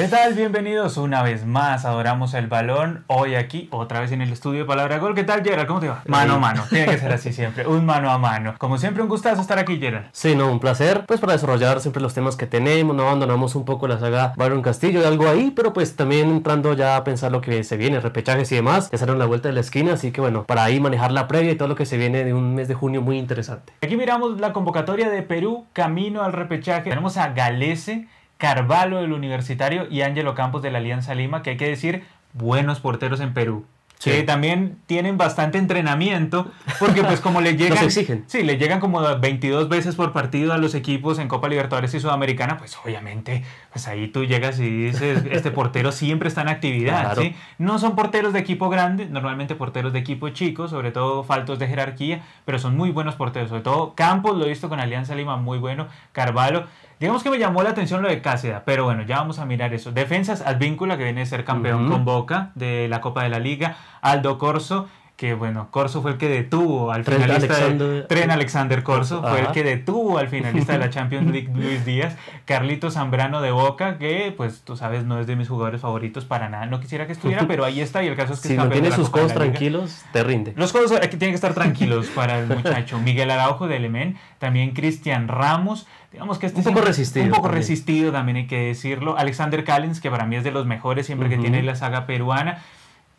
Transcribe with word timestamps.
¿Qué 0.00 0.08
tal? 0.08 0.32
Bienvenidos 0.32 0.96
una 0.96 1.22
vez 1.22 1.44
más. 1.44 1.84
Adoramos 1.84 2.32
el 2.32 2.46
balón. 2.46 3.04
Hoy 3.06 3.34
aquí, 3.34 3.68
otra 3.70 4.00
vez 4.00 4.10
en 4.12 4.22
el 4.22 4.32
estudio 4.32 4.60
de 4.60 4.64
Palabra 4.64 4.96
Gol. 4.96 5.14
¿Qué 5.14 5.24
tal, 5.24 5.44
Gerald? 5.44 5.68
¿Cómo 5.68 5.78
te 5.78 5.88
va? 5.88 6.02
Mano 6.06 6.36
a 6.36 6.38
mano. 6.38 6.64
Tiene 6.70 6.86
que 6.86 6.96
ser 6.96 7.12
así 7.12 7.34
siempre. 7.34 7.66
Un 7.66 7.84
mano 7.84 8.10
a 8.10 8.16
mano. 8.16 8.54
Como 8.56 8.78
siempre, 8.78 9.02
un 9.02 9.10
gustazo 9.10 9.42
estar 9.42 9.58
aquí, 9.58 9.78
Gerald. 9.78 10.06
Sí, 10.12 10.34
no, 10.34 10.50
un 10.50 10.58
placer. 10.58 11.04
Pues 11.06 11.20
para 11.20 11.34
desarrollar 11.34 11.82
siempre 11.82 12.00
los 12.00 12.14
temas 12.14 12.36
que 12.36 12.46
tenemos. 12.46 12.96
No 12.96 13.02
abandonamos 13.02 13.54
un 13.56 13.66
poco 13.66 13.88
la 13.88 13.98
saga 13.98 14.32
Byron 14.38 14.62
Castillo 14.62 15.02
y 15.02 15.04
algo 15.04 15.28
ahí, 15.28 15.50
pero 15.54 15.74
pues 15.74 15.94
también 15.96 16.30
entrando 16.30 16.72
ya 16.72 16.96
a 16.96 17.04
pensar 17.04 17.30
lo 17.30 17.42
que 17.42 17.62
se 17.62 17.76
viene, 17.76 18.00
repechajes 18.00 18.50
y 18.52 18.54
demás. 18.54 18.90
Ya 18.90 18.96
salen 18.96 19.18
la 19.18 19.26
vuelta 19.26 19.48
de 19.48 19.54
la 19.54 19.60
esquina, 19.60 19.92
así 19.92 20.12
que 20.12 20.22
bueno, 20.22 20.44
para 20.44 20.64
ahí 20.64 20.80
manejar 20.80 21.12
la 21.12 21.28
previa 21.28 21.52
y 21.52 21.56
todo 21.56 21.68
lo 21.68 21.74
que 21.74 21.84
se 21.84 21.98
viene 21.98 22.24
de 22.24 22.32
un 22.32 22.54
mes 22.54 22.68
de 22.68 22.74
junio 22.74 23.02
muy 23.02 23.18
interesante. 23.18 23.74
Aquí 23.82 23.98
miramos 23.98 24.40
la 24.40 24.54
convocatoria 24.54 25.10
de 25.10 25.20
Perú, 25.20 25.66
camino 25.74 26.22
al 26.22 26.32
repechaje. 26.32 26.88
Tenemos 26.88 27.18
a 27.18 27.34
Galese 27.34 28.08
Carvalho 28.40 29.00
del 29.02 29.12
Universitario 29.12 29.86
y 29.90 30.00
Ángelo 30.00 30.34
Campos 30.34 30.62
de 30.62 30.70
la 30.72 30.78
Alianza 30.78 31.14
Lima, 31.14 31.42
que 31.42 31.50
hay 31.50 31.56
que 31.58 31.68
decir, 31.68 32.04
buenos 32.32 32.80
porteros 32.80 33.20
en 33.20 33.34
Perú. 33.34 33.66
Sí. 33.98 34.10
Que 34.12 34.22
también 34.22 34.78
tienen 34.86 35.18
bastante 35.18 35.58
entrenamiento, 35.58 36.50
porque 36.78 37.02
pues 37.02 37.20
como 37.20 37.42
le 37.42 37.54
llegan... 37.58 37.84
exigen. 37.84 38.24
Sí, 38.28 38.42
le 38.44 38.56
llegan 38.56 38.80
como 38.80 39.02
22 39.18 39.68
veces 39.68 39.94
por 39.94 40.14
partido 40.14 40.54
a 40.54 40.56
los 40.56 40.74
equipos 40.74 41.18
en 41.18 41.28
Copa 41.28 41.50
Libertadores 41.50 41.92
y 41.92 42.00
Sudamericana, 42.00 42.56
pues 42.56 42.78
obviamente, 42.82 43.44
pues 43.70 43.86
ahí 43.88 44.08
tú 44.08 44.24
llegas 44.24 44.58
y 44.58 44.70
dices, 44.70 45.22
este 45.30 45.50
portero 45.50 45.92
siempre 45.92 46.28
está 46.28 46.40
en 46.40 46.48
actividad, 46.48 47.02
Claro. 47.02 47.20
¿sí? 47.20 47.36
No 47.58 47.78
son 47.78 47.94
porteros 47.94 48.32
de 48.32 48.38
equipo 48.38 48.70
grande, 48.70 49.04
normalmente 49.04 49.54
porteros 49.54 49.92
de 49.92 49.98
equipo 49.98 50.30
chico, 50.30 50.66
sobre 50.66 50.92
todo 50.92 51.22
faltos 51.22 51.58
de 51.58 51.68
jerarquía, 51.68 52.22
pero 52.46 52.58
son 52.58 52.78
muy 52.78 52.90
buenos 52.92 53.16
porteros, 53.16 53.50
sobre 53.50 53.60
todo 53.60 53.94
Campos, 53.94 54.34
lo 54.34 54.46
he 54.46 54.48
visto 54.48 54.70
con 54.70 54.80
Alianza 54.80 55.14
Lima, 55.14 55.36
muy 55.36 55.58
bueno, 55.58 55.88
Carvalho. 56.12 56.64
Digamos 57.00 57.22
que 57.22 57.30
me 57.30 57.38
llamó 57.38 57.62
la 57.62 57.70
atención 57.70 58.02
lo 58.02 58.10
de 58.10 58.20
Cáceda, 58.20 58.62
pero 58.66 58.84
bueno, 58.84 59.04
ya 59.04 59.16
vamos 59.16 59.38
a 59.38 59.46
mirar 59.46 59.72
eso. 59.72 59.90
Defensas, 59.90 60.42
Advíncula, 60.42 60.98
que 60.98 61.04
viene 61.04 61.22
a 61.22 61.26
ser 61.26 61.46
campeón 61.46 61.88
con 61.88 62.04
Boca 62.04 62.50
de 62.54 62.88
la 62.88 63.00
Copa 63.00 63.22
de 63.22 63.30
la 63.30 63.38
Liga. 63.38 63.78
Aldo 64.02 64.36
Corso, 64.36 64.86
que 65.20 65.34
bueno, 65.34 65.68
Corso 65.70 66.00
fue 66.00 66.12
el 66.12 66.16
que 66.16 66.30
detuvo 66.30 66.92
al 66.92 67.04
Trent 67.04 67.20
finalista 67.24 67.54
de- 67.54 67.60
Alexander- 67.62 68.06
Tren 68.08 68.30
Alexander 68.30 68.82
Corso, 68.82 69.20
fue 69.22 69.40
el 69.40 69.48
que 69.48 69.62
detuvo 69.62 70.16
al 70.16 70.28
finalista 70.28 70.72
de 70.72 70.78
la 70.78 70.88
Champions 70.96 71.30
League, 71.30 71.50
Luis 71.54 71.84
Díaz. 71.84 72.16
Carlito 72.46 72.90
Zambrano 72.90 73.42
de 73.42 73.50
Boca, 73.50 73.98
que 73.98 74.32
pues 74.34 74.62
tú 74.64 74.78
sabes, 74.78 75.04
no 75.04 75.20
es 75.20 75.26
de 75.26 75.36
mis 75.36 75.46
jugadores 75.50 75.82
favoritos 75.82 76.24
para 76.24 76.48
nada. 76.48 76.64
No 76.64 76.80
quisiera 76.80 77.06
que 77.06 77.12
estuviera, 77.12 77.44
pero 77.46 77.66
ahí 77.66 77.82
está 77.82 78.02
y 78.02 78.06
el 78.06 78.16
caso 78.16 78.32
es 78.32 78.40
que 78.40 78.48
Si 78.48 78.56
de 78.56 78.80
la 78.88 78.96
sus 78.96 79.10
codos 79.10 79.34
tranquilos, 79.34 80.02
te 80.10 80.24
rinde. 80.24 80.54
Los 80.56 80.72
codos 80.72 80.90
aquí 80.92 81.18
tienen 81.18 81.32
que 81.32 81.34
estar 81.34 81.52
tranquilos 81.52 82.06
para 82.14 82.38
el 82.38 82.46
muchacho. 82.46 82.98
Miguel 83.04 83.30
Araujo 83.30 83.68
de 83.68 83.76
Elemén, 83.76 84.16
también 84.38 84.70
Cristian 84.70 85.28
Ramos. 85.28 85.86
Digamos 86.12 86.38
que 86.38 86.46
este 86.46 86.60
Un 86.60 86.64
poco 86.64 86.76
siempre- 86.76 86.88
resistido 86.92 87.24
Un 87.26 87.30
poco 87.32 87.42
también. 87.42 87.60
resistido 87.60 88.10
también 88.10 88.36
hay 88.38 88.46
que 88.46 88.58
decirlo. 88.68 89.18
Alexander 89.18 89.64
Callens, 89.64 90.00
que 90.00 90.10
para 90.10 90.24
mí 90.24 90.36
es 90.36 90.44
de 90.44 90.50
los 90.50 90.64
mejores 90.64 91.04
siempre 91.04 91.28
que 91.28 91.36
tiene 91.36 91.62
la 91.62 91.74
saga 91.76 92.06
peruana. 92.06 92.62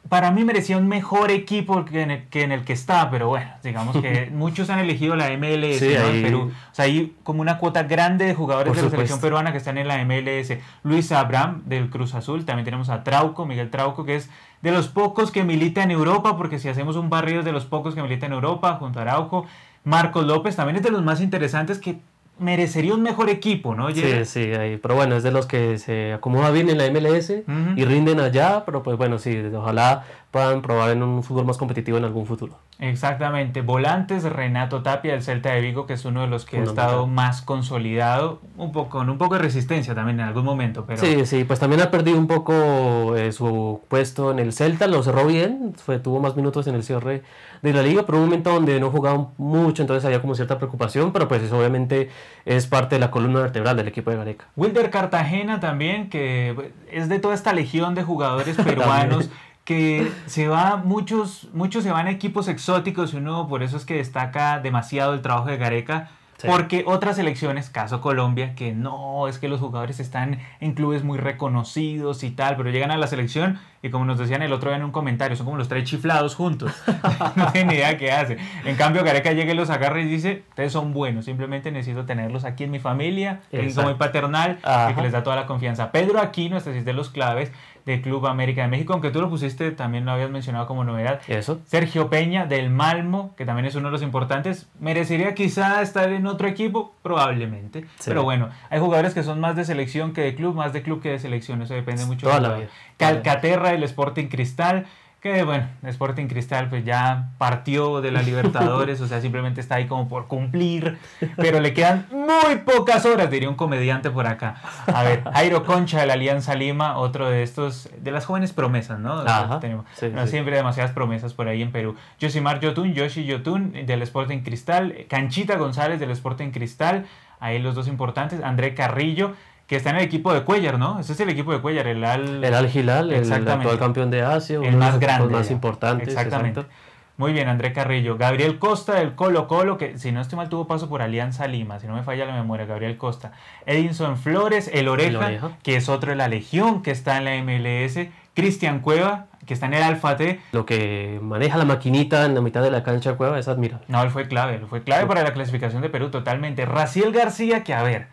Para 0.09 0.31
mí 0.31 0.43
merecía 0.43 0.77
un 0.77 0.87
mejor 0.87 1.31
equipo 1.31 1.85
que 1.85 2.01
en 2.01 2.11
el 2.11 2.23
que, 2.27 2.43
en 2.43 2.51
el 2.51 2.65
que 2.65 2.73
está, 2.73 3.09
pero 3.09 3.29
bueno, 3.29 3.49
digamos 3.63 3.95
que 3.97 4.29
muchos 4.33 4.69
han 4.69 4.79
elegido 4.79 5.15
la 5.15 5.29
MLS 5.37 5.79
Sí, 5.79 5.93
¿no? 5.97 6.07
en 6.07 6.15
ahí- 6.15 6.21
Perú. 6.23 6.51
O 6.71 6.75
sea, 6.75 6.85
hay 6.85 7.15
como 7.23 7.41
una 7.41 7.57
cuota 7.59 7.83
grande 7.83 8.25
de 8.25 8.33
jugadores 8.33 8.69
Por 8.71 8.77
de 8.77 8.83
la 8.83 8.89
selección 8.89 9.21
peruana 9.21 9.51
que 9.51 9.57
están 9.59 9.77
en 9.77 9.87
la 9.87 10.03
MLS. 10.03 10.57
Luis 10.83 11.11
Abraham 11.11 11.61
del 11.65 11.89
Cruz 11.89 12.13
Azul, 12.15 12.43
también 12.45 12.65
tenemos 12.65 12.89
a 12.89 13.03
Trauco, 13.03 13.45
Miguel 13.45 13.69
Trauco, 13.69 14.03
que 14.03 14.15
es 14.17 14.29
de 14.61 14.71
los 14.71 14.87
pocos 14.89 15.31
que 15.31 15.43
milita 15.43 15.81
en 15.83 15.91
Europa, 15.91 16.35
porque 16.35 16.59
si 16.59 16.67
hacemos 16.67 16.95
un 16.97 17.09
barrio 17.09 17.39
es 17.39 17.45
de 17.45 17.51
los 17.53 17.65
pocos 17.65 17.95
que 17.95 18.01
milita 18.01 18.25
en 18.25 18.33
Europa, 18.33 18.75
junto 18.79 18.99
a 18.99 19.03
Araujo. 19.03 19.45
Marcos 19.83 20.25
López 20.25 20.55
también 20.55 20.75
es 20.75 20.83
de 20.83 20.91
los 20.91 21.03
más 21.03 21.21
interesantes 21.21 21.79
que 21.79 21.99
merecería 22.39 22.93
un 22.93 23.03
mejor 23.03 23.29
equipo, 23.29 23.75
¿no? 23.75 23.93
Sí, 23.93 24.25
sí, 24.25 24.53
ahí. 24.53 24.77
pero 24.77 24.95
bueno, 24.95 25.15
es 25.15 25.23
de 25.23 25.31
los 25.31 25.45
que 25.45 25.77
se 25.77 26.13
acomoda 26.13 26.49
bien 26.51 26.69
en 26.69 26.77
la 26.77 26.89
MLS 26.89 27.31
y 27.75 27.85
rinden 27.85 28.19
allá, 28.19 28.63
pero 28.65 28.81
pues 28.83 28.97
bueno, 28.97 29.19
sí, 29.19 29.37
ojalá 29.55 30.05
puedan 30.31 30.61
probar 30.61 30.91
en 30.91 31.03
un 31.03 31.23
fútbol 31.23 31.45
más 31.45 31.57
competitivo 31.57 31.97
en 31.97 32.05
algún 32.05 32.25
futuro. 32.25 32.57
Exactamente. 32.79 33.61
Volantes, 33.61 34.23
Renato 34.23 34.81
Tapia 34.81 35.11
del 35.11 35.21
Celta 35.21 35.51
de 35.51 35.61
Vigo, 35.61 35.85
que 35.85 35.93
es 35.93 36.05
uno 36.05 36.21
de 36.21 36.27
los 36.27 36.45
que 36.45 36.57
ha 36.57 36.63
estado 36.63 37.05
más 37.05 37.41
consolidado, 37.41 38.39
un 38.57 38.71
poco, 38.71 38.89
con 38.89 39.09
un 39.09 39.17
poco 39.17 39.35
de 39.35 39.41
resistencia 39.41 39.93
también 39.93 40.19
en 40.19 40.25
algún 40.25 40.45
momento, 40.45 40.85
pero 40.87 40.99
Sí, 40.99 41.25
sí, 41.25 41.43
pues 41.43 41.59
también 41.59 41.81
ha 41.81 41.91
perdido 41.91 42.17
un 42.17 42.27
poco 42.27 43.15
eh, 43.17 43.33
su 43.33 43.81
puesto 43.87 44.31
en 44.31 44.39
el 44.39 44.53
Celta, 44.53 44.87
lo 44.87 45.03
cerró 45.03 45.27
bien, 45.27 45.73
fue, 45.77 45.99
tuvo 45.99 46.19
más 46.19 46.35
minutos 46.35 46.65
en 46.65 46.75
el 46.75 46.83
cierre 46.83 47.21
de 47.61 47.73
la 47.73 47.83
liga, 47.83 48.03
pero 48.05 48.17
un 48.17 48.25
momento 48.25 48.51
donde 48.51 48.79
no 48.79 48.89
jugaba 48.89 49.27
mucho, 49.37 49.83
entonces 49.83 50.03
había 50.05 50.21
como 50.21 50.33
cierta 50.33 50.57
preocupación, 50.57 51.11
pero 51.11 51.27
pues 51.27 51.43
eso 51.43 51.59
obviamente 51.59 52.09
es 52.45 52.67
parte 52.67 52.95
de 52.95 52.99
la 52.99 53.11
columna 53.11 53.41
vertebral 53.41 53.77
del 53.77 53.89
equipo 53.89 54.09
de 54.09 54.17
Gareca. 54.17 54.45
Wilder 54.55 54.89
Cartagena 54.89 55.59
también, 55.59 56.09
que 56.09 56.71
es 56.89 57.09
de 57.09 57.19
toda 57.19 57.35
esta 57.35 57.53
legión 57.53 57.93
de 57.93 58.03
jugadores 58.03 58.55
peruanos 58.63 59.29
que 59.71 60.11
se 60.25 60.49
va, 60.49 60.75
muchos, 60.75 61.47
muchos 61.53 61.85
se 61.85 61.91
van 61.91 62.07
a 62.07 62.11
equipos 62.11 62.49
exóticos 62.49 63.13
y 63.13 63.17
uno 63.17 63.47
por 63.47 63.63
eso 63.63 63.77
es 63.77 63.85
que 63.85 63.93
destaca 63.93 64.59
demasiado 64.59 65.13
el 65.13 65.21
trabajo 65.21 65.47
de 65.47 65.55
Gareca. 65.55 66.09
Sí. 66.35 66.47
Porque 66.49 66.83
otras 66.87 67.15
selecciones, 67.15 67.69
caso 67.69 68.01
Colombia, 68.01 68.55
que 68.55 68.73
no, 68.73 69.27
es 69.29 69.37
que 69.37 69.47
los 69.47 69.59
jugadores 69.61 69.99
están 69.99 70.39
en 70.59 70.73
clubes 70.73 71.03
muy 71.03 71.19
reconocidos 71.19 72.23
y 72.23 72.31
tal, 72.31 72.57
pero 72.57 72.69
llegan 72.71 72.91
a 72.91 72.97
la 72.97 73.07
selección 73.07 73.59
y 73.83 73.89
como 73.89 74.05
nos 74.05 74.19
decían 74.19 74.41
el 74.41 74.53
otro 74.53 74.69
día 74.69 74.77
en 74.77 74.83
un 74.83 74.91
comentario, 74.91 75.35
son 75.35 75.45
como 75.45 75.57
los 75.57 75.67
tres 75.67 75.85
chiflados 75.85 76.35
juntos. 76.35 76.71
no 77.35 77.51
tienen 77.51 77.75
idea 77.75 77.97
qué 77.97 78.11
hacen. 78.11 78.39
En 78.65 78.75
cambio, 78.75 79.03
Gareca 79.03 79.31
llega 79.31 79.53
y 79.53 79.55
los 79.55 79.69
agarra 79.69 80.01
y 80.01 80.05
dice, 80.05 80.43
ustedes 80.49 80.71
son 80.71 80.93
buenos, 80.93 81.25
simplemente 81.25 81.71
necesito 81.71 82.05
tenerlos 82.05 82.43
aquí 82.43 82.63
en 82.63 82.71
mi 82.71 82.79
familia, 82.79 83.41
como 83.49 83.63
Exacto. 83.63 83.89
mi 83.91 83.97
paternal, 83.97 84.59
y 84.89 84.93
que 84.93 85.01
les 85.01 85.11
da 85.11 85.23
toda 85.23 85.35
la 85.35 85.45
confianza. 85.45 85.91
Pedro 85.91 86.19
Aquino, 86.19 86.57
este 86.57 86.73
sí 86.73 86.79
es 86.79 86.85
de 86.85 86.93
los 86.93 87.09
claves 87.09 87.51
del 87.85 88.01
Club 88.01 88.27
América 88.27 88.63
de 88.63 88.67
México, 88.67 88.93
aunque 88.93 89.11
tú 89.11 89.21
lo 89.21 89.29
pusiste, 89.29 89.71
también 89.71 90.05
lo 90.05 90.11
habías 90.11 90.29
mencionado 90.29 90.67
como 90.67 90.83
novedad. 90.83 91.21
Eso. 91.27 91.59
Sergio 91.65 92.09
Peña 92.09 92.45
del 92.45 92.69
Malmo, 92.69 93.33
que 93.37 93.45
también 93.45 93.65
es 93.65 93.75
uno 93.75 93.87
de 93.87 93.91
los 93.93 94.01
importantes, 94.01 94.67
merecería 94.79 95.33
quizá 95.33 95.81
estar 95.81 96.11
en 96.11 96.27
otro 96.27 96.47
equipo, 96.47 96.93
probablemente. 97.01 97.81
Sí. 97.99 98.05
Pero 98.05 98.23
bueno, 98.23 98.49
hay 98.69 98.79
jugadores 98.79 99.13
que 99.13 99.23
son 99.23 99.39
más 99.39 99.55
de 99.55 99.65
selección 99.65 100.13
que 100.13 100.21
de 100.21 100.35
club, 100.35 100.55
más 100.55 100.73
de 100.73 100.81
club 100.81 101.01
que 101.01 101.09
de 101.09 101.19
selección, 101.19 101.61
eso 101.61 101.73
depende 101.73 102.05
mucho. 102.05 102.27
Toda 102.27 102.39
del 102.39 102.49
la 102.49 102.55
vida. 102.55 102.67
Calcaterra 102.97 103.71
del 103.71 103.83
Sporting 103.83 104.27
Cristal, 104.27 104.85
que 105.21 105.43
bueno, 105.43 105.67
Sporting 105.83 106.25
Cristal 106.25 106.67
pues 106.67 106.83
ya 106.83 107.29
partió 107.37 108.01
de 108.01 108.11
la 108.11 108.23
Libertadores, 108.23 108.99
o 109.01 109.07
sea, 109.07 109.21
simplemente 109.21 109.61
está 109.61 109.75
ahí 109.75 109.85
como 109.85 110.09
por 110.09 110.25
cumplir, 110.27 110.97
pero 111.37 111.59
le 111.59 111.75
quedan 111.75 112.07
muy 112.11 112.57
pocas 112.65 113.05
horas, 113.05 113.29
diría 113.29 113.47
un 113.47 113.55
comediante 113.55 114.09
por 114.09 114.25
acá. 114.25 114.55
A 114.87 115.03
ver, 115.03 115.23
Jairo 115.31 115.63
Concha 115.63 115.99
de 115.99 116.07
la 116.07 116.13
Alianza 116.13 116.55
Lima, 116.55 116.97
otro 116.97 117.29
de 117.29 117.43
estos, 117.43 117.89
de 117.99 118.09
las 118.09 118.25
jóvenes 118.25 118.51
promesas, 118.51 118.99
¿no? 118.99 119.19
Ajá, 119.19 119.59
Tenemos, 119.59 119.85
sí, 119.93 120.09
no, 120.09 120.23
sí. 120.23 120.31
Siempre 120.31 120.55
demasiadas 120.55 120.91
promesas 120.91 121.35
por 121.35 121.47
ahí 121.47 121.61
en 121.61 121.71
Perú. 121.71 121.95
Josimar 122.19 122.59
Yotun, 122.59 122.95
Yoshi 122.95 123.23
Yotun 123.23 123.73
del 123.85 124.01
Sporting 124.01 124.39
Cristal, 124.39 125.05
Canchita 125.07 125.55
González 125.55 125.99
del 125.99 126.09
Sporting 126.09 126.49
Cristal, 126.49 127.05
ahí 127.39 127.59
los 127.59 127.75
dos 127.75 127.87
importantes, 127.87 128.41
André 128.43 128.73
Carrillo, 128.73 129.33
que 129.71 129.77
está 129.77 129.91
en 129.91 129.95
el 129.95 130.01
equipo 130.01 130.33
de 130.33 130.43
Cuellar, 130.43 130.77
¿no? 130.77 130.99
Ese 130.99 131.13
es 131.13 131.19
el 131.21 131.29
equipo 131.29 131.53
de 131.53 131.61
Cuellar, 131.61 131.87
el 131.87 132.03
Al... 132.03 132.43
El 132.43 132.53
Al 132.53 132.69
Hilal, 132.75 133.09
el 133.09 133.31
actual 133.31 133.79
campeón 133.79 134.11
de 134.11 134.21
Asia, 134.21 134.59
uno 134.59 134.67
el 134.67 134.73
de 134.73 134.77
más 134.77 134.91
los 134.91 134.99
grande. 134.99 135.33
más 135.33 135.47
ya. 135.47 135.53
importantes. 135.53 136.09
Exactamente. 136.09 136.59
exacto. 136.59 136.77
Muy 137.15 137.31
bien, 137.31 137.47
André 137.47 137.71
Carrillo. 137.71 138.17
Gabriel 138.17 138.59
Costa 138.59 138.95
del 138.95 139.15
Colo 139.15 139.47
Colo, 139.47 139.77
que 139.77 139.97
si 139.97 140.11
no 140.11 140.19
estoy 140.19 140.35
mal 140.35 140.49
tuvo 140.49 140.67
paso 140.67 140.89
por 140.89 141.01
Alianza 141.01 141.47
Lima, 141.47 141.79
si 141.79 141.87
no 141.87 141.93
me 141.93 142.03
falla 142.03 142.25
la 142.25 142.33
memoria, 142.33 142.65
Gabriel 142.65 142.97
Costa. 142.97 143.31
Edinson 143.65 144.17
Flores, 144.17 144.69
el 144.73 144.89
Oreja, 144.89 145.07
El 145.09 145.15
Oreja. 145.15 145.51
que 145.63 145.77
es 145.77 145.87
otro 145.87 146.09
de 146.09 146.17
la 146.17 146.27
Legión 146.27 146.81
que 146.81 146.91
está 146.91 147.17
en 147.17 147.23
la 147.23 147.41
MLS. 147.41 148.09
Cristian 148.33 148.81
Cueva, 148.81 149.27
que 149.45 149.53
está 149.53 149.67
en 149.67 149.75
el 149.75 149.83
Alfa 149.83 150.17
T. 150.17 150.41
Lo 150.51 150.65
que 150.65 151.17
maneja 151.21 151.57
la 151.57 151.63
maquinita 151.63 152.25
en 152.25 152.35
la 152.35 152.41
mitad 152.41 152.61
de 152.61 152.71
la 152.71 152.83
cancha 152.83 153.13
cueva 153.13 153.39
es 153.39 153.47
admirable. 153.47 153.85
No, 153.87 154.03
él 154.03 154.09
fue 154.09 154.27
clave, 154.27 154.55
él 154.55 154.65
fue 154.69 154.83
clave 154.83 155.05
para 155.05 155.23
la 155.23 155.31
clasificación 155.31 155.81
de 155.81 155.87
Perú 155.87 156.11
totalmente. 156.11 156.65
Raciel 156.65 157.13
García, 157.13 157.63
que 157.63 157.73
a 157.73 157.83
ver, 157.83 158.07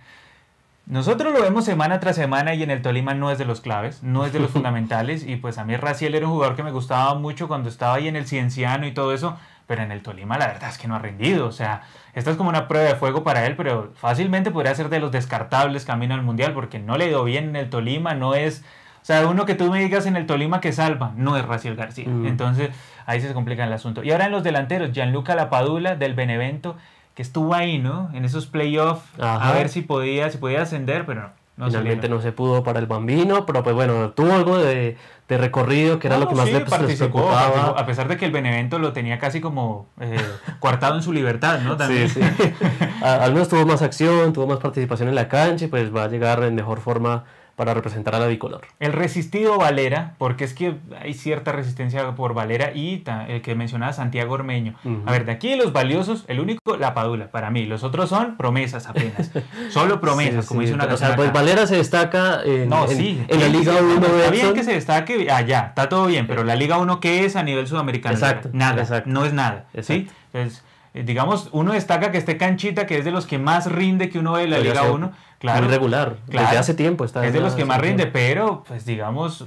nosotros 0.89 1.35
lo 1.35 1.43
vemos 1.43 1.67
semana 1.67 2.01
tras 2.01 2.17
semana 2.17 2.55
y 2.55 2.63
en 2.63 2.71
el 2.71 2.81
Tolima 2.81 3.13
no 3.13 3.31
es 3.31 3.37
de 3.37 3.45
los 3.45 3.61
claves, 3.61 4.03
no 4.03 4.25
es 4.25 4.33
de 4.33 4.41
los 4.41 4.51
fundamentales. 4.53 5.27
Y 5.27 5.37
pues 5.37 5.59
a 5.59 5.65
mí 5.65 5.77
Raciel 5.77 6.15
era 6.15 6.27
un 6.27 6.33
jugador 6.33 6.57
que 6.57 6.63
me 6.63 6.71
gustaba 6.71 7.15
mucho 7.15 7.47
cuando 7.47 7.69
estaba 7.69 7.95
ahí 7.95 8.09
en 8.09 8.17
el 8.17 8.27
Cienciano 8.27 8.87
y 8.87 8.93
todo 8.93 9.13
eso. 9.13 9.37
Pero 9.67 9.83
en 9.83 9.93
el 9.93 10.01
Tolima 10.01 10.39
la 10.39 10.47
verdad 10.47 10.71
es 10.71 10.79
que 10.79 10.89
no 10.89 10.97
ha 10.97 10.99
rendido. 10.99 11.47
O 11.47 11.53
sea, 11.53 11.83
esta 12.15 12.31
es 12.31 12.39
como 12.39 12.49
una 12.49 12.69
prueba 12.69 12.89
de 12.89 12.95
fuego 12.95 13.23
para 13.23 13.45
él, 13.45 13.55
pero 13.55 13.93
fácilmente 13.97 14.51
podría 14.51 14.75
ser 14.75 14.89
de 14.89 14.99
los 14.99 15.13
descartables 15.13 15.85
camino 15.85 16.15
al 16.15 16.23
Mundial 16.23 16.55
porque 16.55 16.79
no 16.79 16.97
le 16.97 17.09
dio 17.09 17.23
bien 17.23 17.51
en 17.51 17.57
el 17.57 17.69
Tolima, 17.69 18.15
no 18.15 18.35
es... 18.35 18.65
O 19.03 19.05
sea, 19.09 19.27
uno 19.29 19.45
que 19.45 19.55
tú 19.55 19.71
me 19.71 19.81
digas 19.81 20.07
en 20.07 20.17
el 20.17 20.27
Tolima 20.27 20.61
que 20.61 20.73
salva, 20.73 21.13
no 21.17 21.37
es 21.37 21.45
Raciel 21.45 21.77
García. 21.77 22.09
Mm. 22.09 22.27
Entonces 22.27 22.71
ahí 23.05 23.21
se 23.21 23.33
complica 23.35 23.65
el 23.65 23.73
asunto. 23.75 24.03
Y 24.03 24.11
ahora 24.11 24.25
en 24.25 24.33
los 24.33 24.43
delanteros, 24.43 24.93
Gianluca 24.93 25.35
Lapadula 25.35 25.97
del 25.97 26.15
Benevento, 26.15 26.77
que 27.19 27.23
estuvo 27.23 27.53
ahí, 27.53 27.79
¿no? 27.79 28.11
En 28.15 28.25
esos 28.25 28.47
playoffs, 28.47 29.03
a 29.19 29.51
ver 29.53 29.69
si 29.71 29.83
podía, 29.83 30.31
si 30.31 30.39
podía 30.39 30.63
ascender, 30.63 31.05
pero 31.05 31.23
no. 31.23 31.31
no 31.57 31.67
Finalmente 31.67 32.03
salieron. 32.03 32.19
no 32.19 32.23
se 32.23 32.31
pudo 32.31 32.63
para 32.63 32.79
el 32.79 32.87
bambino, 32.87 33.45
pero 33.45 33.65
pues 33.65 33.75
bueno, 33.75 34.11
tuvo 34.11 34.35
algo 34.35 34.57
de, 34.57 34.97
de 35.27 35.37
recorrido 35.37 35.99
que 35.99 36.07
era 36.07 36.17
No, 36.17 36.27
lo 36.27 36.29
que 36.29 36.37
más 36.37 36.47
sí, 36.47 36.53
le 36.53 36.61
pues, 36.61 36.71
participó, 36.71 37.27
participó, 37.27 37.77
a 37.77 37.85
pesar 37.87 38.07
de 38.07 38.17
que 38.19 38.25
el 38.25 38.31
Benevento 38.31 38.79
lo 38.79 38.93
tenía 38.93 39.19
casi 39.19 39.41
como 39.41 39.89
eh, 39.99 40.17
coartado 40.61 40.95
en 40.95 41.03
su 41.03 41.13
libertad, 41.13 41.59
¿no? 41.59 41.77
También. 41.77 42.09
Sí, 42.09 42.21
sí. 42.23 42.53
Al 43.03 43.33
menos 43.33 43.49
tuvo 43.49 43.67
más 43.67 43.83
acción, 43.83 44.33
tuvo 44.33 44.47
más 44.47 44.59
participación 44.61 45.09
en 45.09 45.17
la 45.17 45.27
cancha 45.27 45.65
y 45.65 45.69
pues 45.69 45.93
va 45.93 46.05
a 46.05 46.09
llegar 46.09 46.45
en 46.45 46.55
mejor 46.55 46.79
forma 46.79 47.25
para 47.59 47.75
representar 47.75 48.15
a 48.15 48.21
la 48.21 48.29
bicolor. 48.29 48.69
El 48.79 48.93
resistido 48.93 49.59
Valera, 49.59 50.15
porque 50.19 50.45
es 50.45 50.55
que 50.55 50.77
hay 51.03 51.13
cierta 51.13 51.51
resistencia 51.51 52.15
por 52.15 52.33
Valera 52.33 52.71
y 52.73 53.03
el 53.27 53.43
que 53.43 53.57
mencionaba 53.57 53.93
Santiago 53.93 54.35
Ormeño. 54.35 54.77
A 55.07 55.11
ver, 55.11 55.25
de 55.25 55.33
aquí 55.33 55.57
los 55.57 55.73
valiosos, 55.73 56.25
el 56.29 56.39
único, 56.39 56.77
la 56.77 56.95
Padula, 56.95 57.33
para 57.33 57.51
mí. 57.51 57.67
Los 57.67 57.83
otros 57.83 58.11
son 58.11 58.37
promesas 58.37 58.87
apenas. 58.87 59.33
Solo 59.71 60.01
promesas, 60.01 60.47
como 60.47 60.61
dice 60.61 60.73
una 60.73 60.85
O 60.85 60.97
sea, 60.97 61.17
pues 61.17 61.33
Valera 61.33 61.67
se 61.67 61.75
destaca 61.75 62.45
en, 62.45 62.69
no, 62.69 62.87
sí, 62.87 63.21
en, 63.27 63.41
la 63.41 63.49
Liga 63.49 63.73
1. 63.83 64.07
Está 64.07 64.31
bien 64.31 64.55
que 64.55 64.63
se 64.63 64.75
destaque 64.75 65.29
allá, 65.29 65.67
está 65.71 65.89
todo 65.89 66.07
bien, 66.07 66.29
pero 66.29 66.45
la 66.45 66.55
Liga 66.55 66.79
1, 66.79 67.01
¿qué 67.01 67.25
es 67.25 67.35
a 67.35 67.43
nivel 67.43 67.67
sudamericano? 67.67 68.15
Exacto. 68.15 68.51
Nada, 68.53 69.03
no 69.05 69.25
es 69.25 69.33
nada. 69.33 69.67
¿sí? 69.83 70.09
Entonces, 70.33 70.63
digamos, 70.95 71.49
uno 71.53 71.73
destaca 71.73 72.11
que 72.11 72.19
esté 72.19 72.37
Canchita, 72.37 72.87
que 72.87 72.99
es 72.99 73.05
de 73.05 73.11
los 73.11 73.27
que 73.27 73.39
más 73.39 73.71
rinde 73.71 74.09
que 74.09 74.19
uno 74.19 74.33
ve 74.33 74.45
en 74.45 74.51
la 74.51 74.59
Liga 74.59 74.83
1. 74.91 75.13
Claro, 75.39 75.63
muy 75.63 75.71
regular, 75.71 76.17
claro, 76.29 76.47
desde 76.47 76.59
hace 76.59 76.75
tiempo 76.75 77.05
está. 77.05 77.25
Es 77.25 77.33
de 77.33 77.41
los 77.41 77.55
que 77.55 77.65
más 77.65 77.81
rinde, 77.81 78.07
pero 78.07 78.65
pues 78.67 78.85
digamos, 78.85 79.47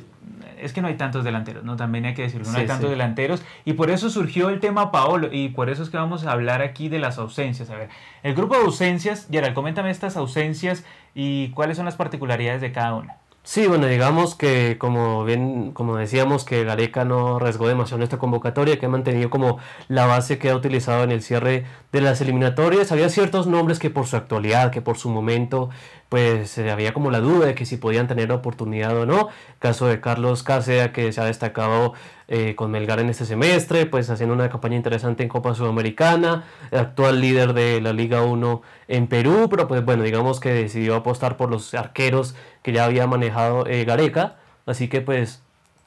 es 0.62 0.72
que 0.74 0.82
no 0.82 0.88
hay 0.88 0.96
tantos 0.96 1.24
delanteros, 1.24 1.64
¿no? 1.64 1.76
También 1.76 2.06
hay 2.06 2.14
que 2.14 2.22
decirlo, 2.22 2.50
no 2.50 2.58
hay 2.58 2.66
tantos 2.66 2.90
delanteros. 2.90 3.44
Y 3.66 3.74
por 3.74 3.90
eso 3.90 4.10
surgió 4.10 4.50
el 4.50 4.60
tema 4.60 4.92
Paolo, 4.92 5.30
y 5.32 5.50
por 5.50 5.70
eso 5.70 5.84
es 5.84 5.90
que 5.90 5.98
vamos 5.98 6.26
a 6.26 6.32
hablar 6.32 6.62
aquí 6.62 6.88
de 6.88 7.00
las 7.00 7.18
ausencias. 7.18 7.70
A 7.70 7.76
ver, 7.76 7.90
el 8.24 8.36
grupo 8.36 8.56
de 8.56 8.62
ausencias, 8.62 9.28
Gerald, 9.30 9.54
coméntame 9.54 9.90
estas 9.90 10.16
ausencias 10.16 10.86
y 11.14 11.50
cuáles 11.50 11.78
son 11.78 11.86
las 11.86 11.96
particularidades 11.96 12.62
de 12.62 12.72
cada 12.72 12.94
una. 12.94 13.18
Sí, 13.44 13.66
bueno, 13.66 13.88
digamos 13.88 14.36
que 14.36 14.78
como 14.78 15.26
bien, 15.26 15.72
como 15.72 15.98
decíamos, 15.98 16.46
que 16.46 16.64
Gareca 16.64 17.06
no 17.06 17.38
arriesgó 17.38 17.68
demasiado 17.68 17.98
en 17.98 18.04
esta 18.04 18.20
convocatoria, 18.20 18.80
que 18.80 18.86
ha 18.86 18.90
mantenido 18.90 19.32
como 19.32 19.58
la 19.88 20.06
base 20.06 20.38
que 20.38 20.52
ha 20.52 20.56
utilizado 20.56 21.04
en 21.04 21.12
el 21.12 21.24
cierre 21.24 21.66
de 21.92 22.02
las 22.02 22.22
eliminatorias. 22.22 22.92
Había 22.92 23.10
ciertos 23.10 23.48
nombres 23.48 23.80
que 23.80 23.90
por 23.90 24.06
su 24.06 24.16
actualidad, 24.16 24.72
que 24.72 24.82
por 24.82 24.98
su 24.98 25.10
momento 25.10 25.70
pues 26.12 26.58
eh, 26.58 26.70
había 26.70 26.94
como 26.94 27.10
la 27.10 27.22
duda 27.22 27.46
de 27.46 27.56
que 27.56 27.66
si 27.66 27.78
podían 27.78 28.06
tener 28.06 28.34
oportunidad 28.34 28.98
o 28.98 29.06
no. 29.06 29.30
Caso 29.60 29.88
de 29.88 30.02
Carlos 30.02 30.44
Cáceres, 30.44 30.92
que 30.92 31.14
se 31.14 31.22
ha 31.22 31.24
destacado 31.24 31.94
eh, 32.28 32.54
con 32.54 32.70
Melgar 32.70 33.00
en 33.00 33.10
este 33.10 33.24
semestre, 33.24 33.86
pues 33.86 34.10
haciendo 34.10 34.36
una 34.36 34.50
campaña 34.50 34.76
interesante 34.76 35.24
en 35.24 35.30
Copa 35.30 35.56
Sudamericana, 35.56 36.44
actual 36.74 37.22
líder 37.22 37.54
de 37.54 37.80
la 37.80 37.94
Liga 37.94 38.24
1 38.24 38.62
en 38.90 39.08
Perú, 39.08 39.48
pero 39.50 39.70
pues 39.70 39.86
bueno, 39.86 40.04
digamos 40.04 40.42
que 40.42 40.52
decidió 40.52 40.98
apostar 40.98 41.38
por 41.38 41.50
los 41.50 41.74
arqueros 41.76 42.36
que 42.62 42.74
ya 42.74 42.84
había 42.84 43.08
manejado 43.08 43.66
eh, 43.66 43.86
Gareca, 43.86 44.36
así 44.66 44.90
que 44.90 45.00
pues 45.00 45.42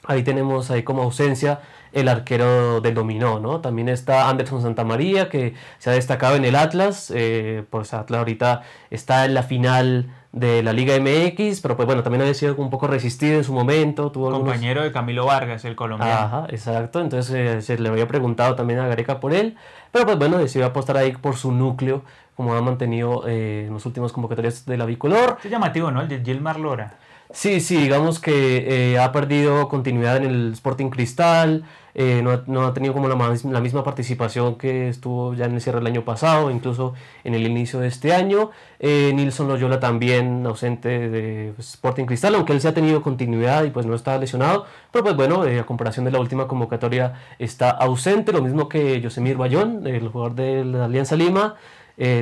ahí 0.06 0.22
tenemos 0.22 0.70
ahí 0.70 0.84
como 0.84 1.02
ausencia 1.02 1.60
el 1.94 2.08
arquero 2.08 2.80
del 2.80 2.94
dominó, 2.94 3.40
¿no? 3.40 3.60
También 3.60 3.88
está 3.88 4.28
Anderson 4.28 4.62
Santamaría, 4.62 5.28
que 5.28 5.54
se 5.78 5.90
ha 5.90 5.92
destacado 5.92 6.36
en 6.36 6.44
el 6.44 6.56
Atlas, 6.56 7.12
eh, 7.14 7.64
pues 7.70 7.94
Atlas 7.94 8.18
ahorita 8.18 8.62
está 8.90 9.24
en 9.24 9.34
la 9.34 9.42
final 9.42 10.10
de 10.32 10.64
la 10.64 10.72
Liga 10.72 10.98
MX, 10.98 11.60
pero 11.60 11.76
pues 11.76 11.86
bueno, 11.86 12.02
también 12.02 12.22
había 12.22 12.34
sido 12.34 12.56
un 12.56 12.68
poco 12.68 12.88
resistido 12.88 13.36
en 13.36 13.44
su 13.44 13.52
momento. 13.52 14.10
Tuvo 14.10 14.32
Compañero 14.32 14.82
de 14.82 14.90
Camilo 14.90 15.26
Vargas, 15.26 15.64
el 15.64 15.76
colombiano. 15.76 16.12
Ajá, 16.12 16.46
exacto, 16.48 17.00
entonces 17.00 17.32
eh, 17.34 17.62
se 17.62 17.78
le 17.78 17.88
había 17.88 18.08
preguntado 18.08 18.56
también 18.56 18.80
a 18.80 18.88
Gareca 18.88 19.20
por 19.20 19.32
él, 19.32 19.56
pero 19.92 20.04
pues 20.04 20.18
bueno, 20.18 20.38
decidió 20.38 20.66
apostar 20.66 20.96
ahí 20.96 21.12
por 21.12 21.36
su 21.36 21.52
núcleo, 21.52 22.02
como 22.34 22.54
ha 22.54 22.60
mantenido 22.60 23.28
eh, 23.28 23.66
en 23.68 23.72
los 23.72 23.86
últimos 23.86 24.12
convocatorias 24.12 24.66
de 24.66 24.76
la 24.76 24.86
bicolor. 24.86 25.38
Es 25.44 25.50
llamativo, 25.50 25.92
¿no? 25.92 26.00
El 26.00 26.08
de 26.08 26.20
Gilmar 26.24 26.58
Lora. 26.58 26.94
Sí, 27.32 27.60
sí, 27.60 27.76
digamos 27.76 28.20
que 28.20 28.96
ha 29.00 29.10
perdido 29.12 29.68
continuidad 29.68 30.18
en 30.18 30.24
el 30.24 30.52
Sporting 30.52 30.90
Cristal, 30.90 31.64
eh, 31.96 32.22
no, 32.22 32.66
ha 32.66 32.74
tenido 32.74 32.92
como 32.92 33.08
la, 33.08 33.14
la, 33.14 33.60
misma 33.60 33.84
participación 33.84 34.56
que 34.56 34.88
estuvo 34.88 35.32
ya 35.34 35.44
en 35.44 35.54
el 35.54 35.60
cierre 35.60 35.78
del 35.78 35.86
año 35.86 36.04
pasado, 36.04 36.50
incluso 36.50 36.94
en 37.22 37.34
el 37.34 37.46
inicio 37.46 37.78
de 37.78 37.86
este 37.86 38.12
año. 38.12 38.50
Eh, 38.80 39.12
Nilson 39.14 39.46
Loyola 39.46 39.78
también 39.78 40.44
ausente 40.44 41.08
de 41.08 41.54
Sporting 41.58 42.06
Cristal, 42.06 42.34
aunque 42.34 42.52
él 42.52 42.60
se 42.60 42.68
ha 42.68 42.74
tenido 42.74 43.00
continuidad 43.00 43.62
y 43.62 43.70
pues 43.70 43.86
no 43.86 43.94
está 43.94 44.18
lesionado, 44.18 44.66
pero 44.90 45.04
pues 45.04 45.14
bueno, 45.16 45.44
eh, 45.46 45.60
a 45.60 45.66
comparación 45.66 46.04
de 46.04 46.10
la 46.10 46.18
última 46.18 46.48
convocatoria 46.48 47.14
está 47.38 47.70
ausente, 47.70 48.32
lo 48.32 48.42
mismo 48.42 48.68
que 48.68 49.00
Yosemir 49.00 49.36
Bayón, 49.36 49.86
el 49.86 50.08
jugador 50.08 50.34
de 50.34 50.64
la 50.64 50.86
Alianza 50.86 51.14
Lima. 51.16 51.54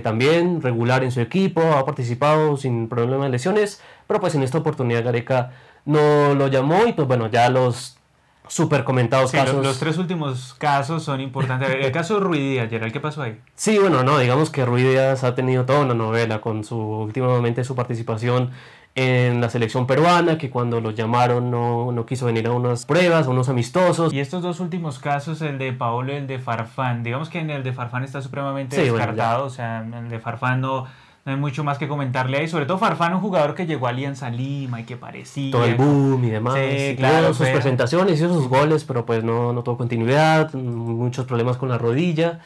también 0.02 0.60
regular 0.60 1.02
en 1.02 1.10
su 1.12 1.20
equipo, 1.22 1.62
ha 1.62 1.86
participado 1.86 2.58
sin 2.58 2.88
problema 2.90 3.24
de 3.24 3.30
lesiones, 3.30 3.80
pero 4.12 4.20
pues 4.20 4.34
en 4.34 4.42
esta 4.42 4.58
oportunidad 4.58 5.02
Gareca 5.02 5.52
no 5.86 6.34
lo 6.34 6.48
llamó 6.48 6.86
y 6.86 6.92
pues 6.92 7.08
bueno, 7.08 7.28
ya 7.28 7.48
los 7.48 7.96
súper 8.46 8.84
comentados 8.84 9.32
casos. 9.32 9.64
Los, 9.64 9.78
tres 9.78 9.96
últimos 9.96 10.52
casos 10.58 11.02
son 11.02 11.22
importantes. 11.22 11.70
El 11.70 11.90
caso 11.92 12.18
de 12.18 12.20
Ruidías, 12.20 12.68
Gerald, 12.68 12.92
¿qué 12.92 13.00
pasó 13.00 13.22
ahí? 13.22 13.40
Sí, 13.54 13.78
bueno, 13.78 14.02
no, 14.02 14.18
digamos 14.18 14.50
que 14.50 14.66
Ruidías 14.66 15.24
ha 15.24 15.34
tenido 15.34 15.64
toda 15.64 15.80
una 15.80 15.94
novela 15.94 16.42
con 16.42 16.62
su 16.62 16.76
últimamente 16.76 17.64
su 17.64 17.74
participación 17.74 18.50
en 18.96 19.40
la 19.40 19.48
selección 19.48 19.86
peruana, 19.86 20.36
que 20.36 20.50
cuando 20.50 20.82
lo 20.82 20.90
llamaron 20.90 21.50
no, 21.50 21.90
no, 21.90 22.04
quiso 22.04 22.26
venir 22.26 22.46
a 22.48 22.52
unas 22.52 22.84
pruebas, 22.84 23.28
a 23.28 23.30
unos 23.30 23.48
amistosos. 23.48 24.12
Y 24.12 24.20
estos 24.20 24.42
dos 24.42 24.60
últimos 24.60 24.98
casos, 24.98 25.40
el 25.40 25.56
de 25.56 25.72
Paolo 25.72 26.12
y 26.12 26.16
el 26.16 26.26
de 26.26 26.38
Farfán, 26.38 27.02
digamos 27.02 27.30
que 27.30 27.38
en 27.38 27.48
el 27.48 27.62
de 27.62 27.72
Farfán 27.72 28.04
está 28.04 28.20
supremamente 28.20 28.76
descartado, 28.76 29.46
o 29.46 29.50
sea, 29.50 29.80
el 29.80 30.10
de 30.10 30.18
Farfán 30.18 30.60
no 30.60 30.86
no 31.24 31.32
hay 31.32 31.38
mucho 31.38 31.62
más 31.62 31.78
que 31.78 31.86
comentarle 31.86 32.38
ahí. 32.38 32.48
Sobre 32.48 32.66
todo 32.66 32.78
Farfán, 32.78 33.14
un 33.14 33.20
jugador 33.20 33.54
que 33.54 33.66
llegó 33.66 33.86
a 33.86 33.90
Alianza 33.90 34.28
Lima 34.30 34.80
y 34.80 34.84
que 34.84 34.96
parecía. 34.96 35.52
Todo 35.52 35.64
el 35.64 35.76
boom 35.76 36.24
y 36.24 36.30
demás. 36.30 36.54
Sí, 36.54 36.96
claro. 36.96 37.32
Sus 37.32 37.48
presentaciones, 37.48 38.18
hizo 38.18 38.32
sus 38.32 38.48
goles, 38.48 38.84
pero 38.84 39.06
pues 39.06 39.22
no, 39.22 39.52
no 39.52 39.62
tuvo 39.62 39.78
continuidad, 39.78 40.52
muchos 40.54 41.26
problemas 41.26 41.56
con 41.56 41.68
la 41.68 41.78
rodilla. 41.78 42.40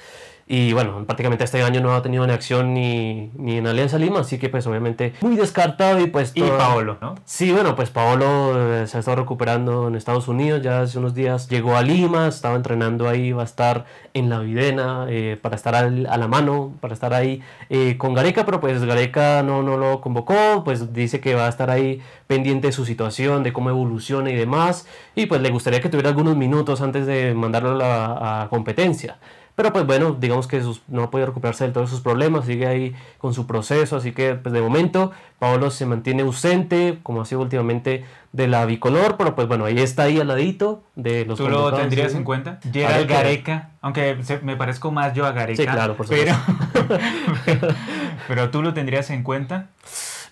Y 0.48 0.72
bueno, 0.72 1.04
prácticamente 1.04 1.42
este 1.42 1.60
año 1.64 1.80
no 1.80 1.92
ha 1.92 2.02
tenido 2.02 2.24
ni 2.24 2.32
acción 2.32 2.72
ni, 2.72 3.32
ni 3.36 3.56
en 3.56 3.66
Alianza 3.66 3.98
Lima, 3.98 4.20
así 4.20 4.38
que 4.38 4.48
pues 4.48 4.64
obviamente 4.68 5.12
muy 5.20 5.34
descartado 5.34 6.00
y 6.00 6.06
pues... 6.06 6.30
Y 6.36 6.42
Paolo, 6.42 6.98
¿no? 7.00 7.16
Sí, 7.24 7.50
bueno, 7.50 7.74
pues 7.74 7.90
Paolo 7.90 8.54
eh, 8.56 8.86
se 8.86 8.96
ha 8.96 9.00
estado 9.00 9.16
recuperando 9.16 9.88
en 9.88 9.96
Estados 9.96 10.28
Unidos, 10.28 10.62
ya 10.62 10.82
hace 10.82 10.98
unos 10.98 11.14
días 11.14 11.48
llegó 11.48 11.76
a 11.76 11.82
Lima, 11.82 12.28
estaba 12.28 12.54
entrenando 12.54 13.08
ahí, 13.08 13.32
va 13.32 13.42
a 13.42 13.44
estar 13.44 13.86
en 14.14 14.30
la 14.30 14.38
Videna 14.38 15.06
eh, 15.08 15.36
para 15.40 15.56
estar 15.56 15.74
a 15.74 15.90
la 15.90 16.28
mano, 16.28 16.74
para 16.80 16.94
estar 16.94 17.12
ahí 17.12 17.42
eh, 17.68 17.96
con 17.98 18.14
Gareca, 18.14 18.44
pero 18.44 18.60
pues 18.60 18.84
Gareca 18.84 19.42
no, 19.42 19.64
no 19.64 19.76
lo 19.76 20.00
convocó, 20.00 20.62
pues 20.64 20.92
dice 20.92 21.18
que 21.18 21.34
va 21.34 21.46
a 21.46 21.48
estar 21.48 21.70
ahí 21.70 22.00
pendiente 22.28 22.68
de 22.68 22.72
su 22.72 22.86
situación, 22.86 23.42
de 23.42 23.52
cómo 23.52 23.70
evoluciona 23.70 24.30
y 24.30 24.36
demás, 24.36 24.86
y 25.16 25.26
pues 25.26 25.40
le 25.40 25.50
gustaría 25.50 25.80
que 25.80 25.88
tuviera 25.88 26.10
algunos 26.10 26.36
minutos 26.36 26.80
antes 26.82 27.04
de 27.04 27.34
mandarlo 27.34 27.72
a 27.72 27.74
la 27.74 28.42
a 28.42 28.48
competencia. 28.48 29.18
Pero 29.56 29.72
pues 29.72 29.86
bueno, 29.86 30.14
digamos 30.20 30.46
que 30.46 30.62
no 30.88 31.02
ha 31.02 31.10
podido 31.10 31.28
recuperarse 31.28 31.66
de 31.66 31.72
todos 31.72 31.88
sus 31.88 32.02
problemas, 32.02 32.44
sigue 32.44 32.66
ahí 32.66 32.94
con 33.16 33.32
su 33.32 33.46
proceso, 33.46 33.96
así 33.96 34.12
que 34.12 34.34
pues 34.34 34.52
de 34.52 34.60
momento 34.60 35.12
Paolo 35.38 35.70
se 35.70 35.86
mantiene 35.86 36.22
ausente, 36.22 36.98
como 37.02 37.22
ha 37.22 37.24
sido 37.24 37.40
últimamente 37.40 38.04
de 38.32 38.48
la 38.48 38.66
bicolor, 38.66 39.16
pero 39.16 39.34
pues 39.34 39.48
bueno, 39.48 39.64
ahí 39.64 39.78
está 39.78 40.02
ahí 40.02 40.20
al 40.20 40.28
ladito 40.28 40.84
de 40.94 41.24
los 41.24 41.38
¿Tú 41.38 41.48
lo 41.48 41.72
tendrías 41.72 42.14
en 42.14 42.24
cuenta? 42.24 42.60
Gerald 42.70 43.08
Gareca, 43.08 43.70
aunque 43.80 44.18
me 44.42 44.56
parezco 44.56 44.90
más 44.90 45.14
yo 45.14 45.24
a 45.24 45.32
Gareca. 45.32 45.62
Sí, 45.62 45.66
claro, 45.66 45.96
por 45.96 46.06
supuesto. 46.06 46.36
Pero, 46.74 47.68
pero 48.28 48.50
tú 48.50 48.62
lo 48.62 48.74
tendrías 48.74 49.08
en 49.08 49.22
cuenta. 49.22 49.70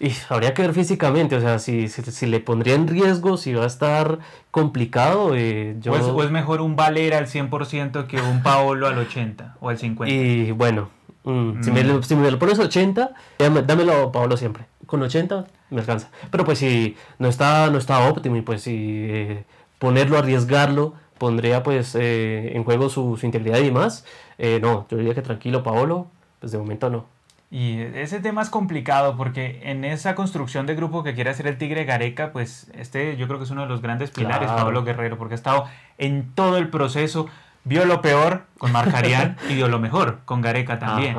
Y 0.00 0.12
habría 0.28 0.54
que 0.54 0.62
ver 0.62 0.74
físicamente, 0.74 1.36
o 1.36 1.40
sea, 1.40 1.58
si, 1.58 1.88
si, 1.88 2.26
le 2.26 2.40
pondría 2.40 2.74
en 2.74 2.88
riesgo, 2.88 3.36
si 3.36 3.54
va 3.54 3.64
a 3.64 3.66
estar 3.66 4.18
complicado. 4.50 5.34
Eh, 5.34 5.76
yo... 5.80 5.92
o, 5.92 6.22
es, 6.22 6.30
mejor 6.30 6.60
un 6.60 6.76
Valera 6.76 7.18
al 7.18 7.26
100% 7.26 8.06
que 8.06 8.20
un 8.20 8.42
Paolo 8.42 8.86
al 8.86 8.98
80 8.98 9.56
o 9.60 9.68
al 9.68 9.78
50. 9.78 10.12
Y 10.14 10.50
bueno, 10.52 10.90
mm, 11.24 11.62
Si, 11.62 11.70
me, 11.70 11.84
mm. 11.84 12.02
si, 12.02 12.16
me, 12.16 12.30
lo 12.30 12.38
pones 12.38 12.58
80, 12.58 13.12
dámelo 13.38 14.12
Paolo 14.12 14.36
siempre. 14.36 14.64
Con 14.86 15.02
80 15.02 15.46
me 15.70 15.80
alcanza. 15.80 16.10
Pero 16.30 16.44
pues 16.44 16.58
si 16.58 16.96
no 17.18 17.28
está, 17.28 17.70
no 17.70 17.78
está 17.78 18.08
óptimo 18.08 18.36
y 18.36 18.42
pues 18.42 18.62
si 18.62 19.06
eh, 19.08 19.44
ponerlo, 19.78 20.18
arriesgarlo, 20.18 20.94
pondría 21.18 21.62
pues 21.62 21.94
eh, 21.94 22.52
en 22.54 22.64
juego 22.64 22.88
su, 22.88 23.16
su, 23.16 23.26
integridad 23.26 23.58
y 23.58 23.66
demás. 23.66 24.04
no, 24.38 24.86
yo 24.90 24.96
diría 24.96 25.14
que 25.14 25.22
tranquilo 25.22 25.62
Paolo, 25.62 26.08
pues 26.40 26.52
de 26.52 26.58
momento 26.58 26.90
no. 26.90 27.13
Y 27.50 27.80
ese 27.80 28.20
tema 28.20 28.42
es 28.42 28.50
complicado 28.50 29.16
porque 29.16 29.60
en 29.64 29.84
esa 29.84 30.14
construcción 30.14 30.66
de 30.66 30.74
grupo 30.74 31.04
que 31.04 31.14
quiere 31.14 31.30
hacer 31.30 31.46
el 31.46 31.56
Tigre 31.56 31.84
Gareca, 31.84 32.32
pues 32.32 32.70
este 32.74 33.16
yo 33.16 33.26
creo 33.26 33.38
que 33.38 33.44
es 33.44 33.50
uno 33.50 33.62
de 33.62 33.68
los 33.68 33.80
grandes 33.80 34.10
pilares, 34.10 34.50
Pablo 34.50 34.82
Guerrero, 34.82 35.18
porque 35.18 35.34
ha 35.34 35.36
estado 35.36 35.66
en 35.98 36.32
todo 36.34 36.56
el 36.56 36.68
proceso, 36.68 37.28
vio 37.62 37.84
lo 37.84 38.02
peor 38.02 38.46
con 38.58 38.72
Marcarián 38.72 39.36
y 39.48 39.54
vio 39.54 39.68
lo 39.68 39.78
mejor 39.78 40.20
con 40.24 40.40
Gareca 40.40 40.78
también. 40.78 41.16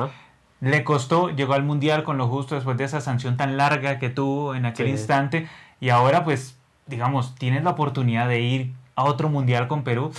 Le 0.60 0.84
costó, 0.84 1.30
llegó 1.30 1.54
al 1.54 1.62
Mundial 1.62 2.02
con 2.02 2.18
lo 2.18 2.28
justo 2.28 2.54
después 2.54 2.76
de 2.76 2.84
esa 2.84 3.00
sanción 3.00 3.36
tan 3.36 3.56
larga 3.56 3.98
que 3.98 4.10
tuvo 4.10 4.54
en 4.54 4.66
aquel 4.66 4.88
instante 4.88 5.48
y 5.80 5.90
ahora 5.90 6.24
pues, 6.24 6.58
digamos, 6.86 7.34
tienes 7.36 7.62
la 7.62 7.70
oportunidad 7.70 8.28
de 8.28 8.40
ir 8.40 8.72
a 8.94 9.04
otro 9.04 9.28
Mundial 9.28 9.68
con 9.68 9.84
Perú 9.84 10.12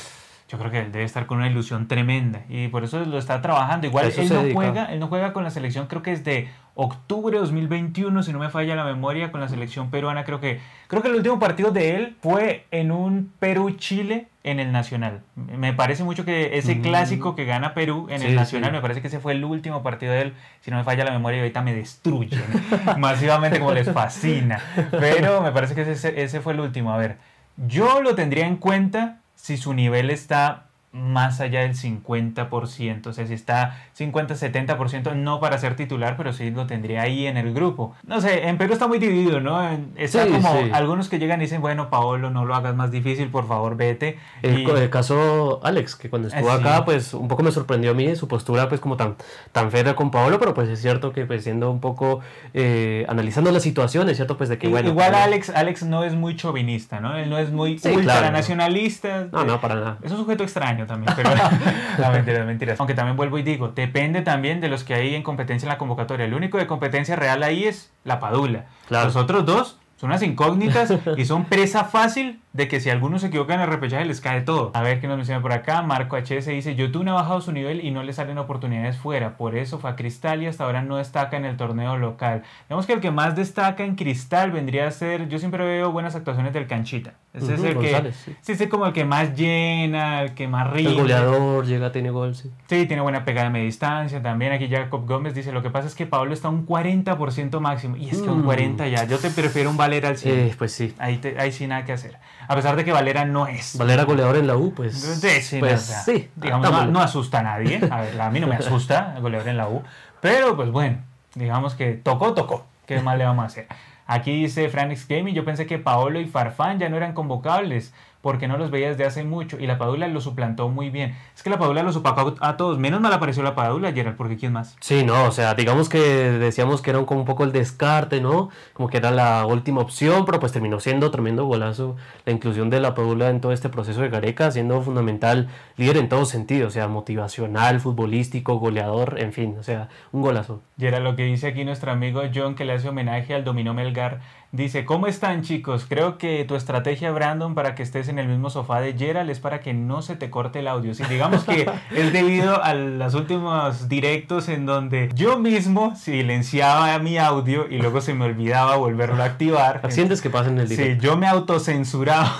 yo 0.47 0.57
creo 0.57 0.71
que 0.71 0.79
él 0.79 0.91
debe 0.93 1.03
estar 1.03 1.25
con 1.25 1.39
una 1.39 1.49
ilusión 1.49 1.89
tremenda 1.89 2.43
y 2.47 2.69
por 2.69 2.85
eso 2.85 3.03
lo 3.03 3.17
está 3.17 3.41
trabajando. 3.41 3.85
Igual 3.85 4.13
él 4.15 4.29
no, 4.29 4.53
juega, 4.53 4.85
él 4.85 4.99
no 4.99 5.07
juega 5.07 5.33
con 5.33 5.43
la 5.43 5.49
selección, 5.49 5.87
creo 5.87 6.01
que 6.01 6.13
es 6.13 6.23
de 6.23 6.47
octubre 6.73 7.35
de 7.35 7.41
2021, 7.41 8.23
si 8.23 8.31
no 8.31 8.39
me 8.39 8.49
falla 8.49 8.75
la 8.75 8.85
memoria, 8.85 9.31
con 9.31 9.41
la 9.41 9.49
selección 9.49 9.89
peruana. 9.89 10.23
Creo 10.23 10.39
que, 10.39 10.61
creo 10.87 11.01
que 11.01 11.09
el 11.09 11.15
último 11.15 11.37
partido 11.37 11.71
de 11.71 11.97
él 11.97 12.15
fue 12.21 12.65
en 12.71 12.91
un 12.91 13.33
Perú-Chile 13.39 14.27
en 14.43 14.61
el 14.61 14.71
Nacional. 14.71 15.21
Me 15.35 15.73
parece 15.73 16.05
mucho 16.05 16.23
que 16.23 16.57
ese 16.57 16.75
mm. 16.75 16.81
clásico 16.81 17.35
que 17.35 17.43
gana 17.43 17.73
Perú 17.73 18.07
en 18.09 18.21
el 18.21 18.33
Nacional, 18.33 18.71
me 18.71 18.79
parece 18.79 19.01
que 19.01 19.07
ese 19.07 19.19
fue 19.19 19.33
el 19.33 19.43
último 19.43 19.83
partido 19.83 20.13
de 20.13 20.21
él. 20.21 20.33
Si 20.61 20.71
no 20.71 20.77
me 20.77 20.85
falla 20.85 21.03
la 21.03 21.11
memoria, 21.11 21.39
ahorita 21.39 21.61
me 21.61 21.73
destruyen 21.73 22.41
masivamente 22.97 23.59
como 23.59 23.73
les 23.73 23.91
fascina. 23.91 24.61
Pero 24.91 25.41
me 25.41 25.51
parece 25.51 25.75
que 25.75 25.81
ese, 25.81 26.21
ese 26.21 26.39
fue 26.39 26.53
el 26.53 26.61
último. 26.61 26.93
A 26.93 26.97
ver, 26.97 27.17
yo 27.57 28.01
lo 28.01 28.15
tendría 28.15 28.47
en 28.47 28.55
cuenta 28.55 29.17
si 29.47 29.55
su 29.55 29.73
nivel 29.73 30.09
está 30.09 30.66
más 30.97 31.39
allá 31.39 31.61
del 31.61 31.75
50%, 31.75 33.07
o 33.07 33.13
sea, 33.13 33.27
si 33.27 33.33
está 33.33 33.77
50-70%, 33.97 35.15
no 35.15 35.39
para 35.39 35.57
ser 35.57 35.75
titular, 35.75 36.17
pero 36.17 36.33
sí 36.33 36.51
lo 36.51 36.67
tendría 36.67 37.03
ahí 37.03 37.27
en 37.27 37.37
el 37.37 37.53
grupo. 37.53 37.95
No 38.05 38.21
sé, 38.21 38.47
en 38.47 38.57
Perú 38.57 38.73
está 38.73 38.87
muy 38.87 38.99
dividido, 38.99 39.39
¿no? 39.39 39.61
Está 39.95 40.27
como 40.27 40.49
algunos 40.73 41.09
que 41.09 41.19
llegan 41.19 41.39
y 41.41 41.45
dicen, 41.45 41.61
bueno, 41.61 41.89
Paolo, 41.89 42.29
no 42.29 42.45
lo 42.45 42.55
hagas 42.55 42.75
más 42.75 42.91
difícil, 42.91 43.29
por 43.29 43.47
favor, 43.47 43.77
vete. 43.77 44.17
El, 44.41 44.89
caso 44.89 45.59
Alex, 45.63 45.95
que 45.95 46.09
cuando 46.09 46.27
estuvo 46.29 46.51
acá, 46.51 46.85
pues 46.85 47.13
un 47.13 47.27
poco 47.27 47.43
me 47.43 47.51
sorprendió 47.51 47.91
a 47.91 47.93
mí 47.93 48.15
su 48.15 48.27
postura, 48.27 48.69
pues 48.69 48.81
como 48.81 48.97
tan, 48.97 49.15
tan 49.51 49.71
férrea 49.71 49.95
con 49.95 50.11
Paolo, 50.11 50.39
pero 50.39 50.53
pues 50.53 50.69
es 50.69 50.81
cierto 50.81 51.11
que 51.13 51.25
pues 51.25 51.43
siendo 51.43 51.71
un 51.71 51.79
poco, 51.79 52.21
eh, 52.53 53.05
analizando 53.07 53.51
la 53.51 53.59
situación, 53.59 54.09
es 54.09 54.17
cierto 54.17 54.37
pues 54.37 54.49
de 54.49 54.57
que, 54.57 54.67
bueno. 54.67 54.89
Igual 54.89 55.15
Alex, 55.15 55.49
Alex 55.51 55.83
no 55.83 56.03
es 56.03 56.13
muy 56.13 56.35
chauvinista, 56.35 56.99
¿no? 56.99 57.15
Él 57.17 57.29
no 57.29 57.37
es 57.37 57.51
muy 57.51 57.79
ultranacionalista. 57.83 59.27
No, 59.31 59.43
no, 59.43 59.61
para 59.61 59.75
nada. 59.75 59.97
Es 60.01 60.11
un 60.11 60.17
sujeto 60.17 60.43
extraño 60.43 60.86
también, 60.87 61.13
pero 61.15 61.29
no, 61.99 62.11
mentiras, 62.11 62.45
mentiras. 62.45 62.79
Aunque 62.79 62.93
también 62.93 63.17
vuelvo 63.17 63.37
y 63.37 63.43
digo, 63.43 63.69
depende 63.69 64.21
también 64.21 64.61
de 64.61 64.69
los 64.69 64.83
que 64.83 64.93
hay 64.93 65.15
en 65.15 65.23
competencia 65.23 65.67
en 65.67 65.69
la 65.69 65.77
convocatoria. 65.77 66.25
El 66.25 66.33
único 66.33 66.57
de 66.57 66.67
competencia 66.67 67.15
real 67.15 67.43
ahí 67.43 67.65
es 67.65 67.91
la 68.03 68.19
Padula. 68.19 68.65
Los 68.89 69.15
otros 69.15 69.45
dos 69.45 69.79
son 69.97 70.09
unas 70.09 70.23
incógnitas 70.23 70.93
y 71.17 71.25
son 71.25 71.45
presa 71.45 71.83
fácil 71.83 72.39
de 72.57 72.67
que 72.67 72.79
si 72.79 72.89
algunos 72.89 73.21
se 73.21 73.27
equivocan 73.27 73.57
en 73.57 73.61
el 73.61 73.67
repechaje 73.67 74.03
les 74.03 74.19
cae 74.19 74.41
todo. 74.41 74.71
A 74.73 74.81
ver 74.81 74.99
qué 74.99 75.07
nos 75.07 75.15
menciona 75.15 75.43
por 75.43 75.53
acá. 75.53 75.83
Marco 75.83 76.17
HS 76.17 76.47
dice, 76.47 76.75
Yotun 76.75 77.07
ha 77.07 77.13
bajado 77.13 77.39
su 77.39 77.51
nivel 77.51 77.85
y 77.85 77.91
no 77.91 78.01
le 78.01 78.13
salen 78.13 78.39
oportunidades 78.39 78.97
fuera. 78.97 79.37
Por 79.37 79.55
eso 79.55 79.77
fue 79.77 79.91
a 79.91 79.95
Cristal 79.95 80.41
y 80.41 80.47
hasta 80.47 80.63
ahora 80.63 80.81
no 80.81 80.97
destaca 80.97 81.37
en 81.37 81.45
el 81.45 81.55
torneo 81.55 81.97
local. 81.97 82.41
Vemos 82.67 82.87
que 82.87 82.93
el 82.93 82.99
que 82.99 83.11
más 83.11 83.35
destaca 83.35 83.85
en 83.85 83.95
Cristal 83.95 84.51
vendría 84.51 84.87
a 84.87 84.91
ser, 84.91 85.29
yo 85.29 85.37
siempre 85.37 85.63
veo 85.63 85.91
buenas 85.91 86.15
actuaciones 86.15 86.51
del 86.51 86.65
Canchita. 86.65 87.13
Ese 87.31 87.53
es 87.53 87.63
el 87.63 87.77
que, 87.77 88.11
sí. 88.41 88.55
sí, 88.55 88.67
como 88.67 88.87
el 88.87 88.93
que 88.93 89.05
más 89.05 89.35
llena, 89.35 90.23
el 90.23 90.33
que 90.33 90.47
más 90.47 90.71
ríe. 90.71 90.89
El 90.89 90.95
goleador, 90.95 91.67
llega, 91.67 91.91
tiene 91.91 92.09
gol, 92.09 92.33
sí. 92.33 92.49
Sí, 92.65 92.87
tiene 92.87 93.03
buena 93.03 93.23
pegada 93.23 93.49
de 93.49 93.53
media 93.53 93.65
distancia. 93.65 94.23
También 94.23 94.53
aquí 94.53 94.67
Jacob 94.67 95.05
Gómez 95.05 95.35
dice, 95.35 95.51
lo 95.51 95.61
que 95.61 95.69
pasa 95.69 95.87
es 95.87 95.93
que 95.93 96.07
Pablo 96.07 96.33
está 96.33 96.49
un 96.49 96.65
40% 96.65 97.59
máximo. 97.59 97.95
Y 97.95 98.09
es 98.09 98.19
que 98.19 98.29
un 98.29 98.41
40 98.41 98.83
mm. 98.83 98.87
ya, 98.89 99.03
yo 99.03 99.19
te 99.19 99.29
prefiero 99.29 99.69
un 99.69 99.77
Valera 99.77 100.09
al 100.09 100.17
100. 100.17 100.39
Eh, 100.39 100.55
pues 100.57 100.71
sí. 100.71 100.95
Ahí, 100.97 101.21
ahí 101.37 101.51
sí 101.51 101.67
nada 101.67 101.85
que 101.85 101.91
hacer 101.91 102.17
a 102.47 102.55
pesar 102.55 102.75
de 102.75 102.85
que 102.85 102.91
Valera 102.91 103.25
no 103.25 103.47
es. 103.47 103.77
Valera 103.77 104.03
goleador 104.03 104.37
en 104.37 104.47
la 104.47 104.55
U, 104.55 104.73
pues. 104.73 104.97
Sí, 104.97 105.59
pues, 105.59 105.81
sí. 106.05 106.29
Digamos, 106.35 106.89
no, 106.89 107.01
asusta 107.01 107.39
a 107.39 107.43
nadie. 107.43 107.81
A 107.89 108.01
ver, 108.01 108.19
a 108.19 108.29
mí 108.29 108.39
no 108.39 108.47
me 108.47 108.55
asusta 108.57 109.13
el 109.15 109.21
goleador 109.21 109.49
en 109.49 109.57
la 109.57 109.67
U. 109.67 109.83
Pero, 110.21 110.55
pues 110.55 110.71
bueno, 110.71 110.97
digamos 111.35 111.75
que 111.75 111.93
tocó, 111.93 112.33
tocó. 112.33 112.65
¿Qué 112.85 113.01
más 113.01 113.17
le 113.17 113.25
vamos 113.25 113.43
a 113.43 113.47
hacer? 113.47 113.67
Aquí 114.05 114.31
dice 114.43 114.69
Franix 114.69 115.05
Gaming, 115.07 115.35
yo 115.35 115.43
pensé 115.43 115.65
que 115.65 115.77
Paolo 115.77 116.21
y 116.21 116.25
Farfán 116.25 116.79
ya 116.79 116.87
no 116.87 116.95
eran 116.95 117.13
convocables 117.13 117.93
porque 118.27 118.49
no 118.49 118.57
los 118.57 118.71
veía 118.71 118.89
desde 118.89 119.05
hace 119.05 119.23
mucho 119.23 119.57
y 119.57 119.67
la 119.67 119.77
Padula 119.77 120.05
lo 120.09 120.19
suplantó 120.19 120.67
muy 120.67 120.89
bien. 120.89 121.15
Es 121.33 121.43
que 121.43 121.49
la 121.49 121.57
Padula 121.57 121.81
lo 121.81 121.93
supacó 121.93 122.35
a 122.41 122.57
todos, 122.57 122.77
menos 122.77 122.99
mal 122.99 123.13
apareció 123.13 123.41
la 123.41 123.55
Padula, 123.55 123.93
Gerald, 123.93 124.17
porque 124.17 124.35
¿quién 124.35 124.51
más? 124.51 124.75
Sí, 124.81 125.05
no, 125.05 125.23
o 125.23 125.31
sea, 125.31 125.53
digamos 125.53 125.87
que 125.87 125.97
decíamos 125.97 126.81
que 126.81 126.89
era 126.89 127.01
como 127.05 127.21
un 127.21 127.25
poco 127.25 127.45
el 127.45 127.53
descarte, 127.53 128.19
¿no? 128.19 128.49
Como 128.73 128.89
que 128.89 128.97
era 128.97 129.11
la 129.11 129.45
última 129.45 129.79
opción, 129.79 130.25
pero 130.25 130.41
pues 130.41 130.51
terminó 130.51 130.81
siendo 130.81 131.09
tremendo 131.09 131.45
golazo 131.45 131.95
la 132.25 132.33
inclusión 132.33 132.69
de 132.69 132.81
la 132.81 132.95
Padula 132.95 133.29
en 133.29 133.39
todo 133.39 133.53
este 133.53 133.69
proceso 133.69 134.01
de 134.01 134.09
Gareca, 134.09 134.51
siendo 134.51 134.81
fundamental, 134.81 135.47
líder 135.77 135.95
en 135.95 136.09
todos 136.09 136.27
sentidos, 136.27 136.67
o 136.67 136.71
sea, 136.71 136.89
motivacional, 136.89 137.79
futbolístico, 137.79 138.59
goleador, 138.59 139.21
en 139.21 139.31
fin, 139.31 139.55
o 139.57 139.63
sea, 139.63 139.87
un 140.11 140.21
golazo. 140.21 140.61
Gerald, 140.77 141.05
lo 141.05 141.15
que 141.15 141.23
dice 141.23 141.47
aquí 141.47 141.63
nuestro 141.63 141.93
amigo 141.93 142.23
John, 142.35 142.55
que 142.55 142.65
le 142.65 142.73
hace 142.73 142.89
homenaje 142.89 143.33
al 143.33 143.45
dominó 143.45 143.73
Melgar, 143.73 144.19
Dice, 144.53 144.85
¿cómo 144.85 145.07
están 145.07 145.41
chicos? 145.41 145.85
Creo 145.89 146.17
que 146.17 146.45
tu 146.45 146.55
estrategia, 146.55 147.11
Brandon, 147.11 147.53
para 147.53 147.75
que 147.75 147.83
estés 147.83 148.07
en 148.07 148.17
el 148.17 148.29
mismo 148.29 148.49
sofá 148.49 148.79
de 148.79 148.93
Gerald 148.93 149.29
es 149.29 149.41
para 149.41 149.59
que 149.59 149.73
no 149.73 150.01
se 150.01 150.15
te 150.15 150.29
corte 150.29 150.59
el 150.59 150.69
audio. 150.69 150.93
Si 150.93 151.03
digamos 151.03 151.43
que 151.43 151.69
es 151.93 152.13
debido 152.13 152.63
a 152.63 152.73
los 152.73 153.13
últimos 153.13 153.89
directos 153.89 154.47
en 154.47 154.65
donde 154.65 155.09
yo 155.13 155.37
mismo 155.37 155.97
silenciaba 155.97 156.97
mi 156.99 157.17
audio 157.17 157.67
y 157.69 157.77
luego 157.77 157.99
se 157.99 158.13
me 158.13 158.23
olvidaba 158.23 158.77
volverlo 158.77 159.21
a 159.21 159.25
activar. 159.25 159.81
Accidentes 159.83 160.21
que 160.21 160.29
pasan 160.29 160.53
en 160.53 160.59
el 160.59 160.69
directo. 160.69 161.01
Sí, 161.01 161.05
yo 161.05 161.17
me 161.17 161.27
autocensuraba. 161.27 162.33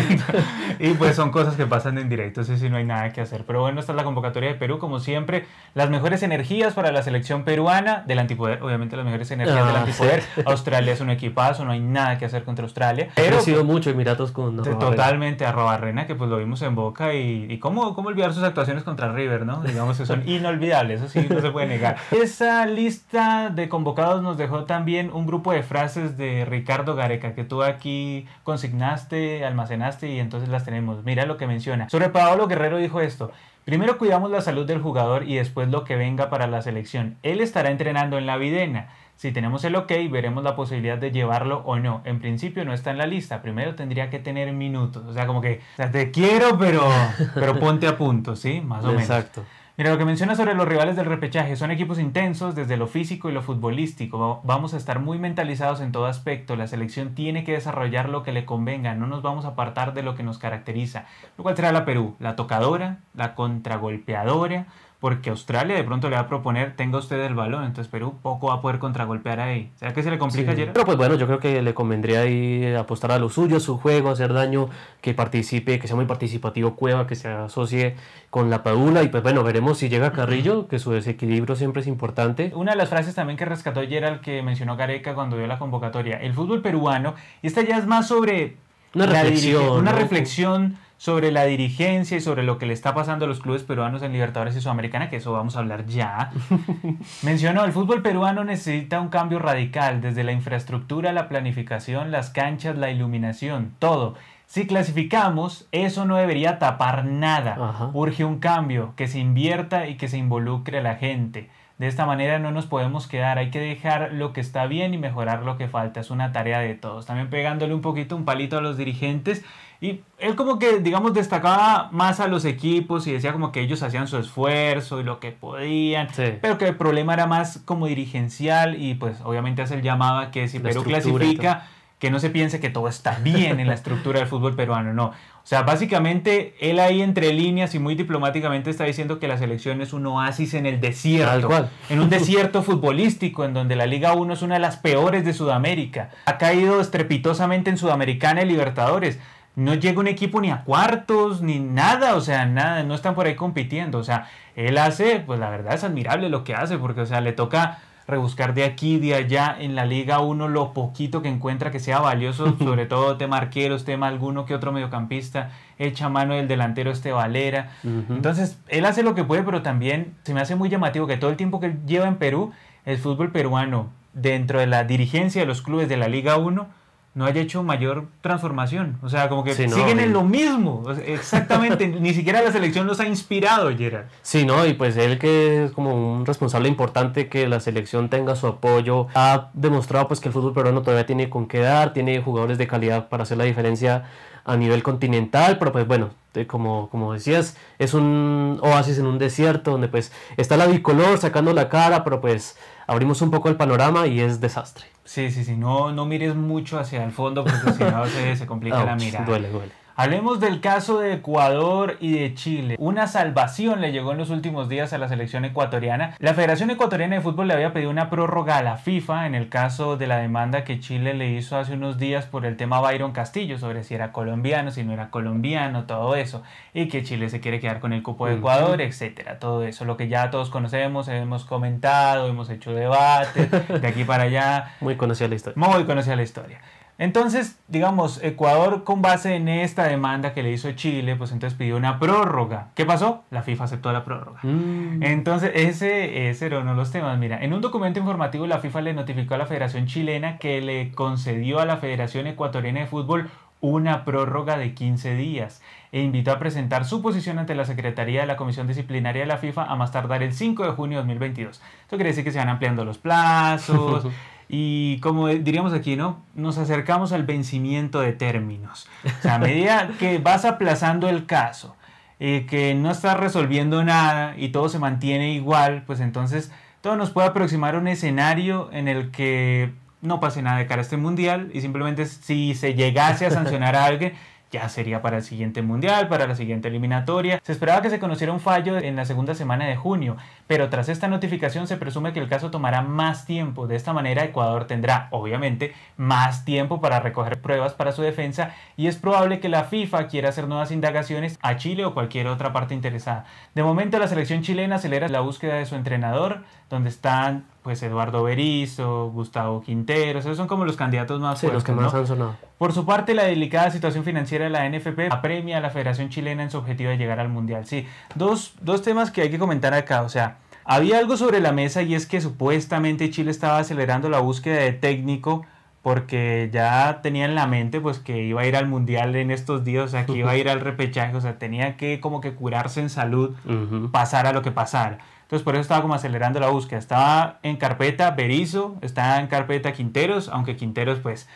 y 0.80 0.88
pues 0.94 1.14
son 1.14 1.30
cosas 1.30 1.54
que 1.54 1.66
pasan 1.66 1.98
en 1.98 2.08
directo, 2.08 2.40
así 2.40 2.58
sí 2.58 2.68
no 2.68 2.78
hay 2.78 2.84
nada 2.84 3.12
que 3.12 3.20
hacer. 3.20 3.44
Pero 3.46 3.60
bueno, 3.60 3.78
esta 3.78 3.92
es 3.92 3.96
la 3.96 4.02
convocatoria 4.02 4.48
de 4.48 4.56
Perú, 4.56 4.80
como 4.80 4.98
siempre. 4.98 5.46
Las 5.74 5.88
mejores 5.88 6.24
energías 6.24 6.74
para 6.74 6.90
la 6.90 7.02
selección 7.02 7.44
peruana 7.44 8.02
del 8.08 8.18
antipoder, 8.18 8.60
obviamente 8.60 8.96
las 8.96 9.04
mejores 9.04 9.30
energías 9.30 9.64
del 9.64 9.76
ah, 9.76 9.80
antipoder. 9.82 10.24
Australia 10.44 10.92
es 10.92 11.00
un 11.00 11.10
equipo 11.10 11.27
paso, 11.30 11.64
no 11.64 11.72
hay 11.72 11.80
nada 11.80 12.18
que 12.18 12.24
hacer 12.24 12.44
contra 12.44 12.64
Australia. 12.64 13.08
Pero 13.14 13.38
ha 13.38 13.40
sido 13.40 13.64
mucho 13.64 13.90
Emiratos 13.90 14.32
con 14.32 14.62
Totalmente, 14.62 15.46
a 15.46 15.52
Robarrena, 15.52 16.06
que 16.06 16.14
pues 16.14 16.28
lo 16.30 16.38
vimos 16.38 16.62
en 16.62 16.74
Boca 16.74 17.14
y, 17.14 17.46
y 17.48 17.58
cómo, 17.58 17.94
cómo 17.94 18.08
olvidar 18.08 18.32
sus 18.32 18.42
actuaciones 18.42 18.84
contra 18.84 19.12
River, 19.12 19.46
¿no? 19.46 19.62
Digamos 19.62 19.98
que 19.98 20.06
son 20.06 20.22
inolvidables, 20.28 21.00
eso 21.00 21.08
sí 21.08 21.26
no 21.28 21.40
se 21.40 21.50
puede 21.50 21.66
negar. 21.66 21.96
Esa 22.10 22.66
lista 22.66 23.50
de 23.50 23.68
convocados 23.68 24.22
nos 24.22 24.36
dejó 24.36 24.64
también 24.64 25.10
un 25.12 25.26
grupo 25.26 25.52
de 25.52 25.62
frases 25.62 26.16
de 26.16 26.44
Ricardo 26.44 26.94
Gareca 26.94 27.34
que 27.34 27.44
tú 27.44 27.62
aquí 27.62 28.26
consignaste, 28.44 29.44
almacenaste 29.44 30.08
y 30.10 30.18
entonces 30.18 30.48
las 30.48 30.64
tenemos. 30.64 31.04
Mira 31.04 31.26
lo 31.26 31.36
que 31.36 31.46
menciona. 31.46 31.88
Sobre 31.88 32.08
Paolo 32.08 32.46
Guerrero 32.46 32.78
dijo 32.78 33.00
esto. 33.00 33.32
Primero 33.68 33.98
cuidamos 33.98 34.30
la 34.30 34.40
salud 34.40 34.66
del 34.66 34.80
jugador 34.80 35.24
y 35.28 35.36
después 35.36 35.68
lo 35.68 35.84
que 35.84 35.94
venga 35.94 36.30
para 36.30 36.46
la 36.46 36.62
selección. 36.62 37.18
Él 37.22 37.42
estará 37.42 37.70
entrenando 37.70 38.16
en 38.16 38.24
la 38.24 38.38
Videna. 38.38 38.88
Si 39.18 39.32
tenemos 39.32 39.64
el 39.64 39.74
ok, 39.74 39.90
veremos 40.12 40.44
la 40.44 40.54
posibilidad 40.54 40.96
de 40.96 41.10
llevarlo 41.10 41.62
o 41.66 41.76
no. 41.76 42.02
En 42.04 42.20
principio 42.20 42.64
no 42.64 42.72
está 42.72 42.92
en 42.92 42.98
la 42.98 43.06
lista. 43.08 43.42
Primero 43.42 43.74
tendría 43.74 44.10
que 44.10 44.20
tener 44.20 44.52
minutos. 44.52 45.04
O 45.06 45.12
sea, 45.12 45.26
como 45.26 45.40
que, 45.40 45.60
te 45.90 46.12
quiero, 46.12 46.56
pero, 46.56 46.88
pero 47.34 47.58
ponte 47.58 47.88
a 47.88 47.98
punto, 47.98 48.36
¿sí? 48.36 48.60
Más 48.60 48.84
o 48.84 48.92
menos. 48.92 49.02
Exacto. 49.02 49.42
Mira, 49.76 49.90
lo 49.90 49.98
que 49.98 50.04
menciona 50.04 50.36
sobre 50.36 50.54
los 50.54 50.68
rivales 50.68 50.94
del 50.94 51.06
repechaje 51.06 51.56
son 51.56 51.72
equipos 51.72 51.98
intensos 51.98 52.54
desde 52.54 52.76
lo 52.76 52.86
físico 52.86 53.28
y 53.28 53.32
lo 53.32 53.42
futbolístico. 53.42 54.40
Vamos 54.44 54.72
a 54.74 54.76
estar 54.76 55.00
muy 55.00 55.18
mentalizados 55.18 55.80
en 55.80 55.90
todo 55.90 56.06
aspecto. 56.06 56.54
La 56.54 56.68
selección 56.68 57.16
tiene 57.16 57.42
que 57.42 57.52
desarrollar 57.52 58.08
lo 58.08 58.22
que 58.22 58.30
le 58.30 58.44
convenga. 58.44 58.94
No 58.94 59.08
nos 59.08 59.22
vamos 59.22 59.44
a 59.44 59.48
apartar 59.48 59.94
de 59.94 60.04
lo 60.04 60.14
que 60.14 60.22
nos 60.22 60.38
caracteriza. 60.38 61.06
Lo 61.36 61.42
cual 61.42 61.56
será 61.56 61.72
la 61.72 61.84
Perú, 61.84 62.14
la 62.20 62.36
tocadora, 62.36 62.98
la 63.14 63.34
contragolpeadora, 63.34 64.66
porque 65.00 65.30
Australia 65.30 65.76
de 65.76 65.84
pronto 65.84 66.10
le 66.10 66.16
va 66.16 66.22
a 66.22 66.28
proponer, 66.28 66.74
tenga 66.74 66.98
usted 66.98 67.20
el 67.20 67.34
balón, 67.34 67.64
entonces 67.64 67.88
Perú 67.90 68.18
poco 68.20 68.48
va 68.48 68.54
a 68.54 68.60
poder 68.60 68.80
contragolpear 68.80 69.38
ahí. 69.38 69.70
¿Será 69.76 69.94
que 69.94 70.02
se 70.02 70.10
le 70.10 70.18
complica 70.18 70.50
ayer? 70.50 70.72
Pero 70.72 70.84
pues 70.84 70.98
bueno, 70.98 71.14
yo 71.14 71.26
creo 71.26 71.38
que 71.38 71.62
le 71.62 71.72
convendría 71.72 72.22
ahí 72.22 72.74
apostar 72.74 73.12
a 73.12 73.18
lo 73.18 73.28
suyo, 73.28 73.60
su 73.60 73.78
juego, 73.78 74.10
hacer 74.10 74.32
daño, 74.32 74.68
que 75.00 75.14
participe, 75.14 75.78
que 75.78 75.86
sea 75.86 75.94
muy 75.94 76.06
participativo 76.06 76.74
Cueva, 76.74 77.06
que 77.06 77.14
se 77.14 77.28
asocie 77.28 77.94
con 78.30 78.50
la 78.50 78.64
Padula 78.64 79.04
y 79.04 79.08
pues 79.08 79.22
bueno, 79.22 79.44
veremos 79.44 79.78
si 79.78 79.88
llega 79.88 80.12
Carrillo, 80.12 80.66
que 80.66 80.80
su 80.80 80.90
desequilibrio 80.90 81.54
siempre 81.54 81.82
es 81.82 81.86
importante. 81.86 82.50
Una 82.54 82.72
de 82.72 82.78
las 82.78 82.88
frases 82.88 83.14
también 83.14 83.36
que 83.36 83.44
rescató 83.44 83.78
ayer 83.80 84.04
al 84.04 84.20
que 84.20 84.42
mencionó 84.42 84.76
Gareca 84.76 85.14
cuando 85.14 85.36
dio 85.36 85.46
la 85.46 85.58
convocatoria, 85.58 86.20
el 86.20 86.34
fútbol 86.34 86.60
peruano, 86.60 87.14
y 87.40 87.46
esta 87.46 87.62
ya 87.62 87.78
es 87.78 87.86
más 87.86 88.08
sobre 88.08 88.56
una 88.94 89.06
reflexión, 89.06 89.78
una 89.78 89.92
reflexión 89.92 90.78
sobre 90.98 91.30
la 91.30 91.44
dirigencia 91.44 92.16
y 92.16 92.20
sobre 92.20 92.42
lo 92.42 92.58
que 92.58 92.66
le 92.66 92.72
está 92.74 92.92
pasando 92.92 93.24
a 93.24 93.28
los 93.28 93.38
clubes 93.38 93.62
peruanos 93.62 94.02
en 94.02 94.12
Libertadores 94.12 94.56
y 94.56 94.60
Sudamericana, 94.60 95.08
que 95.08 95.16
eso 95.16 95.32
vamos 95.32 95.56
a 95.56 95.60
hablar 95.60 95.86
ya. 95.86 96.32
Mencionó, 97.22 97.64
el 97.64 97.72
fútbol 97.72 98.02
peruano 98.02 98.44
necesita 98.44 99.00
un 99.00 99.08
cambio 99.08 99.38
radical, 99.38 100.00
desde 100.00 100.24
la 100.24 100.32
infraestructura, 100.32 101.12
la 101.12 101.28
planificación, 101.28 102.10
las 102.10 102.30
canchas, 102.30 102.76
la 102.76 102.90
iluminación, 102.90 103.72
todo. 103.78 104.16
Si 104.46 104.66
clasificamos, 104.66 105.68
eso 105.70 106.04
no 106.04 106.16
debería 106.16 106.58
tapar 106.58 107.04
nada. 107.04 107.90
Urge 107.92 108.24
un 108.24 108.40
cambio, 108.40 108.94
que 108.96 109.06
se 109.06 109.20
invierta 109.20 109.86
y 109.86 109.96
que 109.96 110.08
se 110.08 110.18
involucre 110.18 110.78
a 110.78 110.82
la 110.82 110.96
gente. 110.96 111.48
De 111.78 111.86
esta 111.86 112.06
manera 112.06 112.40
no 112.40 112.50
nos 112.50 112.66
podemos 112.66 113.06
quedar, 113.06 113.38
hay 113.38 113.50
que 113.50 113.60
dejar 113.60 114.12
lo 114.12 114.32
que 114.32 114.40
está 114.40 114.66
bien 114.66 114.94
y 114.94 114.98
mejorar 114.98 115.44
lo 115.44 115.56
que 115.56 115.68
falta. 115.68 116.00
Es 116.00 116.10
una 116.10 116.32
tarea 116.32 116.58
de 116.58 116.74
todos. 116.74 117.06
También 117.06 117.30
pegándole 117.30 117.72
un 117.72 117.82
poquito 117.82 118.16
un 118.16 118.24
palito 118.24 118.58
a 118.58 118.60
los 118.60 118.76
dirigentes 118.76 119.44
y 119.80 120.00
él 120.18 120.34
como 120.34 120.58
que, 120.58 120.80
digamos, 120.80 121.14
destacaba 121.14 121.88
más 121.92 122.18
a 122.18 122.26
los 122.26 122.44
equipos 122.44 123.06
y 123.06 123.12
decía 123.12 123.32
como 123.32 123.52
que 123.52 123.60
ellos 123.60 123.80
hacían 123.84 124.08
su 124.08 124.18
esfuerzo 124.18 125.00
y 125.00 125.04
lo 125.04 125.20
que 125.20 125.30
podían, 125.30 126.08
pero 126.42 126.58
que 126.58 126.66
el 126.66 126.76
problema 126.76 127.14
era 127.14 127.28
más 127.28 127.62
como 127.64 127.86
dirigencial 127.86 128.80
y 128.82 128.94
pues 128.94 129.20
obviamente 129.22 129.62
hace 129.62 129.74
el 129.74 129.82
llamado 129.82 130.18
a 130.18 130.30
que 130.32 130.48
si 130.48 130.58
Perú 130.58 130.82
clasifica, 130.82 131.68
que 131.98 132.10
no 132.10 132.20
se 132.20 132.30
piense 132.30 132.60
que 132.60 132.70
todo 132.70 132.88
está 132.88 133.18
bien 133.18 133.58
en 133.58 133.66
la 133.66 133.74
estructura 133.74 134.20
del 134.20 134.28
fútbol 134.28 134.54
peruano, 134.54 134.92
no. 134.92 135.06
O 135.06 135.46
sea, 135.48 135.62
básicamente 135.62 136.54
él 136.60 136.78
ahí 136.78 137.02
entre 137.02 137.32
líneas 137.32 137.74
y 137.74 137.78
muy 137.78 137.94
diplomáticamente 137.94 138.70
está 138.70 138.84
diciendo 138.84 139.18
que 139.18 139.28
la 139.28 139.38
selección 139.38 139.80
es 139.80 139.92
un 139.92 140.06
oasis 140.06 140.54
en 140.54 140.66
el 140.66 140.80
desierto, 140.80 141.68
en 141.88 142.00
un 142.00 142.10
desierto 142.10 142.62
futbolístico 142.62 143.44
en 143.44 143.54
donde 143.54 143.74
la 143.74 143.86
Liga 143.86 144.12
1 144.12 144.34
es 144.34 144.42
una 144.42 144.54
de 144.54 144.60
las 144.60 144.76
peores 144.76 145.24
de 145.24 145.32
Sudamérica. 145.32 146.10
Ha 146.26 146.38
caído 146.38 146.80
estrepitosamente 146.80 147.70
en 147.70 147.78
Sudamericana 147.78 148.42
y 148.42 148.46
Libertadores 148.46 149.18
no 149.56 149.74
llega 149.74 149.98
un 149.98 150.06
equipo 150.06 150.40
ni 150.40 150.52
a 150.52 150.62
cuartos, 150.62 151.42
ni 151.42 151.58
nada, 151.58 152.14
o 152.14 152.20
sea, 152.20 152.46
nada, 152.46 152.84
no 152.84 152.94
están 152.94 153.16
por 153.16 153.26
ahí 153.26 153.34
compitiendo, 153.34 153.98
o 153.98 154.04
sea, 154.04 154.28
él 154.54 154.78
hace, 154.78 155.18
pues 155.18 155.40
la 155.40 155.50
verdad 155.50 155.74
es 155.74 155.82
admirable 155.82 156.28
lo 156.28 156.44
que 156.44 156.54
hace, 156.54 156.78
porque, 156.78 157.00
o 157.00 157.06
sea, 157.06 157.20
le 157.20 157.32
toca 157.32 157.80
rebuscar 158.08 158.54
de 158.54 158.64
aquí, 158.64 158.98
de 158.98 159.14
allá, 159.14 159.54
en 159.60 159.74
la 159.74 159.84
Liga 159.84 160.20
1 160.20 160.48
lo 160.48 160.72
poquito 160.72 161.20
que 161.20 161.28
encuentra 161.28 161.70
que 161.70 161.78
sea 161.78 162.00
valioso, 162.00 162.56
sobre 162.58 162.86
todo 162.86 163.18
tema 163.18 163.36
arqueros, 163.36 163.84
tema 163.84 164.08
alguno 164.08 164.46
que 164.46 164.54
otro 164.54 164.72
mediocampista, 164.72 165.50
echa 165.78 166.08
mano 166.08 166.34
del 166.34 166.48
delantero 166.48 166.90
este 166.90 167.12
Valera. 167.12 167.70
Entonces, 167.84 168.58
él 168.68 168.86
hace 168.86 169.02
lo 169.02 169.14
que 169.14 169.24
puede, 169.24 169.42
pero 169.42 169.60
también 169.62 170.14
se 170.22 170.32
me 170.32 170.40
hace 170.40 170.56
muy 170.56 170.70
llamativo 170.70 171.06
que 171.06 171.18
todo 171.18 171.30
el 171.30 171.36
tiempo 171.36 171.60
que 171.60 171.66
él 171.66 171.78
lleva 171.86 172.08
en 172.08 172.16
Perú, 172.16 172.52
el 172.86 172.96
fútbol 172.96 173.30
peruano, 173.30 173.90
dentro 174.14 174.58
de 174.58 174.66
la 174.66 174.84
dirigencia 174.84 175.42
de 175.42 175.46
los 175.46 175.60
clubes 175.60 175.88
de 175.88 175.98
la 175.98 176.08
Liga 176.08 176.38
1, 176.38 176.66
no 177.14 177.24
haya 177.24 177.40
hecho 177.40 177.62
mayor 177.62 178.06
transformación. 178.20 178.98
O 179.02 179.08
sea, 179.08 179.28
como 179.28 179.42
que 179.42 179.54
siguen 179.54 179.98
en 179.98 180.12
lo 180.12 180.22
mismo. 180.22 180.84
Exactamente. 181.04 181.88
Ni 182.00 182.14
siquiera 182.14 182.42
la 182.42 182.52
selección 182.52 182.86
los 182.86 183.00
ha 183.00 183.06
inspirado, 183.06 183.76
Gerard. 183.76 184.06
Sí, 184.22 184.44
¿no? 184.44 184.64
Y 184.66 184.74
pues 184.74 184.96
él 184.96 185.18
que 185.18 185.64
es 185.64 185.72
como 185.72 186.12
un 186.12 186.26
responsable 186.26 186.68
importante 186.68 187.28
que 187.28 187.48
la 187.48 187.60
selección 187.60 188.08
tenga 188.08 188.36
su 188.36 188.46
apoyo, 188.46 189.08
ha 189.14 189.50
demostrado 189.54 190.08
pues 190.08 190.20
que 190.20 190.28
el 190.28 190.32
fútbol 190.32 190.52
peruano 190.52 190.82
todavía 190.82 191.06
tiene 191.06 191.28
con 191.28 191.48
qué 191.48 191.58
dar, 191.58 191.92
tiene 191.92 192.22
jugadores 192.22 192.58
de 192.58 192.66
calidad 192.66 193.08
para 193.08 193.24
hacer 193.24 193.38
la 193.38 193.44
diferencia 193.44 194.04
a 194.44 194.56
nivel 194.56 194.82
continental, 194.82 195.58
pero 195.58 195.72
pues 195.72 195.86
bueno, 195.86 196.10
como, 196.46 196.88
como 196.88 197.12
decías, 197.12 197.56
es 197.78 197.94
un 197.94 198.58
oasis 198.62 198.98
en 198.98 199.06
un 199.06 199.18
desierto 199.18 199.72
donde 199.72 199.88
pues 199.88 200.12
está 200.36 200.56
la 200.56 200.66
bicolor 200.66 201.18
sacando 201.18 201.52
la 201.52 201.68
cara, 201.68 202.04
pero 202.04 202.20
pues 202.20 202.56
abrimos 202.86 203.20
un 203.22 203.30
poco 203.30 203.48
el 203.48 203.56
panorama 203.56 204.06
y 204.06 204.20
es 204.20 204.40
desastre. 204.40 204.86
Sí, 205.08 205.30
sí, 205.30 205.42
sí, 205.42 205.56
no, 205.56 205.90
no 205.90 206.04
mires 206.04 206.34
mucho 206.34 206.78
hacia 206.78 207.02
el 207.02 207.12
fondo 207.12 207.42
porque 207.42 207.72
si 207.72 207.82
no 207.82 208.04
se, 208.08 208.36
se 208.36 208.46
complica 208.46 208.84
la 208.84 208.94
mirada. 208.94 209.24
Duele, 209.24 209.48
duele. 209.48 209.72
Hablemos 210.00 210.38
del 210.38 210.60
caso 210.60 211.00
de 211.00 211.14
Ecuador 211.14 211.96
y 211.98 212.12
de 212.12 212.32
Chile. 212.32 212.76
Una 212.78 213.08
salvación 213.08 213.80
le 213.80 213.90
llegó 213.90 214.12
en 214.12 214.18
los 214.18 214.30
últimos 214.30 214.68
días 214.68 214.92
a 214.92 214.98
la 214.98 215.08
selección 215.08 215.44
ecuatoriana. 215.44 216.14
La 216.20 216.34
Federación 216.34 216.70
Ecuatoriana 216.70 217.16
de 217.16 217.20
Fútbol 217.20 217.48
le 217.48 217.54
había 217.54 217.72
pedido 217.72 217.90
una 217.90 218.08
prórroga 218.08 218.58
a 218.58 218.62
la 218.62 218.76
FIFA 218.76 219.26
en 219.26 219.34
el 219.34 219.48
caso 219.48 219.96
de 219.96 220.06
la 220.06 220.18
demanda 220.18 220.62
que 220.62 220.78
Chile 220.78 221.14
le 221.14 221.30
hizo 221.30 221.56
hace 221.56 221.72
unos 221.72 221.98
días 221.98 222.26
por 222.26 222.46
el 222.46 222.56
tema 222.56 222.80
Byron 222.80 223.10
Castillo, 223.10 223.58
sobre 223.58 223.82
si 223.82 223.96
era 223.96 224.12
colombiano, 224.12 224.70
si 224.70 224.84
no 224.84 224.92
era 224.92 225.10
colombiano, 225.10 225.86
todo 225.86 226.14
eso. 226.14 226.44
Y 226.74 226.86
que 226.86 227.02
Chile 227.02 227.28
se 227.28 227.40
quiere 227.40 227.58
quedar 227.58 227.80
con 227.80 227.92
el 227.92 228.04
cupo 228.04 228.28
de 228.28 228.34
Ecuador, 228.34 228.80
etcétera. 228.80 229.40
Todo 229.40 229.64
eso, 229.64 229.84
lo 229.84 229.96
que 229.96 230.06
ya 230.06 230.30
todos 230.30 230.48
conocemos, 230.48 231.08
hemos 231.08 231.44
comentado, 231.44 232.28
hemos 232.28 232.50
hecho 232.50 232.72
debate, 232.72 233.46
de 233.80 233.88
aquí 233.88 234.04
para 234.04 234.22
allá. 234.22 234.76
Muy 234.80 234.94
conocida 234.94 235.26
la 235.26 235.34
historia. 235.34 235.60
Muy 235.60 235.84
conocida 235.86 236.14
la 236.14 236.22
historia. 236.22 236.60
Entonces, 236.98 237.60
digamos, 237.68 238.20
Ecuador 238.24 238.82
con 238.82 239.02
base 239.02 239.36
en 239.36 239.48
esta 239.48 239.84
demanda 239.84 240.34
que 240.34 240.42
le 240.42 240.50
hizo 240.50 240.72
Chile, 240.72 241.14
pues 241.14 241.30
entonces 241.30 241.56
pidió 241.56 241.76
una 241.76 242.00
prórroga. 242.00 242.70
¿Qué 242.74 242.84
pasó? 242.84 243.22
La 243.30 243.42
FIFA 243.42 243.64
aceptó 243.64 243.92
la 243.92 244.04
prórroga. 244.04 244.40
Mm. 244.42 245.04
Entonces, 245.04 245.52
ese, 245.54 246.28
ese 246.28 246.46
era 246.46 246.58
uno 246.58 246.72
de 246.72 246.76
los 246.76 246.90
temas. 246.90 247.16
Mira, 247.16 247.42
en 247.42 247.52
un 247.52 247.60
documento 247.60 248.00
informativo 248.00 248.48
la 248.48 248.58
FIFA 248.58 248.80
le 248.80 248.94
notificó 248.94 249.34
a 249.34 249.38
la 249.38 249.46
Federación 249.46 249.86
Chilena 249.86 250.38
que 250.38 250.60
le 250.60 250.90
concedió 250.90 251.60
a 251.60 251.66
la 251.66 251.76
Federación 251.76 252.26
Ecuatoriana 252.26 252.80
de 252.80 252.86
Fútbol 252.86 253.30
una 253.60 254.04
prórroga 254.04 254.56
de 254.56 254.74
15 254.74 255.14
días 255.14 255.62
e 255.90 256.00
invitó 256.02 256.32
a 256.32 256.38
presentar 256.38 256.84
su 256.84 257.00
posición 257.00 257.38
ante 257.38 257.54
la 257.54 257.64
Secretaría 257.64 258.20
de 258.20 258.26
la 258.26 258.36
Comisión 258.36 258.66
Disciplinaria 258.66 259.22
de 259.22 259.26
la 259.26 259.38
FIFA 259.38 259.64
a 259.64 259.76
más 259.76 259.92
tardar 259.92 260.22
el 260.22 260.32
5 260.32 260.64
de 260.64 260.70
junio 260.72 260.98
de 260.98 261.02
2022. 261.02 261.62
Esto 261.82 261.96
quiere 261.96 262.10
decir 262.10 262.24
que 262.24 262.32
se 262.32 262.38
van 262.38 262.48
ampliando 262.48 262.84
los 262.84 262.98
plazos. 262.98 264.06
Y 264.48 264.98
como 265.00 265.28
diríamos 265.28 265.72
aquí, 265.74 265.96
¿no? 265.96 266.22
Nos 266.34 266.56
acercamos 266.56 267.12
al 267.12 267.24
vencimiento 267.24 268.00
de 268.00 268.12
términos. 268.12 268.88
O 269.04 269.22
sea, 269.22 269.34
a 269.34 269.38
medida 269.38 269.90
que 269.98 270.18
vas 270.18 270.44
aplazando 270.44 271.08
el 271.08 271.26
caso, 271.26 271.76
eh, 272.18 272.46
que 272.48 272.74
no 272.74 272.90
estás 272.90 273.18
resolviendo 273.18 273.84
nada 273.84 274.34
y 274.38 274.48
todo 274.48 274.68
se 274.68 274.78
mantiene 274.78 275.32
igual, 275.34 275.84
pues 275.86 276.00
entonces 276.00 276.50
todo 276.80 276.96
nos 276.96 277.10
puede 277.10 277.28
aproximar 277.28 277.74
a 277.74 277.78
un 277.78 277.88
escenario 277.88 278.70
en 278.72 278.88
el 278.88 279.10
que 279.10 279.72
no 280.00 280.20
pase 280.20 280.42
nada 280.42 280.58
de 280.58 280.66
cara 280.66 280.80
a 280.80 280.82
este 280.82 280.96
mundial 280.96 281.50
y 281.52 281.60
simplemente 281.60 282.06
si 282.06 282.54
se 282.54 282.74
llegase 282.74 283.26
a 283.26 283.30
sancionar 283.30 283.76
a 283.76 283.84
alguien, 283.84 284.14
ya 284.50 284.68
sería 284.68 285.02
para 285.02 285.18
el 285.18 285.22
siguiente 285.22 285.62
mundial, 285.62 286.08
para 286.08 286.26
la 286.26 286.34
siguiente 286.34 286.68
eliminatoria. 286.68 287.40
Se 287.42 287.52
esperaba 287.52 287.82
que 287.82 287.90
se 287.90 287.98
conociera 287.98 288.32
un 288.32 288.40
fallo 288.40 288.78
en 288.78 288.96
la 288.96 289.04
segunda 289.04 289.34
semana 289.34 289.66
de 289.66 289.76
junio, 289.76 290.16
pero 290.46 290.68
tras 290.68 290.88
esta 290.88 291.08
notificación 291.08 291.66
se 291.66 291.76
presume 291.76 292.12
que 292.12 292.20
el 292.20 292.28
caso 292.28 292.50
tomará 292.50 292.82
más 292.82 293.26
tiempo. 293.26 293.66
De 293.66 293.76
esta 293.76 293.92
manera 293.92 294.24
Ecuador 294.24 294.66
tendrá, 294.66 295.08
obviamente, 295.10 295.74
más 295.96 296.44
tiempo 296.44 296.80
para 296.80 297.00
recoger 297.00 297.40
pruebas 297.40 297.74
para 297.74 297.92
su 297.92 298.02
defensa 298.02 298.54
y 298.76 298.86
es 298.86 298.96
probable 298.96 299.40
que 299.40 299.48
la 299.48 299.64
FIFA 299.64 300.08
quiera 300.08 300.30
hacer 300.30 300.48
nuevas 300.48 300.70
indagaciones 300.70 301.38
a 301.42 301.56
Chile 301.56 301.84
o 301.84 301.94
cualquier 301.94 302.26
otra 302.26 302.52
parte 302.52 302.74
interesada. 302.74 303.24
De 303.54 303.62
momento 303.62 303.98
la 303.98 304.08
selección 304.08 304.42
chilena 304.42 304.76
acelera 304.76 305.08
la 305.08 305.20
búsqueda 305.20 305.54
de 305.54 305.66
su 305.66 305.74
entrenador, 305.74 306.44
donde 306.70 306.88
están 306.90 307.44
pues 307.68 307.82
Eduardo 307.82 308.22
Berizzo, 308.22 309.10
Gustavo 309.10 309.60
Quinteros, 309.60 310.24
esos 310.24 310.38
son 310.38 310.48
como 310.48 310.64
los 310.64 310.74
candidatos 310.74 311.20
más 311.20 311.38
sí, 311.38 311.48
los 311.52 311.62
que 311.62 311.72
más 311.72 311.92
han 311.92 312.06
sonado. 312.06 312.34
Por 312.56 312.72
su 312.72 312.86
parte, 312.86 313.12
la 313.12 313.24
delicada 313.24 313.70
situación 313.70 314.04
financiera 314.04 314.44
de 314.44 314.50
la 314.50 314.66
NFP 314.66 315.12
apremia 315.12 315.58
a 315.58 315.60
la 315.60 315.68
Federación 315.68 316.08
Chilena 316.08 316.42
en 316.42 316.50
su 316.50 316.56
objetivo 316.56 316.88
de 316.88 316.96
llegar 316.96 317.20
al 317.20 317.28
Mundial. 317.28 317.66
Sí, 317.66 317.86
dos, 318.14 318.54
dos 318.62 318.80
temas 318.80 319.10
que 319.10 319.20
hay 319.20 319.30
que 319.30 319.38
comentar 319.38 319.74
acá, 319.74 320.00
o 320.00 320.08
sea, 320.08 320.38
había 320.64 320.98
algo 320.98 321.18
sobre 321.18 321.40
la 321.40 321.52
mesa 321.52 321.82
y 321.82 321.94
es 321.94 322.06
que 322.06 322.22
supuestamente 322.22 323.10
Chile 323.10 323.30
estaba 323.30 323.58
acelerando 323.58 324.08
la 324.08 324.20
búsqueda 324.20 324.60
de 324.60 324.72
técnico 324.72 325.44
porque 325.82 326.48
ya 326.50 327.00
tenía 327.02 327.26
en 327.26 327.34
la 327.34 327.46
mente 327.46 327.82
pues 327.82 327.98
que 327.98 328.24
iba 328.24 328.40
a 328.40 328.46
ir 328.46 328.56
al 328.56 328.66
mundial 328.66 329.14
en 329.14 329.30
estos 329.30 329.62
días, 329.62 329.84
o 329.84 329.88
sea, 329.88 330.06
que 330.06 330.12
iba 330.16 330.30
a 330.30 330.38
ir 330.38 330.48
al 330.48 330.60
repechaje, 330.60 331.14
o 331.14 331.20
sea, 331.20 331.38
tenía 331.38 331.76
que 331.76 332.00
como 332.00 332.22
que 332.22 332.34
curarse 332.34 332.80
en 332.80 332.88
salud, 332.88 333.36
pasar 333.92 334.26
a 334.26 334.32
lo 334.32 334.40
que 334.40 334.52
pasara. 334.52 335.00
Entonces 335.28 335.44
por 335.44 335.56
eso 335.56 335.60
estaba 335.60 335.82
como 335.82 335.92
acelerando 335.92 336.40
la 336.40 336.48
búsqueda. 336.48 336.78
Estaba 336.78 337.38
en 337.42 337.58
carpeta 337.58 338.12
Berizo, 338.12 338.76
estaba 338.80 339.20
en 339.20 339.26
carpeta 339.26 339.74
Quinteros, 339.74 340.30
aunque 340.30 340.56
Quinteros 340.56 341.00
pues 341.00 341.28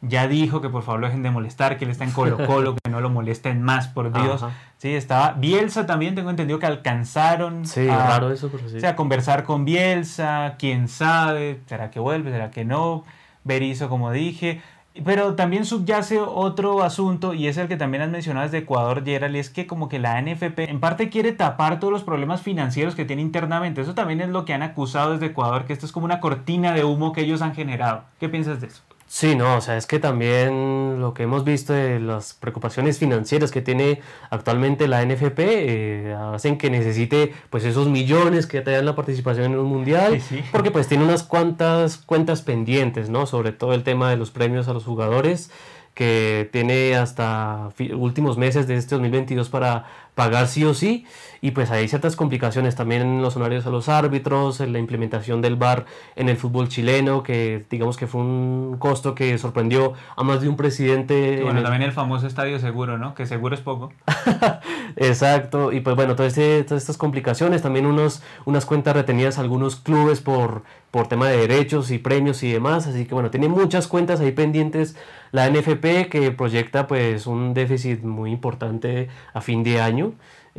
ya 0.00 0.26
dijo 0.26 0.60
que 0.60 0.68
por 0.68 0.82
favor 0.82 1.02
lo 1.02 1.06
dejen 1.06 1.22
de 1.22 1.30
molestar, 1.30 1.78
que 1.78 1.84
él 1.84 1.92
está 1.92 2.02
en 2.02 2.10
Colo 2.10 2.44
Colo, 2.46 2.74
que 2.82 2.90
no 2.90 3.00
lo 3.00 3.10
molesten 3.10 3.62
más, 3.62 3.86
por 3.86 4.12
Dios. 4.12 4.44
Sí, 4.78 4.92
estaba 4.92 5.34
Bielsa 5.34 5.86
también, 5.86 6.16
tengo 6.16 6.30
entendido 6.30 6.58
que 6.58 6.66
alcanzaron 6.66 7.64
sí, 7.64 7.88
a, 7.88 8.08
raro 8.08 8.32
eso, 8.32 8.50
sí. 8.66 8.84
a 8.84 8.96
conversar 8.96 9.44
con 9.44 9.64
Bielsa, 9.64 10.56
quién 10.58 10.88
sabe, 10.88 11.60
será 11.66 11.92
que 11.92 12.00
vuelve, 12.00 12.32
será 12.32 12.50
que 12.50 12.64
no. 12.64 13.04
Berizo, 13.44 13.88
como 13.88 14.10
dije. 14.10 14.60
Pero 15.04 15.34
también 15.34 15.64
subyace 15.64 16.18
otro 16.20 16.82
asunto 16.82 17.34
y 17.34 17.46
es 17.46 17.56
el 17.56 17.68
que 17.68 17.76
también 17.76 18.02
has 18.02 18.10
mencionado 18.10 18.44
desde 18.44 18.58
Ecuador, 18.58 19.04
Gerald, 19.04 19.36
y 19.36 19.38
es 19.38 19.50
que 19.50 19.66
como 19.66 19.88
que 19.88 19.98
la 19.98 20.20
NFP 20.20 20.60
en 20.60 20.80
parte 20.80 21.08
quiere 21.08 21.32
tapar 21.32 21.80
todos 21.80 21.92
los 21.92 22.04
problemas 22.04 22.42
financieros 22.42 22.94
que 22.94 23.04
tiene 23.04 23.22
internamente. 23.22 23.80
Eso 23.80 23.94
también 23.94 24.20
es 24.20 24.28
lo 24.28 24.44
que 24.44 24.54
han 24.54 24.62
acusado 24.62 25.12
desde 25.12 25.26
Ecuador, 25.26 25.64
que 25.64 25.72
esto 25.72 25.86
es 25.86 25.92
como 25.92 26.06
una 26.06 26.20
cortina 26.20 26.72
de 26.72 26.84
humo 26.84 27.12
que 27.12 27.22
ellos 27.22 27.42
han 27.42 27.54
generado. 27.54 28.04
¿Qué 28.18 28.28
piensas 28.28 28.60
de 28.60 28.68
eso? 28.68 28.82
Sí, 29.10 29.34
no, 29.34 29.56
o 29.56 29.60
sea, 29.62 29.78
es 29.78 29.86
que 29.86 29.98
también 29.98 31.00
lo 31.00 31.14
que 31.14 31.22
hemos 31.22 31.42
visto 31.42 31.72
de 31.72 31.98
las 31.98 32.34
preocupaciones 32.34 32.98
financieras 32.98 33.50
que 33.50 33.62
tiene 33.62 34.02
actualmente 34.28 34.86
la 34.86 35.02
NFP 35.02 35.38
eh, 35.38 36.16
hacen 36.34 36.58
que 36.58 36.68
necesite 36.68 37.32
pues 37.48 37.64
esos 37.64 37.88
millones 37.88 38.46
que 38.46 38.60
te 38.60 38.70
dan 38.70 38.84
la 38.84 38.94
participación 38.94 39.46
en 39.46 39.58
un 39.58 39.66
mundial, 39.66 40.20
porque 40.52 40.70
pues 40.70 40.88
tiene 40.88 41.04
unas 41.04 41.22
cuantas 41.22 41.96
cuentas 41.96 42.42
pendientes, 42.42 43.08
¿no? 43.08 43.24
Sobre 43.24 43.52
todo 43.52 43.72
el 43.72 43.82
tema 43.82 44.10
de 44.10 44.18
los 44.18 44.30
premios 44.30 44.68
a 44.68 44.74
los 44.74 44.84
jugadores 44.84 45.50
que 45.94 46.48
tiene 46.52 46.94
hasta 46.94 47.70
últimos 47.96 48.38
meses 48.38 48.68
de 48.68 48.76
este 48.76 48.94
2022 48.94 49.48
para 49.48 49.86
pagar 50.18 50.48
sí 50.48 50.64
o 50.64 50.74
sí 50.74 51.06
y 51.40 51.52
pues 51.52 51.70
hay 51.70 51.86
ciertas 51.86 52.16
complicaciones 52.16 52.74
también 52.74 53.02
en 53.02 53.22
los 53.22 53.36
horarios 53.36 53.64
a 53.66 53.70
los 53.70 53.88
árbitros, 53.88 54.60
en 54.60 54.72
la 54.72 54.80
implementación 54.80 55.40
del 55.40 55.54
VAR 55.54 55.86
en 56.16 56.28
el 56.28 56.36
fútbol 56.36 56.68
chileno, 56.68 57.22
que 57.22 57.64
digamos 57.70 57.96
que 57.96 58.08
fue 58.08 58.22
un 58.22 58.76
costo 58.80 59.14
que 59.14 59.38
sorprendió 59.38 59.92
a 60.16 60.24
más 60.24 60.40
de 60.40 60.48
un 60.48 60.56
presidente. 60.56 61.40
bueno, 61.44 61.62
también 61.62 61.82
el 61.82 61.92
famoso 61.92 62.26
estadio 62.26 62.58
seguro, 62.58 62.98
¿no? 62.98 63.14
Que 63.14 63.26
seguro 63.26 63.54
es 63.54 63.60
poco. 63.60 63.92
Exacto, 64.96 65.70
y 65.70 65.78
pues 65.78 65.94
bueno, 65.94 66.16
este, 66.18 66.64
todas 66.64 66.82
estas 66.82 66.96
complicaciones, 66.96 67.62
también 67.62 67.86
unos, 67.86 68.20
unas 68.44 68.66
cuentas 68.66 68.96
retenidas 68.96 69.38
a 69.38 69.42
algunos 69.42 69.76
clubes 69.76 70.20
por, 70.20 70.64
por 70.90 71.06
tema 71.06 71.28
de 71.28 71.36
derechos 71.36 71.92
y 71.92 71.98
premios 71.98 72.42
y 72.42 72.50
demás, 72.50 72.88
así 72.88 73.04
que 73.04 73.14
bueno, 73.14 73.30
tiene 73.30 73.48
muchas 73.48 73.86
cuentas 73.86 74.18
ahí 74.18 74.32
pendientes 74.32 74.96
la 75.30 75.48
NFP 75.48 76.08
que 76.10 76.32
proyecta 76.36 76.86
pues 76.86 77.26
un 77.26 77.54
déficit 77.54 78.02
muy 78.02 78.32
importante 78.32 79.08
a 79.34 79.40
fin 79.40 79.62
de 79.62 79.80
año. 79.80 80.07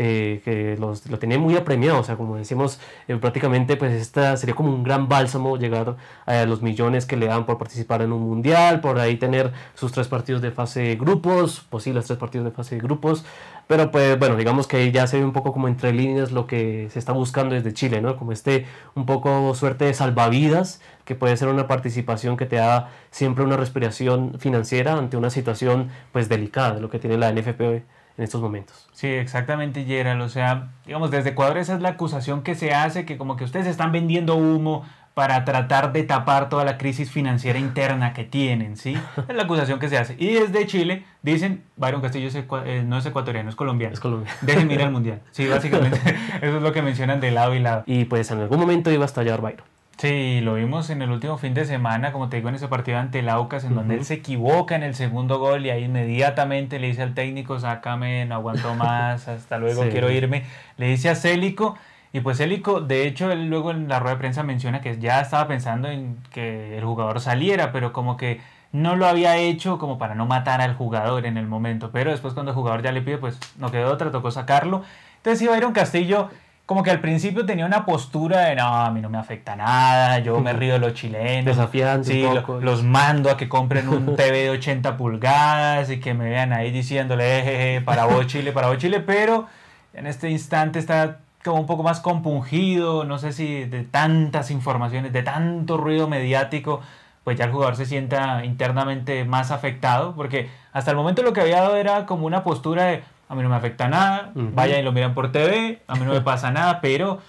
Eh, 0.01 0.41
que 0.45 0.77
los, 0.77 1.07
lo 1.09 1.19
tenía 1.19 1.37
muy 1.37 1.57
apremiado, 1.57 1.99
o 1.99 2.03
sea, 2.05 2.15
como 2.15 2.37
decimos, 2.37 2.79
eh, 3.09 3.17
prácticamente 3.17 3.75
pues 3.75 3.91
esta 3.91 4.37
sería 4.37 4.55
como 4.55 4.73
un 4.73 4.81
gran 4.81 5.09
bálsamo 5.09 5.57
llegar 5.57 5.97
a 6.25 6.45
los 6.45 6.61
millones 6.61 7.05
que 7.05 7.17
le 7.17 7.25
dan 7.25 7.45
por 7.45 7.57
participar 7.57 8.01
en 8.01 8.13
un 8.13 8.21
mundial, 8.21 8.79
por 8.79 8.97
ahí 8.97 9.17
tener 9.17 9.51
sus 9.73 9.91
tres 9.91 10.07
partidos 10.07 10.41
de 10.41 10.51
fase 10.51 10.81
de 10.81 10.95
grupos, 10.95 11.59
posibles 11.69 12.05
tres 12.05 12.17
partidos 12.17 12.45
de 12.45 12.51
fase 12.51 12.75
de 12.75 12.81
grupos, 12.81 13.25
pero 13.67 13.91
pues 13.91 14.17
bueno, 14.17 14.37
digamos 14.37 14.67
que 14.67 14.89
ya 14.93 15.05
se 15.05 15.17
ve 15.17 15.25
un 15.25 15.33
poco 15.33 15.51
como 15.51 15.67
entre 15.67 15.91
líneas 15.91 16.31
lo 16.31 16.47
que 16.47 16.87
se 16.91 16.97
está 16.97 17.11
buscando 17.11 17.55
desde 17.55 17.73
Chile, 17.73 18.01
¿no? 18.01 18.15
Como 18.15 18.31
este 18.31 18.67
un 18.95 19.05
poco 19.05 19.53
suerte 19.53 19.83
de 19.83 19.93
salvavidas, 19.93 20.81
que 21.03 21.15
puede 21.15 21.35
ser 21.35 21.49
una 21.49 21.67
participación 21.67 22.37
que 22.37 22.45
te 22.45 22.55
da 22.55 22.89
siempre 23.11 23.43
una 23.43 23.57
respiración 23.57 24.39
financiera 24.39 24.93
ante 24.93 25.17
una 25.17 25.29
situación 25.29 25.89
pues 26.13 26.29
delicada 26.29 26.75
de 26.75 26.81
lo 26.81 26.89
que 26.89 26.99
tiene 26.99 27.17
la 27.17 27.33
NFP 27.33 27.83
en 28.19 28.23
estos 28.25 28.41
momentos. 28.41 28.89
Sí, 28.91 29.07
exactamente, 29.07 29.85
Gerald. 29.85 30.21
O 30.21 30.27
sea, 30.27 30.71
digamos, 30.85 31.09
desde 31.09 31.29
Ecuador 31.29 31.57
esa 31.57 31.75
es 31.75 31.81
la 31.81 31.89
acusación 31.89 32.43
que 32.43 32.53
se 32.53 32.73
hace, 32.73 33.05
que 33.05 33.17
como 33.17 33.37
que 33.37 33.45
ustedes 33.45 33.65
están 33.65 33.93
vendiendo 33.93 34.35
humo 34.35 34.83
para 35.13 35.45
tratar 35.45 35.93
de 35.93 36.03
tapar 36.03 36.49
toda 36.49 36.65
la 36.65 36.77
crisis 36.77 37.09
financiera 37.09 37.59
interna 37.59 38.11
que 38.11 38.25
tienen, 38.25 38.75
¿sí? 38.75 38.97
Es 39.29 39.35
la 39.35 39.43
acusación 39.43 39.79
que 39.79 39.87
se 39.87 39.97
hace. 39.97 40.17
Y 40.19 40.33
desde 40.33 40.67
Chile 40.67 41.05
dicen, 41.21 41.63
Byron 41.77 42.01
Castillo 42.01 42.29
eh, 42.65 42.83
no 42.85 42.97
es 42.97 43.05
ecuatoriano, 43.05 43.49
es 43.49 43.55
colombiano. 43.55 43.93
Es 43.93 44.01
colombiano. 44.01 44.37
Dejen 44.41 44.69
ir 44.69 44.81
al 44.81 44.91
mundial. 44.97 45.21
Sí, 45.31 45.47
básicamente 45.47 45.97
eso 46.41 46.57
es 46.57 46.61
lo 46.61 46.73
que 46.73 46.81
mencionan 46.81 47.21
de 47.21 47.31
lado 47.31 47.55
y 47.55 47.59
lado. 47.59 47.83
Y 47.85 48.03
pues 48.03 48.29
en 48.31 48.39
algún 48.39 48.59
momento 48.59 48.91
iba 48.91 49.03
a 49.03 49.05
estallar 49.05 49.39
Byron. 49.39 49.63
Sí, 49.99 50.39
lo 50.39 50.53
vimos 50.53 50.89
en 50.91 51.01
el 51.01 51.11
último 51.11 51.37
fin 51.37 51.53
de 51.53 51.65
semana, 51.65 52.13
como 52.13 52.29
te 52.29 52.37
digo, 52.37 52.47
en 52.47 52.55
ese 52.55 52.69
partido 52.69 52.97
ante 52.97 53.19
el 53.19 53.27
Aucas, 53.27 53.65
en 53.65 53.75
donde 53.75 53.95
él 53.95 54.05
se 54.05 54.13
equivoca 54.13 54.73
en 54.77 54.83
el 54.83 54.95
segundo 54.95 55.39
gol 55.39 55.65
y 55.65 55.71
ahí 55.71 55.83
inmediatamente 55.83 56.79
le 56.79 56.87
dice 56.87 57.01
al 57.01 57.13
técnico, 57.13 57.59
sácame, 57.59 58.25
no 58.25 58.35
aguanto 58.35 58.75
más, 58.75 59.27
hasta 59.27 59.57
luego, 59.57 59.83
quiero 59.91 60.09
irme. 60.09 60.45
Le 60.77 60.87
dice 60.87 61.09
a 61.09 61.15
Célico, 61.15 61.77
y 62.13 62.21
pues 62.21 62.37
Célico, 62.37 62.79
de 62.79 63.07
hecho, 63.07 63.29
él 63.29 63.49
luego 63.49 63.71
en 63.71 63.89
la 63.89 63.99
rueda 63.99 64.15
de 64.15 64.19
prensa 64.19 64.41
menciona 64.41 64.79
que 64.79 64.97
ya 64.99 65.19
estaba 65.19 65.49
pensando 65.49 65.89
en 65.89 66.15
que 66.31 66.77
el 66.77 66.85
jugador 66.85 67.19
saliera, 67.19 67.73
pero 67.73 67.91
como 67.91 68.15
que 68.15 68.39
no 68.71 68.95
lo 68.95 69.05
había 69.05 69.35
hecho 69.35 69.79
como 69.79 69.97
para 69.97 70.15
no 70.15 70.25
matar 70.25 70.61
al 70.61 70.75
jugador 70.75 71.25
en 71.25 71.35
el 71.35 71.45
momento. 71.45 71.91
Pero 71.91 72.11
después 72.11 72.33
cuando 72.33 72.53
el 72.53 72.55
jugador 72.55 72.83
ya 72.83 72.93
le 72.93 73.01
pide, 73.01 73.17
pues 73.17 73.37
no 73.57 73.69
quedó 73.69 73.91
otra, 73.91 74.11
tocó 74.11 74.31
sacarlo. 74.31 74.81
Entonces 75.17 75.41
iba 75.41 75.55
a 75.55 75.57
ir 75.57 75.65
un 75.65 75.73
Castillo 75.73 76.29
como 76.69 76.83
que 76.83 76.91
al 76.91 76.99
principio 76.99 77.47
tenía 77.47 77.65
una 77.65 77.83
postura 77.83 78.41
de 78.41 78.55
no, 78.55 78.67
a 78.67 78.91
mí 78.91 79.01
no 79.01 79.09
me 79.09 79.17
afecta 79.17 79.55
nada, 79.55 80.19
yo 80.19 80.39
me 80.39 80.53
río 80.53 80.73
de 80.73 80.79
los 80.79 80.93
chilenos. 80.93 81.57
Desafiante. 81.57 82.11
Sí, 82.11 82.23
los 82.61 82.83
mando 82.83 83.31
a 83.31 83.37
que 83.37 83.49
compren 83.49 83.89
un 83.89 84.15
TV 84.15 84.43
de 84.43 84.49
80 84.51 84.95
pulgadas 84.95 85.89
y 85.89 85.99
que 85.99 86.13
me 86.13 86.29
vean 86.29 86.53
ahí 86.53 86.69
diciéndole, 86.69 87.41
jeje, 87.41 87.81
para 87.81 88.05
vos 88.05 88.27
Chile, 88.27 88.51
para 88.51 88.67
vos 88.67 88.77
Chile, 88.77 88.99
pero 88.99 89.47
en 89.95 90.05
este 90.05 90.29
instante 90.29 90.77
está 90.77 91.21
como 91.43 91.59
un 91.59 91.65
poco 91.65 91.81
más 91.81 92.01
compungido, 92.01 93.03
no 93.03 93.17
sé 93.17 93.33
si 93.33 93.65
de 93.65 93.83
tantas 93.83 94.51
informaciones, 94.51 95.11
de 95.11 95.23
tanto 95.23 95.75
ruido 95.75 96.07
mediático, 96.07 96.81
pues 97.23 97.35
ya 97.35 97.45
el 97.45 97.51
jugador 97.51 97.77
se 97.77 97.87
sienta 97.87 98.45
internamente 98.45 99.25
más 99.25 99.49
afectado, 99.49 100.13
porque 100.15 100.51
hasta 100.71 100.91
el 100.91 100.97
momento 100.97 101.23
lo 101.23 101.33
que 101.33 101.41
había 101.41 101.61
dado 101.61 101.77
era 101.77 102.05
como 102.05 102.27
una 102.27 102.43
postura 102.43 102.83
de 102.83 103.03
a 103.29 103.35
mí 103.35 103.43
no 103.43 103.49
me 103.49 103.55
afecta 103.55 103.87
nada, 103.87 104.31
vayan 104.33 104.79
y 104.79 104.83
lo 104.83 104.91
miran 104.91 105.13
por 105.13 105.31
TV, 105.31 105.81
a 105.87 105.95
mí 105.95 106.01
no 106.03 106.11
me 106.11 106.21
pasa 106.21 106.51
nada, 106.51 106.81
pero 106.81 107.19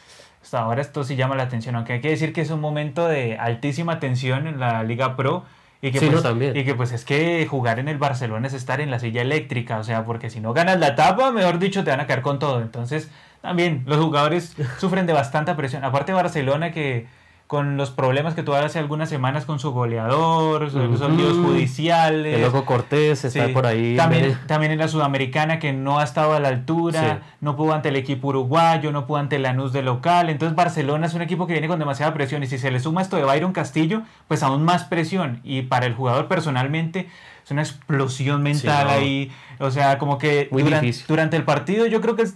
hasta 0.42 0.60
ahora 0.60 0.80
esto 0.80 1.04
sí 1.04 1.14
llama 1.14 1.36
la 1.36 1.42
atención, 1.44 1.76
aunque 1.76 1.92
hay 1.92 2.00
que 2.00 2.08
decir 2.08 2.32
que 2.32 2.40
es 2.40 2.50
un 2.50 2.60
momento 2.60 3.06
de 3.06 3.36
altísima 3.38 4.00
tensión 4.00 4.46
en 4.46 4.58
la 4.58 4.82
Liga 4.82 5.14
Pro. 5.14 5.44
Y 5.82 5.92
que, 5.92 6.00
pues, 6.10 6.56
y 6.56 6.64
que 6.64 6.74
pues 6.74 6.92
es 6.92 7.06
que 7.06 7.46
jugar 7.48 7.78
en 7.78 7.88
el 7.88 7.96
Barcelona 7.96 8.46
es 8.46 8.52
estar 8.52 8.82
en 8.82 8.90
la 8.90 8.98
silla 8.98 9.22
eléctrica, 9.22 9.78
o 9.78 9.84
sea, 9.84 10.04
porque 10.04 10.28
si 10.28 10.38
no 10.38 10.52
ganas 10.52 10.78
la 10.78 10.88
etapa, 10.88 11.30
mejor 11.30 11.58
dicho, 11.58 11.84
te 11.84 11.90
van 11.90 12.00
a 12.00 12.06
caer 12.06 12.20
con 12.20 12.38
todo. 12.38 12.60
Entonces, 12.60 13.10
también 13.40 13.84
los 13.86 13.98
jugadores 13.98 14.54
sufren 14.78 15.06
de 15.06 15.14
bastante 15.14 15.54
presión. 15.54 15.82
Aparte 15.82 16.12
Barcelona 16.12 16.70
que 16.70 17.06
con 17.50 17.76
los 17.76 17.90
problemas 17.90 18.34
que 18.34 18.44
tuvo 18.44 18.54
hace 18.54 18.78
algunas 18.78 19.08
semanas 19.08 19.44
con 19.44 19.58
su 19.58 19.72
goleador, 19.72 20.72
los 20.72 21.10
líos 21.10 21.36
judiciales. 21.36 22.36
El 22.36 22.42
loco 22.42 22.64
Cortés 22.64 23.24
está 23.24 23.48
por 23.48 23.66
ahí. 23.66 23.96
También, 23.96 24.38
también 24.46 24.70
en 24.70 24.78
la 24.78 24.86
Sudamericana 24.86 25.58
que 25.58 25.72
no 25.72 25.98
ha 25.98 26.04
estado 26.04 26.34
a 26.34 26.38
la 26.38 26.46
altura, 26.46 27.22
no 27.40 27.56
pudo 27.56 27.72
ante 27.72 27.88
el 27.88 27.96
equipo 27.96 28.28
uruguayo, 28.28 28.92
no 28.92 29.04
pudo 29.04 29.18
ante 29.18 29.40
Lanús 29.40 29.72
de 29.72 29.82
local. 29.82 30.30
Entonces 30.30 30.54
Barcelona 30.54 31.08
es 31.08 31.14
un 31.14 31.22
equipo 31.22 31.48
que 31.48 31.54
viene 31.54 31.66
con 31.66 31.80
demasiada 31.80 32.14
presión 32.14 32.44
y 32.44 32.46
si 32.46 32.56
se 32.56 32.70
le 32.70 32.78
suma 32.78 33.02
esto 33.02 33.16
de 33.16 33.24
Byron 33.24 33.52
Castillo, 33.52 34.02
pues 34.28 34.44
aún 34.44 34.62
más 34.62 34.84
presión. 34.84 35.40
Y 35.42 35.62
para 35.62 35.86
el 35.86 35.94
jugador 35.94 36.28
personalmente 36.28 37.08
es 37.44 37.50
una 37.50 37.62
explosión 37.62 38.44
mental 38.44 38.88
ahí. 38.88 39.32
O 39.58 39.72
sea, 39.72 39.98
como 39.98 40.18
que 40.18 40.48
durante, 40.52 40.94
durante 41.08 41.36
el 41.36 41.42
partido 41.42 41.86
yo 41.86 42.00
creo 42.00 42.14
que 42.14 42.26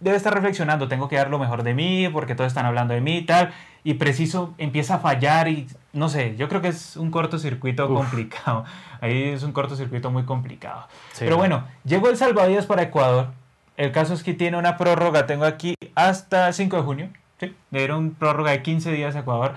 debe 0.00 0.16
estar 0.16 0.32
reflexionando, 0.34 0.88
tengo 0.88 1.08
que 1.08 1.16
dar 1.16 1.30
lo 1.30 1.38
mejor 1.38 1.62
de 1.62 1.74
mí 1.74 2.08
porque 2.12 2.34
todos 2.34 2.48
están 2.48 2.66
hablando 2.66 2.94
de 2.94 3.00
mí 3.00 3.18
y 3.18 3.26
tal 3.26 3.52
y 3.82 3.94
preciso 3.94 4.54
empieza 4.58 4.96
a 4.96 4.98
fallar 4.98 5.48
y 5.48 5.66
no 5.92 6.08
sé, 6.08 6.36
yo 6.36 6.48
creo 6.48 6.60
que 6.60 6.68
es 6.68 6.96
un 6.96 7.10
cortocircuito 7.10 7.88
complicado. 7.92 8.64
Ahí 9.00 9.24
es 9.24 9.42
un 9.42 9.52
cortocircuito 9.52 10.10
muy 10.10 10.24
complicado. 10.24 10.86
Pero 11.18 11.36
bueno, 11.36 11.64
llegó 11.84 12.08
el 12.08 12.16
salvavidas 12.16 12.66
para 12.66 12.82
Ecuador. 12.82 13.28
El 13.76 13.92
caso 13.92 14.12
es 14.12 14.22
que 14.22 14.34
tiene 14.34 14.58
una 14.58 14.76
prórroga, 14.76 15.26
tengo 15.26 15.44
aquí 15.44 15.74
hasta 15.94 16.52
5 16.52 16.76
de 16.76 16.82
junio. 16.82 17.08
¿sí? 17.38 17.54
Era 17.72 17.96
un 17.96 18.12
prórroga 18.12 18.50
de 18.50 18.62
15 18.62 18.92
días 18.92 19.16
a 19.16 19.20
Ecuador 19.20 19.54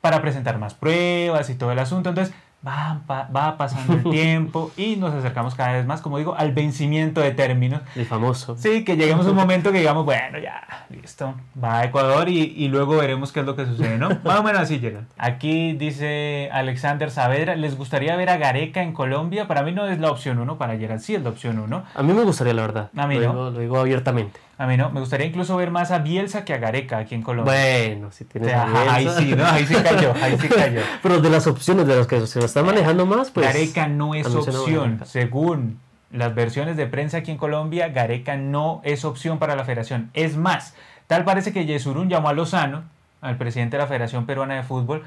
para 0.00 0.22
presentar 0.22 0.58
más 0.58 0.74
pruebas 0.74 1.50
y 1.50 1.54
todo 1.56 1.72
el 1.72 1.78
asunto. 1.78 2.08
Entonces, 2.08 2.34
va, 2.66 3.28
va, 3.34 3.56
pasando 3.56 3.94
el 3.94 4.02
tiempo 4.10 4.72
y 4.76 4.96
nos 4.96 5.14
acercamos 5.14 5.54
cada 5.54 5.72
vez 5.72 5.86
más, 5.86 6.00
como 6.00 6.18
digo, 6.18 6.34
al 6.34 6.52
vencimiento 6.52 7.20
de 7.20 7.30
términos. 7.30 7.82
El 7.94 8.06
famoso. 8.06 8.56
Sí, 8.58 8.84
que 8.84 8.96
lleguemos 8.96 9.26
a 9.26 9.30
un 9.30 9.36
momento 9.36 9.72
que 9.72 9.78
digamos, 9.78 10.04
bueno, 10.04 10.38
ya, 10.38 10.86
listo, 10.90 11.34
va 11.62 11.80
a 11.80 11.84
Ecuador 11.84 12.28
y, 12.28 12.40
y 12.56 12.68
luego 12.68 12.96
veremos 12.96 13.32
qué 13.32 13.40
es 13.40 13.46
lo 13.46 13.54
que 13.54 13.66
sucede, 13.66 13.98
¿no? 13.98 14.08
Más 14.24 14.40
o 14.40 14.42
menos 14.42 14.62
así 14.62 14.78
llega. 14.78 15.04
Aquí 15.18 15.72
dice 15.74 16.48
Alexander 16.52 17.10
Saavedra, 17.10 17.56
¿les 17.56 17.76
gustaría 17.76 18.16
ver 18.16 18.30
a 18.30 18.36
Gareca 18.36 18.82
en 18.82 18.92
Colombia? 18.92 19.46
Para 19.46 19.62
mí 19.62 19.72
no 19.72 19.86
es 19.86 19.98
la 20.00 20.10
opción 20.10 20.38
uno, 20.38 20.58
para 20.58 20.74
llegar 20.74 21.00
sí 21.00 21.14
es 21.14 21.22
la 21.22 21.30
opción 21.30 21.58
uno. 21.58 21.84
A 21.94 22.02
mí 22.02 22.12
me 22.12 22.22
gustaría, 22.22 22.54
la 22.54 22.62
verdad. 22.62 22.90
A 22.96 23.06
mí 23.06 23.16
lo 23.16 23.20
no. 23.20 23.28
Digo, 23.32 23.50
lo 23.50 23.60
digo 23.60 23.78
abiertamente. 23.78 24.45
A 24.58 24.66
mí 24.66 24.78
no, 24.78 24.90
me 24.90 25.00
gustaría 25.00 25.26
incluso 25.26 25.54
ver 25.56 25.70
más 25.70 25.90
a 25.90 25.98
Bielsa 25.98 26.46
que 26.46 26.54
a 26.54 26.58
Gareca 26.58 26.98
aquí 26.98 27.14
en 27.14 27.22
Colombia. 27.22 27.52
Bueno, 27.52 28.10
si 28.10 28.24
tienes 28.24 28.54
Ahí 28.54 29.06
sí, 29.18 29.34
¿no? 29.34 29.44
Ahí 29.44 29.66
sí 29.66 29.74
cayó, 29.74 30.14
ahí 30.22 30.38
sí 30.38 30.48
cayó. 30.48 30.80
Pero 31.02 31.20
de 31.20 31.28
las 31.28 31.46
opciones 31.46 31.86
de 31.86 31.94
las 31.94 32.06
que 32.06 32.26
se 32.26 32.38
lo 32.38 32.46
están 32.46 32.64
manejando 32.64 33.04
más, 33.04 33.30
pues... 33.30 33.46
Gareca 33.46 33.86
no 33.86 34.14
es 34.14 34.26
opción, 34.26 35.00
según 35.04 35.78
las 36.10 36.34
versiones 36.34 36.78
de 36.78 36.86
prensa 36.86 37.18
aquí 37.18 37.32
en 37.32 37.36
Colombia, 37.36 37.88
Gareca 37.88 38.36
no 38.36 38.80
es 38.82 39.04
opción 39.04 39.38
para 39.38 39.56
la 39.56 39.64
federación. 39.64 40.10
Es 40.14 40.38
más, 40.38 40.74
tal 41.06 41.24
parece 41.24 41.52
que 41.52 41.66
Yesurún 41.66 42.08
llamó 42.08 42.30
a 42.30 42.32
Lozano, 42.32 42.84
al 43.20 43.36
presidente 43.36 43.76
de 43.76 43.82
la 43.82 43.88
Federación 43.88 44.24
Peruana 44.24 44.54
de 44.54 44.62
Fútbol, 44.62 45.02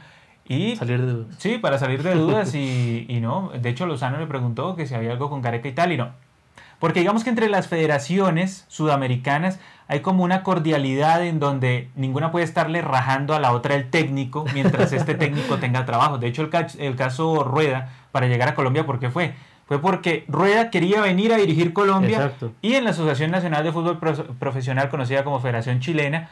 y... 0.47 0.75
Salir 0.75 1.01
de 1.01 1.11
dudas. 1.11 1.35
Sí, 1.39 1.57
para 1.57 1.79
salir 1.79 2.03
de 2.03 2.13
dudas 2.13 2.53
y, 2.53 3.05
y 3.09 3.19
no. 3.19 3.51
De 3.59 3.69
hecho, 3.69 3.87
Lozano 3.87 4.19
le 4.19 4.27
preguntó 4.27 4.75
que 4.75 4.85
si 4.85 4.93
había 4.93 5.11
algo 5.11 5.29
con 5.31 5.41
Gareca 5.41 5.67
y 5.67 5.73
tal, 5.73 5.91
y 5.91 5.97
no 5.97 6.28
porque 6.79 7.01
digamos 7.01 7.23
que 7.23 7.29
entre 7.29 7.49
las 7.49 7.67
federaciones 7.67 8.65
sudamericanas 8.67 9.59
hay 9.87 10.01
como 10.01 10.23
una 10.23 10.43
cordialidad 10.43 11.25
en 11.25 11.39
donde 11.39 11.89
ninguna 11.95 12.31
puede 12.31 12.45
estarle 12.45 12.81
rajando 12.81 13.33
a 13.33 13.39
la 13.39 13.51
otra 13.51 13.75
el 13.75 13.89
técnico 13.89 14.45
mientras 14.53 14.93
este 14.93 15.15
técnico 15.15 15.57
tenga 15.59 15.85
trabajo. 15.85 16.17
De 16.17 16.27
hecho, 16.27 16.47
el, 16.77 16.95
caso 16.95 17.43
Rueda 17.43 17.89
para 18.11 18.27
llegar 18.27 18.49
a 18.49 18.55
Colombia, 18.55 18.85
¿por 18.85 18.99
qué 18.99 19.09
fue? 19.09 19.33
Fue 19.67 19.79
porque 19.79 20.25
Rueda 20.27 20.69
quería 20.69 21.01
venir 21.01 21.33
a 21.33 21.37
dirigir 21.37 21.73
Colombia 21.73 22.33
y 22.61 22.75
en 22.75 22.85
la 22.85 22.91
Asociación 22.91 23.29
Nacional 23.29 23.63
de 23.63 23.71
Fútbol 23.71 23.99
Profesional, 24.39 24.89
conocida 24.89 25.23
como 25.23 25.39
Federación 25.39 25.79
Chilena, 25.79 26.29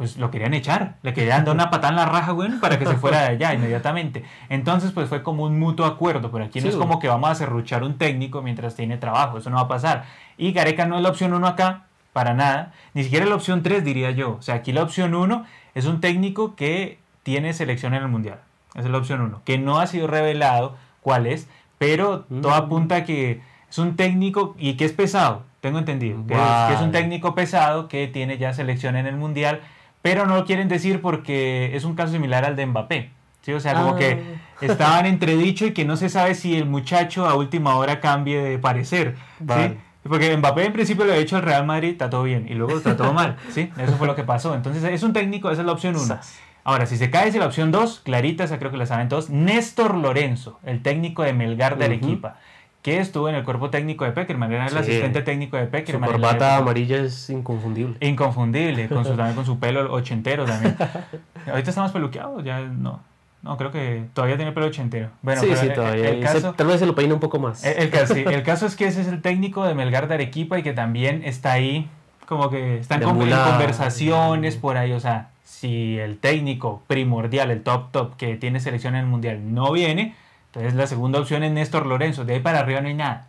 pues 0.00 0.16
lo 0.16 0.30
querían 0.30 0.54
echar, 0.54 0.94
le 1.02 1.12
querían 1.12 1.44
dar 1.44 1.54
una 1.54 1.68
patada 1.68 1.90
en 1.90 1.96
la 1.96 2.06
raja, 2.06 2.32
güey, 2.32 2.52
para 2.58 2.78
que 2.78 2.86
se 2.86 2.96
fuera 2.96 3.20
de 3.20 3.26
allá 3.26 3.52
inmediatamente. 3.52 4.24
Entonces, 4.48 4.92
pues 4.92 5.10
fue 5.10 5.22
como 5.22 5.44
un 5.44 5.58
mutuo 5.58 5.84
acuerdo, 5.84 6.30
pero 6.30 6.46
aquí 6.46 6.62
no 6.62 6.70
es 6.70 6.76
como 6.76 6.98
que 6.98 7.06
vamos 7.06 7.28
a 7.28 7.34
cerruchar 7.34 7.84
un 7.84 7.98
técnico 7.98 8.40
mientras 8.40 8.74
tiene 8.74 8.96
trabajo, 8.96 9.36
eso 9.36 9.50
no 9.50 9.56
va 9.56 9.64
a 9.64 9.68
pasar. 9.68 10.06
Y 10.38 10.52
Gareca 10.52 10.86
no 10.86 10.96
es 10.96 11.02
la 11.02 11.10
opción 11.10 11.34
uno 11.34 11.46
acá, 11.46 11.82
para 12.14 12.32
nada, 12.32 12.72
ni 12.94 13.04
siquiera 13.04 13.26
la 13.26 13.34
opción 13.34 13.62
3 13.62 13.84
diría 13.84 14.10
yo. 14.10 14.36
O 14.38 14.42
sea, 14.42 14.54
aquí 14.54 14.72
la 14.72 14.84
opción 14.84 15.14
1 15.14 15.44
es 15.74 15.84
un 15.84 16.00
técnico 16.00 16.56
que 16.56 16.98
tiene 17.22 17.52
selección 17.52 17.92
en 17.92 18.02
el 18.02 18.08
Mundial. 18.08 18.38
Esa 18.70 18.86
es 18.86 18.90
la 18.90 18.96
opción 18.96 19.20
1, 19.20 19.42
que 19.44 19.58
no 19.58 19.80
ha 19.80 19.86
sido 19.86 20.06
revelado 20.06 20.76
cuál 21.02 21.26
es, 21.26 21.46
pero 21.76 22.20
todo 22.20 22.52
mm. 22.52 22.64
apunta 22.64 22.96
a 22.96 23.04
que 23.04 23.42
es 23.68 23.76
un 23.78 23.96
técnico 23.96 24.56
y 24.58 24.78
que 24.78 24.86
es 24.86 24.92
pesado, 24.92 25.42
tengo 25.60 25.78
entendido, 25.78 26.24
que 26.26 26.72
es 26.72 26.80
un 26.80 26.90
técnico 26.90 27.34
pesado 27.34 27.86
que 27.86 28.08
tiene 28.08 28.38
ya 28.38 28.54
selección 28.54 28.96
en 28.96 29.06
el 29.06 29.16
Mundial 29.16 29.60
pero 30.02 30.26
no 30.26 30.36
lo 30.36 30.44
quieren 30.44 30.68
decir 30.68 31.00
porque 31.00 31.76
es 31.76 31.84
un 31.84 31.94
caso 31.94 32.12
similar 32.12 32.44
al 32.44 32.56
de 32.56 32.66
Mbappé. 32.66 33.10
¿sí? 33.42 33.52
O 33.52 33.60
sea, 33.60 33.74
como 33.74 33.96
que 33.96 34.12
ah. 34.12 34.58
estaban 34.60 35.06
entredicho 35.06 35.66
y 35.66 35.72
que 35.72 35.84
no 35.84 35.96
se 35.96 36.08
sabe 36.08 36.34
si 36.34 36.56
el 36.56 36.66
muchacho 36.66 37.28
a 37.28 37.34
última 37.34 37.76
hora 37.76 38.00
cambie 38.00 38.40
de 38.42 38.58
parecer. 38.58 39.16
¿sí? 39.38 39.76
Porque 40.02 40.36
Mbappé 40.36 40.66
en 40.66 40.72
principio 40.72 41.04
lo 41.04 41.12
ha 41.12 41.16
hecho 41.16 41.36
al 41.36 41.42
Real 41.42 41.66
Madrid, 41.66 41.90
está 41.90 42.08
todo 42.08 42.22
bien, 42.22 42.46
y 42.48 42.54
luego 42.54 42.76
está 42.76 42.96
todo 42.98 43.12
mal. 43.12 43.36
¿sí? 43.50 43.70
Eso 43.76 43.96
fue 43.96 44.06
lo 44.06 44.16
que 44.16 44.24
pasó. 44.24 44.54
Entonces 44.54 44.82
es 44.84 45.02
un 45.02 45.12
técnico, 45.12 45.50
esa 45.50 45.62
es 45.62 45.66
la 45.66 45.72
opción 45.72 45.96
1. 45.96 46.18
Ahora, 46.62 46.84
si 46.84 46.96
se 46.98 47.10
cae, 47.10 47.28
es 47.28 47.34
la 47.34 47.46
opción 47.46 47.72
2, 47.72 48.00
clarita, 48.00 48.44
esa 48.44 48.58
creo 48.58 48.70
que 48.70 48.76
la 48.76 48.84
saben 48.84 49.08
todos, 49.08 49.30
Néstor 49.30 49.94
Lorenzo, 49.94 50.60
el 50.62 50.82
técnico 50.82 51.22
de 51.22 51.32
Melgar 51.32 51.78
de 51.78 51.86
Arequipa 51.86 52.36
que 52.82 52.98
estuvo 52.98 53.28
en 53.28 53.34
el 53.34 53.44
cuerpo 53.44 53.68
técnico 53.70 54.04
de 54.04 54.12
Peckerman, 54.12 54.50
era 54.52 54.64
el 54.64 54.70
Sí. 54.70 54.76
asistente 54.78 55.20
técnico 55.22 55.56
de 55.56 55.64
Su 55.66 55.70
Peckerman. 55.70 56.08
la 56.10 56.16
corbata 56.16 56.56
amarilla 56.56 56.96
es 56.98 57.28
inconfundible. 57.30 57.96
Inconfundible, 58.00 58.88
con 58.88 59.04
su, 59.04 59.10
también 59.16 59.34
con 59.36 59.44
su 59.46 59.58
pelo 59.58 59.92
ochentero 59.92 60.44
también. 60.46 60.76
Ahorita 61.50 61.70
está 61.70 61.82
más 61.82 61.92
peluqueado, 61.92 62.40
ya 62.42 62.60
no. 62.60 63.00
No, 63.42 63.56
creo 63.56 63.70
que 63.72 64.04
todavía 64.12 64.36
tiene 64.36 64.52
pelo 64.52 64.66
ochentero. 64.66 65.08
Bueno, 65.22 65.40
sí, 65.40 65.46
pero 65.48 65.60
sí, 65.60 65.66
el- 65.68 65.72
todavía. 65.74 66.08
el 66.10 66.20
caso- 66.22 66.40
se- 66.40 66.52
tal 66.56 66.66
vez 66.66 66.78
se 66.78 66.86
lo 66.86 66.94
peina 66.94 67.14
un 67.14 67.20
poco 67.20 67.38
más. 67.38 67.64
el, 67.64 67.84
el 67.84 67.90
caso, 67.90 68.14
sí, 68.14 68.24
el 68.26 68.42
caso 68.44 68.66
es 68.66 68.76
que 68.76 68.86
ese 68.86 69.00
es 69.02 69.08
el 69.08 69.22
técnico 69.22 69.64
de 69.66 69.74
Melgar 69.74 70.08
de 70.08 70.14
Arequipa 70.14 70.58
y 70.58 70.62
que 70.62 70.72
también 70.72 71.22
está 71.24 71.52
ahí, 71.52 71.88
como 72.26 72.50
que 72.50 72.78
están 72.78 73.02
con- 73.02 73.20
en 73.22 73.30
conversaciones 73.30 74.56
por 74.56 74.76
ahí. 74.76 74.92
O 74.92 75.00
sea, 75.00 75.30
si 75.44 75.98
el 75.98 76.18
técnico 76.18 76.82
primordial, 76.86 77.50
el 77.50 77.62
top 77.62 77.90
top 77.92 78.16
que 78.16 78.36
tiene 78.36 78.60
selección 78.60 78.94
en 78.94 79.00
el 79.00 79.06
mundial 79.06 79.54
no 79.54 79.72
viene, 79.72 80.14
entonces 80.52 80.74
la 80.74 80.86
segunda 80.86 81.20
opción 81.20 81.42
es 81.42 81.52
Néstor 81.52 81.86
Lorenzo. 81.86 82.24
De 82.24 82.34
ahí 82.34 82.40
para 82.40 82.60
arriba 82.60 82.80
no 82.80 82.88
hay 82.88 82.94
nada. 82.94 83.26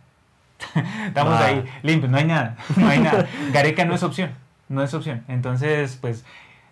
Estamos 1.06 1.34
Ah. 1.40 1.46
ahí 1.46 1.64
limpios, 1.82 2.10
no 2.10 2.18
hay 2.18 2.24
nada, 2.24 2.56
no 2.76 2.88
hay 2.88 3.00
nada. 3.00 3.26
Gareca 3.52 3.84
no 3.84 3.94
es 3.94 4.02
opción, 4.02 4.30
no 4.68 4.82
es 4.82 4.92
opción. 4.94 5.24
Entonces, 5.28 5.98
pues, 6.00 6.24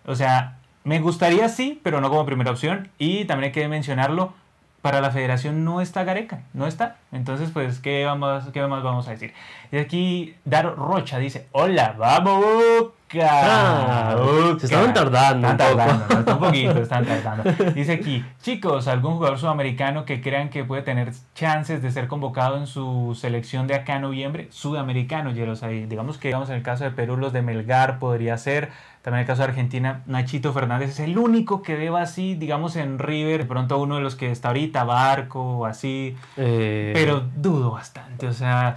o 0.05 0.15
sea, 0.15 0.57
me 0.83 0.99
gustaría 0.99 1.47
sí, 1.49 1.79
pero 1.83 2.01
no 2.01 2.09
como 2.09 2.25
primera 2.25 2.51
opción. 2.51 2.89
Y 2.97 3.25
también 3.25 3.49
hay 3.49 3.51
que 3.51 3.67
mencionarlo, 3.67 4.33
para 4.81 4.99
la 4.99 5.11
federación 5.11 5.63
no 5.63 5.79
está 5.79 6.03
Gareca, 6.03 6.41
no 6.53 6.65
está. 6.65 6.95
Entonces, 7.11 7.51
pues, 7.51 7.79
¿qué, 7.79 8.03
vamos, 8.05 8.45
qué 8.51 8.65
más 8.65 8.81
vamos 8.81 9.07
a 9.07 9.11
decir? 9.11 9.33
Y 9.71 9.77
aquí 9.77 10.35
Daro 10.43 10.73
Rocha 10.75 11.19
dice, 11.19 11.47
hola, 11.51 11.93
vamos. 11.97 12.87
Ah, 13.21 14.15
se 14.59 14.65
estaban 14.67 14.93
tardando 14.93 15.47
Están 15.49 15.71
un 15.71 15.77
poco. 15.77 15.87
tardando, 15.87 16.31
¿no? 16.31 16.37
un 16.37 16.39
poquito, 16.45 16.81
están 16.81 17.05
tardando. 17.23 17.43
Dice 17.73 17.93
aquí, 17.93 18.25
chicos, 18.41 18.87
algún 18.87 19.15
jugador 19.15 19.39
sudamericano 19.39 20.05
que 20.05 20.21
crean 20.21 20.49
que 20.49 20.63
puede 20.63 20.81
tener 20.81 21.11
chances 21.35 21.81
de 21.81 21.91
ser 21.91 22.07
convocado 22.07 22.57
en 22.57 22.67
su 22.67 23.17
selección 23.19 23.67
de 23.67 23.75
acá 23.75 23.95
en 23.95 24.03
noviembre, 24.03 24.47
sudamericano, 24.51 25.31
Yeros, 25.31 25.63
ahí. 25.63 25.85
Digamos 25.85 26.17
que, 26.17 26.29
digamos, 26.29 26.49
en 26.49 26.55
el 26.55 26.63
caso 26.63 26.83
de 26.83 26.91
Perú, 26.91 27.17
los 27.17 27.33
de 27.33 27.41
Melgar 27.41 27.99
podría 27.99 28.37
ser. 28.37 28.69
También 29.01 29.19
en 29.19 29.21
el 29.21 29.27
caso 29.27 29.41
de 29.41 29.47
Argentina, 29.49 30.01
Nachito 30.05 30.53
Fernández 30.53 30.91
es 30.91 30.99
el 30.99 31.17
único 31.17 31.63
que 31.63 31.75
veo 31.75 31.97
así, 31.97 32.35
digamos, 32.35 32.75
en 32.75 32.99
River. 32.99 33.41
De 33.41 33.45
pronto 33.45 33.79
uno 33.79 33.95
de 33.95 34.01
los 34.01 34.15
que 34.15 34.31
está 34.31 34.49
ahorita, 34.49 34.83
Barco 34.83 35.41
o 35.59 35.65
así. 35.65 36.15
Eh, 36.37 36.91
Pero 36.93 37.23
dudo 37.35 37.71
bastante, 37.71 38.27
o 38.27 38.33
sea, 38.33 38.75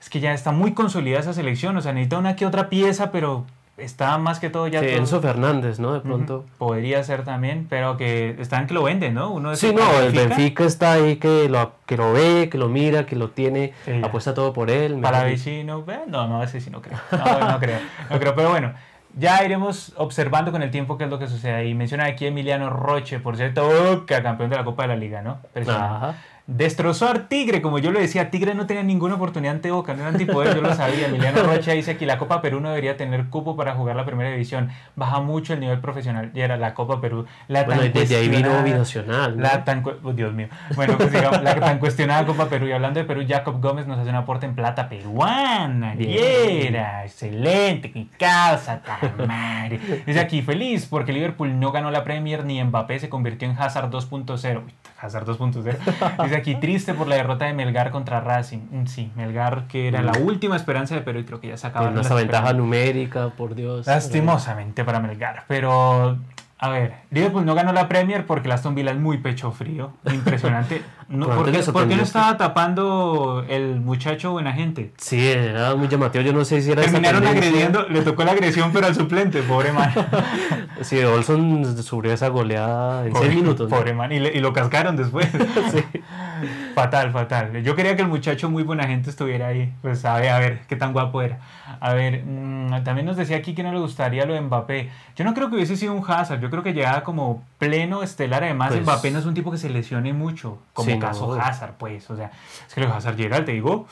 es 0.00 0.08
que 0.08 0.20
ya 0.20 0.32
está 0.32 0.50
muy 0.50 0.72
consolidada 0.72 1.20
esa 1.20 1.34
selección. 1.34 1.76
O 1.76 1.82
sea, 1.82 1.92
necesita 1.92 2.16
una 2.18 2.36
que 2.36 2.46
otra 2.46 2.70
pieza, 2.70 3.10
pero 3.10 3.44
está 3.76 4.16
más 4.18 4.40
que 4.40 4.50
todo 4.50 4.66
ya. 4.68 4.80
sí, 4.80 4.86
todo- 4.86 4.96
Enzo 4.96 5.20
Fernández, 5.20 5.78
¿no? 5.78 5.92
De 5.94 6.00
pronto. 6.00 6.44
Podría 6.58 7.02
ser 7.04 7.24
también, 7.24 7.66
pero 7.68 7.96
que 7.96 8.36
están 8.40 8.66
que 8.66 8.74
lo 8.74 8.82
venden, 8.82 9.14
¿no? 9.14 9.30
Uno 9.30 9.54
Sí, 9.56 9.72
no, 9.74 9.82
para 9.82 10.04
el 10.06 10.12
Benfica 10.12 10.64
está 10.64 10.92
ahí 10.94 11.16
que 11.16 11.48
lo, 11.48 11.72
que 11.86 11.96
lo 11.96 12.12
ve, 12.12 12.48
que 12.50 12.58
lo 12.58 12.68
mira, 12.68 13.06
que 13.06 13.16
lo 13.16 13.30
tiene, 13.30 13.72
Sí, 13.84 14.00
apuesta 14.02 14.34
todo 14.34 14.52
por 14.52 14.70
él. 14.70 14.98
Para 15.00 15.24
vecino, 15.24 15.84
no, 16.08 16.26
no, 16.28 16.42
ese 16.42 16.60
sí 16.60 16.70
no 16.70 16.80
creo. 16.82 16.98
No, 17.12 17.50
no 17.52 17.58
creo. 17.60 17.78
No 18.10 18.18
creo, 18.18 18.34
pero 18.34 18.50
bueno. 18.50 18.72
Ya 19.18 19.42
iremos 19.42 19.94
observando 19.96 20.52
con 20.52 20.60
el 20.62 20.70
tiempo 20.70 20.98
qué 20.98 21.04
es 21.04 21.10
lo 21.10 21.18
que 21.18 21.26
sucede 21.26 21.54
ahí. 21.54 21.72
Menciona 21.72 22.04
aquí 22.04 22.26
Emiliano 22.26 22.68
Roche, 22.68 23.18
por 23.18 23.38
cierto, 23.38 23.66
Boca, 23.66 24.22
campeón 24.22 24.50
de 24.50 24.56
la 24.56 24.64
Copa 24.64 24.82
de 24.82 24.88
la 24.88 24.96
Liga, 24.96 25.22
¿no? 25.22 25.38
Ajá. 25.66 26.16
Destrozó 26.46 27.08
a 27.08 27.14
Tigre, 27.26 27.60
como 27.60 27.80
yo 27.80 27.90
lo 27.90 27.98
decía, 27.98 28.30
Tigre 28.30 28.54
no 28.54 28.66
tenía 28.66 28.84
ninguna 28.84 29.16
oportunidad 29.16 29.56
ante 29.56 29.72
Boca, 29.72 29.94
no 29.94 30.02
era 30.02 30.10
antipoder, 30.10 30.54
yo 30.54 30.62
lo 30.62 30.72
sabía. 30.76 31.08
Emiliano 31.08 31.42
Rocha 31.44 31.72
dice 31.72 31.90
aquí, 31.92 32.06
la 32.06 32.18
Copa 32.18 32.40
Perú 32.40 32.60
no 32.60 32.68
debería 32.68 32.96
tener 32.96 33.26
cupo 33.26 33.56
para 33.56 33.74
jugar 33.74 33.96
la 33.96 34.04
primera 34.04 34.30
división, 34.30 34.70
baja 34.94 35.20
mucho 35.20 35.54
el 35.54 35.60
nivel 35.60 35.80
profesional, 35.80 36.30
y 36.34 36.40
era 36.40 36.56
la 36.56 36.72
Copa 36.72 37.00
Perú. 37.00 37.26
La 37.48 37.64
Bueno, 37.64 37.82
tan 37.82 37.92
desde 37.92 38.16
ahí 38.16 38.28
vino 38.28 38.62
Binacional. 38.62 39.36
¿no? 39.36 39.42
La 39.42 39.64
tan, 39.64 39.82
oh, 40.04 40.12
Dios 40.12 40.32
mío. 40.32 40.46
Bueno, 40.76 40.96
pues 40.96 41.10
digamos, 41.10 41.42
la 41.42 41.56
tan 41.58 41.80
cuestionada 41.80 42.24
Copa 42.24 42.48
Perú. 42.48 42.68
Y 42.68 42.72
hablando 42.72 43.00
de 43.00 43.06
Perú, 43.06 43.24
Jacob 43.26 43.60
Gómez 43.60 43.88
nos 43.88 43.98
hace 43.98 44.10
un 44.10 44.16
aporte 44.16 44.46
en 44.46 44.54
plata 44.54 44.88
peruana. 44.88 45.96
Viera, 45.96 47.04
excelente, 47.04 47.90
mi 47.92 48.06
causa, 48.18 48.82
madre. 49.26 49.80
Dice 50.06 50.20
aquí, 50.20 50.42
feliz 50.42 50.86
porque 50.86 51.12
Liverpool 51.12 51.58
no 51.58 51.72
ganó 51.72 51.90
la 51.90 52.04
Premier 52.04 52.44
ni 52.44 52.62
Mbappé 52.62 53.00
se 53.00 53.08
convirtió 53.08 53.48
en 53.48 53.58
Hazard 53.58 53.90
2.0. 53.90 54.62
Uy, 54.64 54.72
Hazard 55.00 55.26
2.0. 55.26 56.24
Dice 56.24 56.35
aquí, 56.36 56.54
triste 56.56 56.94
por 56.94 57.06
la 57.08 57.16
derrota 57.16 57.44
de 57.46 57.52
Melgar 57.54 57.90
contra 57.90 58.20
Racing. 58.20 58.58
Mm, 58.70 58.86
Sí, 58.86 59.10
Melgar 59.16 59.66
que 59.68 59.88
era 59.88 60.02
la 60.02 60.12
última 60.18 60.56
esperanza 60.56 60.94
de 60.94 61.00
Perú 61.00 61.20
y 61.20 61.24
creo 61.24 61.40
que 61.40 61.48
ya 61.48 61.56
se 61.56 61.66
esa 61.68 62.14
las 62.14 62.14
ventaja 62.14 62.52
numérica, 62.52 63.30
por 63.30 63.54
Dios. 63.54 63.86
Lastimosamente 63.86 64.84
para 64.84 65.00
Melgar, 65.00 65.44
pero 65.48 66.18
a 66.58 66.68
ver, 66.70 66.94
Liverpool 67.10 67.44
no 67.44 67.54
ganó 67.54 67.72
la 67.72 67.86
Premier 67.88 68.24
porque 68.26 68.48
el 68.48 68.52
Aston 68.52 68.74
Villa 68.74 68.90
es 68.92 68.98
muy 68.98 69.18
pecho 69.18 69.52
frío, 69.52 69.92
impresionante. 70.12 70.82
No, 71.08 71.26
¿por, 71.28 71.52
qué, 71.52 71.60
por 71.70 71.86
no 71.86 72.02
estaba 72.02 72.36
tapando 72.36 73.44
el 73.48 73.80
muchacho 73.80 74.32
buena 74.32 74.52
gente? 74.52 74.90
Sí, 74.96 75.24
era 75.28 75.76
muy 75.76 75.86
llamativo. 75.86 76.24
Yo 76.24 76.32
no 76.32 76.44
sé 76.44 76.60
si 76.62 76.72
era 76.72 76.82
Terminaron 76.82 77.24
agrediendo, 77.24 77.88
le 77.88 78.02
tocó 78.02 78.24
la 78.24 78.32
agresión 78.32 78.72
pero 78.72 78.88
al 78.88 78.94
suplente, 78.96 79.40
pobre 79.42 79.72
man. 79.72 79.92
Sí, 80.80 80.98
Olson 81.04 81.80
sufrió 81.80 82.12
esa 82.12 82.26
goleada 82.28 83.06
en 83.06 83.12
Pobre- 83.12 83.26
seis 83.28 83.36
minutos. 83.40 83.70
¿no? 83.70 83.76
Pobre 83.76 83.94
man, 83.94 84.10
y, 84.10 84.18
le- 84.18 84.32
y 84.36 84.40
lo 84.40 84.52
cascaron 84.52 84.96
después. 84.96 85.28
Fatal, 86.74 87.10
fatal. 87.12 87.62
Yo 87.62 87.74
quería 87.74 87.96
que 87.96 88.02
el 88.02 88.08
muchacho 88.08 88.50
muy 88.50 88.62
buena 88.62 88.86
gente 88.86 89.08
estuviera 89.08 89.46
ahí. 89.46 89.72
Pues 89.80 90.04
a 90.04 90.16
ver, 90.16 90.28
a 90.30 90.38
ver, 90.38 90.60
qué 90.68 90.76
tan 90.76 90.92
guapo 90.92 91.22
era. 91.22 91.38
A 91.80 91.94
ver, 91.94 92.22
mm, 92.26 92.82
también 92.84 93.06
nos 93.06 93.16
decía 93.16 93.36
aquí 93.38 93.54
que 93.54 93.62
no 93.62 93.72
le 93.72 93.78
gustaría 93.78 94.26
lo 94.26 94.34
de 94.34 94.40
Mbappé. 94.42 94.90
Yo 95.16 95.24
no 95.24 95.32
creo 95.32 95.48
que 95.48 95.56
hubiese 95.56 95.76
sido 95.76 95.94
un 95.94 96.04
Hazard. 96.06 96.40
Yo 96.46 96.50
creo 96.50 96.62
que 96.62 96.72
llegaba 96.74 97.02
como 97.02 97.42
pleno 97.58 98.04
estelar. 98.04 98.44
Además, 98.44 98.68
Pues- 98.68 98.82
Mbappé 98.82 99.10
no 99.10 99.18
es 99.18 99.26
un 99.26 99.34
tipo 99.34 99.50
que 99.50 99.58
se 99.58 99.68
lesione 99.68 100.12
mucho. 100.12 100.58
Como 100.74 100.90
Sí, 100.92 100.98
caso 101.00 101.34
no. 101.36 101.42
Hazard, 101.42 101.72
pues. 101.76 102.08
O 102.08 102.14
sea, 102.16 102.30
es 102.68 102.72
que 102.72 102.80
lo 102.82 102.94
Hazard 102.94 103.16
llega, 103.16 103.44
te 103.44 103.50
digo. 103.50 103.88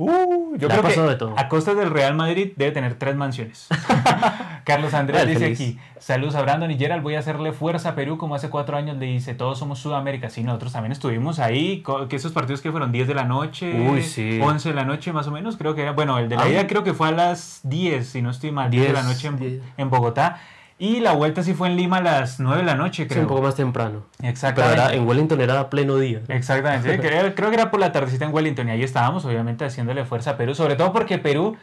Uh, 0.00 0.56
yo 0.58 0.68
creo 0.68 0.82
que 0.84 1.00
de 1.00 1.16
todo. 1.16 1.34
a 1.36 1.48
costas 1.48 1.76
del 1.76 1.90
Real 1.90 2.14
Madrid 2.14 2.52
debe 2.54 2.70
tener 2.70 2.94
tres 2.94 3.16
mansiones. 3.16 3.66
Carlos 4.64 4.94
Andrés 4.94 5.26
dice 5.26 5.40
feliz. 5.40 5.58
aquí, 5.60 5.78
saludos 5.98 6.36
a 6.36 6.42
Brandon 6.42 6.70
y 6.70 6.78
Gerald, 6.78 7.02
voy 7.02 7.16
a 7.16 7.18
hacerle 7.18 7.50
fuerza 7.52 7.88
a 7.88 7.94
Perú 7.96 8.16
como 8.16 8.36
hace 8.36 8.48
cuatro 8.48 8.76
años 8.76 8.96
le 8.98 9.06
dice, 9.06 9.34
todos 9.34 9.58
somos 9.58 9.80
Sudamérica. 9.80 10.30
Sí, 10.30 10.44
nosotros 10.44 10.72
también 10.72 10.92
estuvimos 10.92 11.40
ahí, 11.40 11.82
que 12.08 12.14
esos 12.14 12.30
partidos 12.30 12.60
que 12.60 12.70
fueron 12.70 12.92
10 12.92 13.08
de 13.08 13.14
la 13.16 13.24
noche, 13.24 13.74
Uy, 13.90 14.02
sí. 14.04 14.38
11 14.40 14.68
de 14.68 14.74
la 14.76 14.84
noche 14.84 15.12
más 15.12 15.26
o 15.26 15.32
menos, 15.32 15.56
creo 15.56 15.74
que 15.74 15.82
era, 15.82 15.90
bueno, 15.92 16.16
el 16.18 16.28
de 16.28 16.36
la 16.36 16.42
Ah. 16.44 16.48
ida 16.48 16.66
creo 16.68 16.84
que 16.84 16.94
fue 16.94 17.08
a 17.08 17.12
las 17.12 17.60
10, 17.64 18.06
si 18.08 18.22
no 18.22 18.30
estoy 18.30 18.52
mal, 18.52 18.70
10, 18.70 18.86
de 18.86 18.92
la 18.92 19.02
10, 19.02 19.14
noche 19.14 19.26
en, 19.28 19.36
10. 19.36 19.62
en 19.78 19.90
Bogotá. 19.90 20.38
Y 20.80 21.00
la 21.00 21.12
vuelta 21.12 21.42
sí 21.42 21.54
fue 21.54 21.68
en 21.68 21.76
Lima 21.76 21.96
a 21.96 22.02
las 22.02 22.38
9 22.38 22.58
de 22.58 22.64
la 22.64 22.76
noche, 22.76 23.02
Sí, 23.04 23.08
creo. 23.08 23.22
un 23.22 23.28
poco 23.28 23.42
más 23.42 23.56
temprano. 23.56 24.04
Pero 24.18 24.30
Exactamente. 24.30 24.74
era, 24.80 24.94
en 24.94 25.08
Wellington 25.08 25.40
era 25.40 25.68
pleno 25.70 25.96
día. 25.96 26.20
¿no? 26.28 26.34
Exactamente, 26.34 26.92
sí, 26.94 26.98
creo, 27.02 27.34
creo 27.34 27.48
que 27.50 27.56
era 27.56 27.70
por 27.70 27.80
la 27.80 27.90
tardecita 27.90 28.24
en 28.26 28.32
Wellington 28.32 28.68
y 28.68 28.70
ahí 28.72 28.82
estábamos 28.84 29.24
obviamente 29.24 29.64
haciéndole 29.64 30.04
fuerza 30.04 30.30
a 30.32 30.36
Perú, 30.36 30.54
sobre 30.54 30.76
todo 30.76 30.92
porque 30.92 31.18
Perú, 31.18 31.56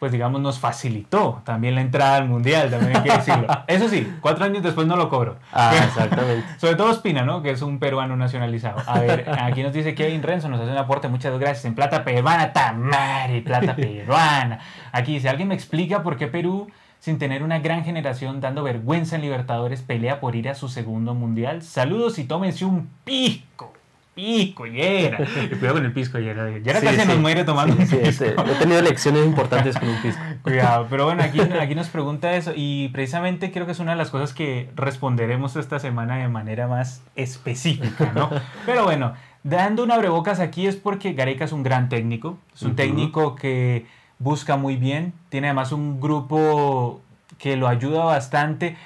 pues 0.00 0.10
digamos, 0.10 0.40
nos 0.40 0.58
facilitó 0.58 1.42
también 1.44 1.76
la 1.76 1.80
entrada 1.80 2.16
al 2.16 2.26
Mundial, 2.28 2.68
también 2.68 2.96
hay 2.96 3.02
que 3.04 3.12
decirlo. 3.12 3.46
Eso 3.68 3.88
sí, 3.88 4.12
cuatro 4.20 4.44
años 4.44 4.64
después 4.64 4.86
no 4.88 4.96
lo 4.96 5.08
cobro. 5.08 5.36
Ah, 5.52 5.72
exactamente. 5.84 6.44
Sobre 6.58 6.74
todo 6.74 6.90
Espina, 6.90 7.22
¿no? 7.22 7.42
Que 7.42 7.52
es 7.52 7.62
un 7.62 7.78
peruano 7.78 8.16
nacionalizado. 8.16 8.82
A 8.86 8.98
ver, 8.98 9.30
aquí 9.40 9.62
nos 9.62 9.72
dice 9.72 9.94
Kevin 9.94 10.24
Renzo, 10.24 10.48
nos 10.48 10.60
hace 10.60 10.72
un 10.72 10.76
aporte, 10.76 11.06
muchas 11.06 11.38
gracias. 11.38 11.64
En 11.66 11.76
plata 11.76 12.02
peruana, 12.04 12.52
tamare, 12.52 13.42
plata 13.42 13.76
peruana. 13.76 14.58
Aquí 14.90 15.14
dice, 15.14 15.28
¿alguien 15.28 15.46
me 15.48 15.54
explica 15.54 16.02
por 16.02 16.16
qué 16.16 16.26
Perú, 16.26 16.68
sin 17.00 17.18
tener 17.18 17.42
una 17.42 17.58
gran 17.60 17.84
generación, 17.84 18.40
dando 18.40 18.62
vergüenza 18.62 19.16
en 19.16 19.22
Libertadores, 19.22 19.82
pelea 19.82 20.20
por 20.20 20.34
ir 20.36 20.48
a 20.48 20.54
su 20.54 20.68
segundo 20.68 21.14
mundial? 21.14 21.62
Saludos 21.62 22.18
y 22.18 22.24
tómense 22.24 22.64
un 22.64 22.88
pisco. 23.04 23.72
Pisco, 24.14 24.64
Yera. 24.66 25.18
Cuidado 25.50 25.74
con 25.74 25.84
el 25.84 25.92
pisco, 25.92 26.18
Yera. 26.18 26.50
Yera 26.58 26.80
Sí, 26.80 26.86
casi 26.86 27.00
sí. 27.00 27.06
nos 27.06 27.18
muere 27.18 27.44
tomando 27.44 27.76
Sí, 27.76 27.82
un 27.82 27.88
pisco. 27.88 28.08
este, 28.08 28.30
he 28.30 28.54
tenido 28.58 28.80
lecciones 28.80 29.26
importantes 29.26 29.76
con 29.78 29.90
un 29.90 30.00
pisco. 30.00 30.22
Cuidado, 30.42 30.86
pero 30.88 31.04
bueno, 31.04 31.22
aquí, 31.22 31.38
aquí 31.60 31.74
nos 31.74 31.88
pregunta 31.88 32.34
eso 32.34 32.52
y 32.56 32.88
precisamente 32.88 33.52
creo 33.52 33.66
que 33.66 33.72
es 33.72 33.78
una 33.78 33.90
de 33.92 33.98
las 33.98 34.08
cosas 34.10 34.32
que 34.32 34.70
responderemos 34.74 35.54
esta 35.56 35.78
semana 35.80 36.16
de 36.16 36.28
manera 36.28 36.66
más 36.66 37.02
específica, 37.14 38.10
¿no? 38.14 38.30
Pero 38.64 38.84
bueno, 38.84 39.12
dando 39.44 39.84
un 39.84 39.90
abrebocas 39.92 40.40
aquí 40.40 40.66
es 40.66 40.76
porque 40.76 41.12
Gareca 41.12 41.44
es 41.44 41.52
un 41.52 41.62
gran 41.62 41.90
técnico, 41.90 42.38
es 42.54 42.62
un 42.62 42.74
técnico 42.74 43.34
que 43.36 43.84
busca 44.18 44.56
muy 44.56 44.76
bien, 44.76 45.12
tiene 45.28 45.48
además 45.48 45.72
un 45.72 46.00
grupo 46.00 47.00
que 47.38 47.56
lo 47.56 47.68
ayuda 47.68 48.04
bastante 48.04 48.76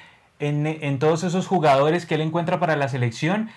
en, 0.40 0.98
todos 0.98 1.22
esos 1.22 1.46
jugadores 1.46 2.06
que 2.06 2.14
él 2.14 2.22
encuentra 2.22 2.58
para 2.58 2.76
la 2.76 2.88
selección 2.88 3.50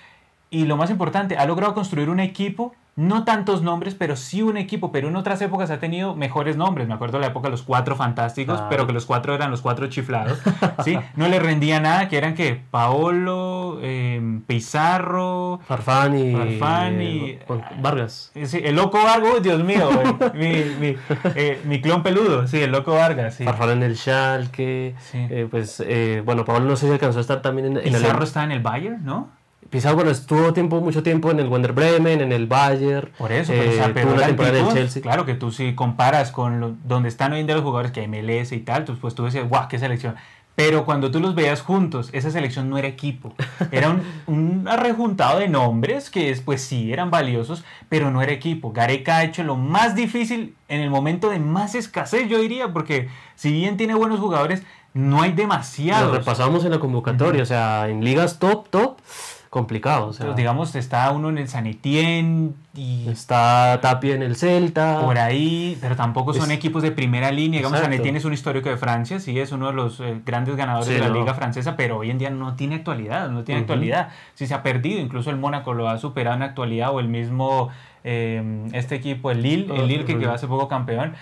y 0.50 0.66
lo 0.66 0.78
más 0.78 0.90
importante, 0.90 1.38
ha 1.38 1.46
logrado 1.46 1.74
construir 1.74 2.10
un 2.10 2.20
equipo, 2.20 2.76
no 2.96 3.24
tantos 3.24 3.62
nombres, 3.64 3.96
pero 3.96 4.16
sí 4.16 4.42
un 4.44 4.56
equipo. 4.58 4.92
Pero 4.92 5.08
en 5.08 5.16
otras 5.16 5.42
épocas 5.42 5.72
ha 5.72 5.80
tenido 5.80 6.16
mejores 6.16 6.58
nombres. 6.58 6.88
Me 6.88 6.94
acuerdo 6.94 7.18
de 7.18 7.22
la 7.22 7.28
época 7.28 7.48
de 7.48 7.52
los 7.52 7.64
cuatro 7.64 7.96
fantásticos, 7.96 8.60
Ah. 8.62 8.68
pero 8.70 8.86
que 8.86 8.94
los 8.94 9.06
cuatro 9.06 9.34
eran 9.34 9.50
los 9.52 9.62
cuatro 9.62 9.88
chiflados. 9.88 10.40
¿sí? 10.86 10.98
No 11.16 11.28
le 11.28 11.40
rendía 11.40 11.80
nada, 11.80 12.08
que 12.08 12.18
eran 12.18 12.36
que 12.36 12.62
Paolo, 12.72 13.80
eh, 13.82 14.40
Pizarro, 14.48 15.60
Farfán 15.68 16.18
y- 16.18 16.36
eh, 16.36 17.40
Vargas. 17.82 18.32
eh, 18.36 18.46
sí, 18.46 18.60
el 18.64 18.76
loco 18.76 19.00
Vargas, 19.04 19.42
Dios 19.42 19.64
mío, 19.64 19.90
eh, 19.92 20.32
mi, 20.80 20.88
mi, 20.88 20.96
eh, 21.36 21.62
mi 21.66 21.82
clon 21.82 22.04
peludo, 22.04 22.48
sí, 22.48 22.62
el 22.62 22.72
loco 22.72 22.94
Vargas. 22.94 23.36
Sí. 23.36 23.44
Farfán 23.44 23.72
en 23.72 23.84
el 23.84 23.98
Schalke. 23.98 24.96
Sí. 25.00 25.28
pues, 25.50 25.82
eh, 25.86 26.22
bueno, 26.26 26.46
Pablo 26.46 26.66
no 26.66 26.76
sé 26.76 26.88
si 26.88 26.92
alcanzó 26.94 27.18
a 27.20 27.22
estar 27.22 27.42
también 27.42 27.68
en, 27.68 27.78
en 27.78 27.88
el... 27.96 28.02
Pizarro 28.02 28.24
está 28.24 28.44
en 28.44 28.52
el 28.52 28.60
Bayern, 28.62 29.04
¿no? 29.04 29.30
Pizarro, 29.74 29.96
bueno, 29.96 30.12
estuvo 30.12 30.54
tiempo, 30.54 30.80
mucho 30.82 31.02
tiempo 31.02 31.32
en 31.32 31.40
el 31.40 31.48
Wonder 31.48 31.74
Bremen, 31.74 32.22
en 32.22 32.32
el 32.32 32.46
Bayern. 32.46 33.10
Por 33.18 33.32
eso, 33.32 33.52
pero, 33.52 33.64
eh, 33.64 33.70
o 33.70 33.74
sea, 33.74 33.88
pero 33.92 34.02
tuvo 34.02 34.12
una 34.14 34.22
la 34.22 34.28
temporada 34.28 34.58
actitud, 34.60 34.74
Chelsea. 34.76 35.02
Claro 35.02 35.26
que 35.26 35.34
tú 35.34 35.52
si 35.52 35.74
comparas 35.74 36.32
con 36.32 36.60
lo- 36.60 36.76
donde 36.86 37.10
están 37.10 37.34
hoy 37.34 37.40
en 37.40 37.48
día 37.48 37.56
los 37.56 37.64
jugadores 37.64 37.92
que 37.92 38.04
MLS 38.08 38.52
y 38.56 38.60
tal, 38.60 38.86
tú, 38.86 38.96
pues 39.00 39.16
tú 39.16 39.26
decías, 39.26 39.50
guau, 39.50 39.68
qué 39.68 39.80
selección. 39.80 40.14
Pero 40.56 40.86
cuando 40.86 41.10
tú 41.10 41.20
los 41.20 41.34
veías 41.34 41.62
juntos, 41.62 42.12
esa 42.14 42.30
selección 42.30 42.70
no 42.70 42.78
era 42.78 42.88
equipo. 42.88 43.34
Era 43.72 43.90
un, 43.90 44.04
un 44.28 44.68
arrejuntado 44.68 45.40
de 45.40 45.48
nombres 45.50 46.12
que 46.12 46.28
después 46.28 46.62
sí 46.62 46.94
eran 46.94 47.10
valiosos, 47.10 47.64
pero 47.90 48.12
no 48.12 48.22
era 48.22 48.32
equipo. 48.32 48.72
Gareca 48.74 49.18
ha 49.18 49.24
hecho 49.24 49.42
lo 49.44 49.56
más 49.56 49.96
difícil 49.96 50.56
en 50.68 50.82
el 50.82 50.92
momento 50.92 51.32
de 51.32 51.40
más 51.40 51.74
escasez, 51.74 52.30
yo 52.30 52.38
diría, 52.40 52.72
porque 52.72 53.10
si 53.34 53.52
bien 53.52 53.76
tiene 53.78 53.96
buenos 53.96 54.20
jugadores, 54.20 54.62
no 54.94 55.24
hay 55.24 55.32
Lo 55.32 55.38
demasiados. 55.38 56.16
repasamos 56.16 56.64
en 56.66 56.70
la 56.70 56.78
convocatoria, 56.80 57.42
o 57.42 57.48
sea, 57.48 57.90
en 57.90 58.04
ligas 58.06 58.38
top, 58.38 58.70
top, 58.70 58.98
complicado. 59.54 60.08
O 60.08 60.13
sea, 60.13 60.34
digamos, 60.34 60.74
está 60.74 61.12
uno 61.12 61.30
en 61.30 61.38
el 61.38 61.48
San 61.48 61.68
Etienne 61.68 62.54
y 62.74 63.08
está 63.08 63.78
Tapia 63.84 64.16
en 64.16 64.24
el 64.24 64.36
Celta. 64.36 65.00
por 65.02 65.20
ahí, 65.20 65.78
pero 65.80 65.96
tampoco 65.96 66.34
son 66.34 66.50
Es- 66.50 66.58
equipos 66.58 66.82
de 66.82 66.92
primera 66.92 67.32
línea. 67.32 67.60
Digamos, 67.60 67.78
Exacto. 67.78 68.04
Sané 68.04 68.18
es 68.18 68.26
un 68.26 68.34
histórico 68.34 68.70
de 68.70 68.78
Francia, 68.78 69.20
sí, 69.20 69.39
es 69.39 69.52
uno 69.52 69.68
de 69.68 69.74
los 69.74 70.00
eh, 70.00 70.20
grandes 70.26 70.56
ganadores 70.56 70.88
Sí, 70.88 70.96
de 70.96 71.02
la 71.02 71.10
no. 71.10 71.13
liga 71.20 71.36
francesa, 71.36 71.76
pero 71.78 72.00
hoy 72.00 72.10
en 72.10 72.18
día 72.18 72.32
no 72.32 72.56
tiene 72.56 72.74
actualidad, 72.76 73.30
no 73.30 73.44
tiene 73.44 73.62
actualidad. 73.62 74.10
Sí 74.34 74.48
se 74.48 74.56
ha 74.56 74.63
perdido, 74.63 75.00
incluso 75.00 75.30
el 75.30 75.38
Mónaco 75.38 75.76
lo 75.76 75.88
ha 75.88 76.00
superado 76.00 76.36
en 76.36 76.42
actualidad, 76.42 76.89
o 76.92 77.00
el 77.00 77.08
mismo, 77.08 77.70
eh, 78.04 78.66
este 78.74 78.96
equipo, 78.96 79.30
el 79.30 79.44
Lille, 79.44 79.66
el 79.76 79.82
Ah, 79.82 79.86
Lille 79.86 80.06
que 80.06 80.18
quedó 80.18 80.34
hace 80.34 80.48
poco 80.48 80.68
campeón. 80.68 81.13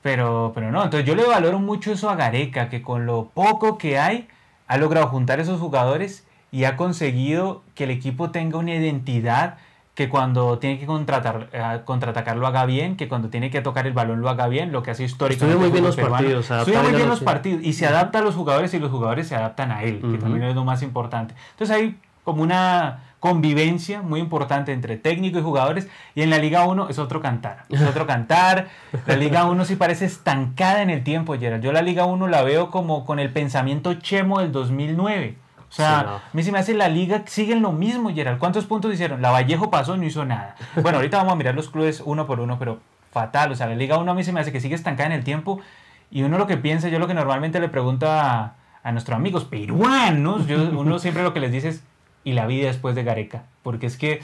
Pero, 0.00 0.52
pero 0.54 0.70
no, 0.70 0.82
entonces 0.84 1.06
yo 1.06 1.14
le 1.14 1.24
valoro 1.24 1.58
mucho 1.58 1.92
eso 1.92 2.08
a 2.08 2.16
Gareca, 2.16 2.68
que 2.70 2.80
con 2.82 3.04
lo 3.06 3.30
poco 3.34 3.76
que 3.78 3.98
hay, 3.98 4.26
ha 4.66 4.76
logrado 4.78 5.06
juntar 5.08 5.38
esos 5.40 5.60
jugadores 5.60 6.26
y 6.54 6.64
ha 6.66 6.76
conseguido 6.76 7.64
que 7.74 7.82
el 7.84 7.90
equipo 7.90 8.30
tenga 8.30 8.58
una 8.58 8.72
identidad 8.76 9.56
que 9.96 10.08
cuando 10.08 10.58
tiene 10.60 10.78
que 10.78 10.86
contratar, 10.86 11.48
eh, 11.52 11.80
contraatacar 11.84 12.36
lo 12.36 12.46
haga 12.46 12.64
bien, 12.64 12.96
que 12.96 13.08
cuando 13.08 13.28
tiene 13.28 13.50
que 13.50 13.60
tocar 13.60 13.88
el 13.88 13.92
balón 13.92 14.20
lo 14.20 14.28
haga 14.30 14.46
bien, 14.46 14.70
lo 14.70 14.82
que 14.84 14.92
hace 14.92 15.02
histórico. 15.02 15.44
Estudia 15.44 15.56
muy 15.60 15.70
bien 15.72 15.82
los 15.82 15.96
partidos, 15.96 16.48
Estudia 16.48 16.80
muy 16.82 16.92
bien 16.92 17.08
los- 17.08 17.20
partidos 17.22 17.60
y 17.64 17.72
se 17.72 17.86
adapta 17.88 18.20
a 18.20 18.22
los 18.22 18.36
jugadores 18.36 18.72
y 18.72 18.78
los 18.78 18.92
jugadores 18.92 19.26
se 19.26 19.34
adaptan 19.34 19.72
a 19.72 19.82
él, 19.82 19.98
que 20.00 20.06
Ujú. 20.06 20.18
también 20.18 20.44
es 20.44 20.54
lo 20.54 20.64
más 20.64 20.82
importante. 20.82 21.34
Entonces 21.52 21.76
hay 21.76 21.96
como 22.22 22.42
una 22.42 23.00
convivencia 23.18 24.00
muy 24.02 24.20
importante 24.20 24.72
entre 24.72 24.96
técnico 24.96 25.38
y 25.40 25.42
jugadores 25.42 25.88
y 26.14 26.22
en 26.22 26.30
la 26.30 26.38
Liga 26.38 26.66
1 26.68 26.88
es 26.88 26.98
otro 27.00 27.20
cantar, 27.20 27.64
es 27.68 27.80
otro 27.98 28.06
cantar. 28.06 28.68
La 29.06 29.16
Liga 29.16 29.44
1 29.46 29.64
sí 29.64 29.74
parece 29.76 30.04
estancada 30.04 30.82
en 30.82 30.90
el 30.90 31.02
tiempo, 31.02 31.34
Gerard. 31.36 31.60
Yo 31.62 31.72
la 31.72 31.82
Liga 31.82 32.04
1 32.04 32.28
la 32.28 32.42
veo 32.42 32.70
como 32.70 33.04
con 33.04 33.18
el 33.18 33.30
pensamiento 33.30 33.94
chemo 33.94 34.38
del 34.40 34.52
2009. 34.52 35.36
O 35.74 35.76
sea, 35.76 35.98
Sí, 36.00 36.06
no. 36.06 36.12
a 36.16 36.22
mí 36.32 36.42
se 36.44 36.52
me 36.52 36.58
hace 36.60 36.72
la 36.74 36.88
liga, 36.88 37.22
siguen 37.26 37.60
lo 37.60 37.72
mismo, 37.72 38.14
Gerard. 38.14 38.38
¿Cuántos 38.38 38.64
puntos 38.64 38.94
hicieron? 38.94 39.20
La 39.20 39.30
Vallejo 39.32 39.70
pasó 39.70 39.96
y 39.96 39.98
no 39.98 40.04
hizo 40.04 40.24
nada. 40.24 40.54
Bueno, 40.76 40.98
ahorita 40.98 41.16
vamos 41.16 41.32
a 41.32 41.36
mirar 41.36 41.54
los 41.56 41.68
clubes 41.68 42.00
uno 42.04 42.26
por 42.26 42.38
uno, 42.38 42.58
pero 42.60 42.78
fatal. 43.12 43.50
O 43.50 43.56
sea, 43.56 43.66
la 43.66 43.74
Liga 43.74 43.98
1 43.98 44.10
a 44.10 44.14
mí 44.14 44.22
se 44.22 44.32
me 44.32 44.38
hace 44.40 44.52
que 44.52 44.60
sigue 44.60 44.76
estancada 44.76 45.08
en 45.08 45.12
el 45.16 45.24
tiempo. 45.24 45.60
Y 46.12 46.22
uno 46.22 46.38
lo 46.38 46.46
que 46.46 46.56
piensa, 46.56 46.88
yo 46.88 47.00
lo 47.00 47.08
que 47.08 47.14
normalmente 47.14 47.58
le 47.58 47.68
pregunto 47.68 48.08
a, 48.08 48.54
a 48.84 48.92
nuestros 48.92 49.16
amigos 49.16 49.44
peruanos, 49.46 50.46
yo, 50.46 50.56
uno 50.78 50.98
siempre 51.00 51.24
lo 51.24 51.32
que 51.34 51.40
les 51.40 51.50
dice 51.50 51.68
es, 51.70 51.82
¿y 52.22 52.34
la 52.34 52.46
vida 52.46 52.68
después 52.68 52.94
de 52.94 53.02
Gareca? 53.02 53.42
Porque 53.64 53.86
es 53.86 53.96
que, 53.96 54.22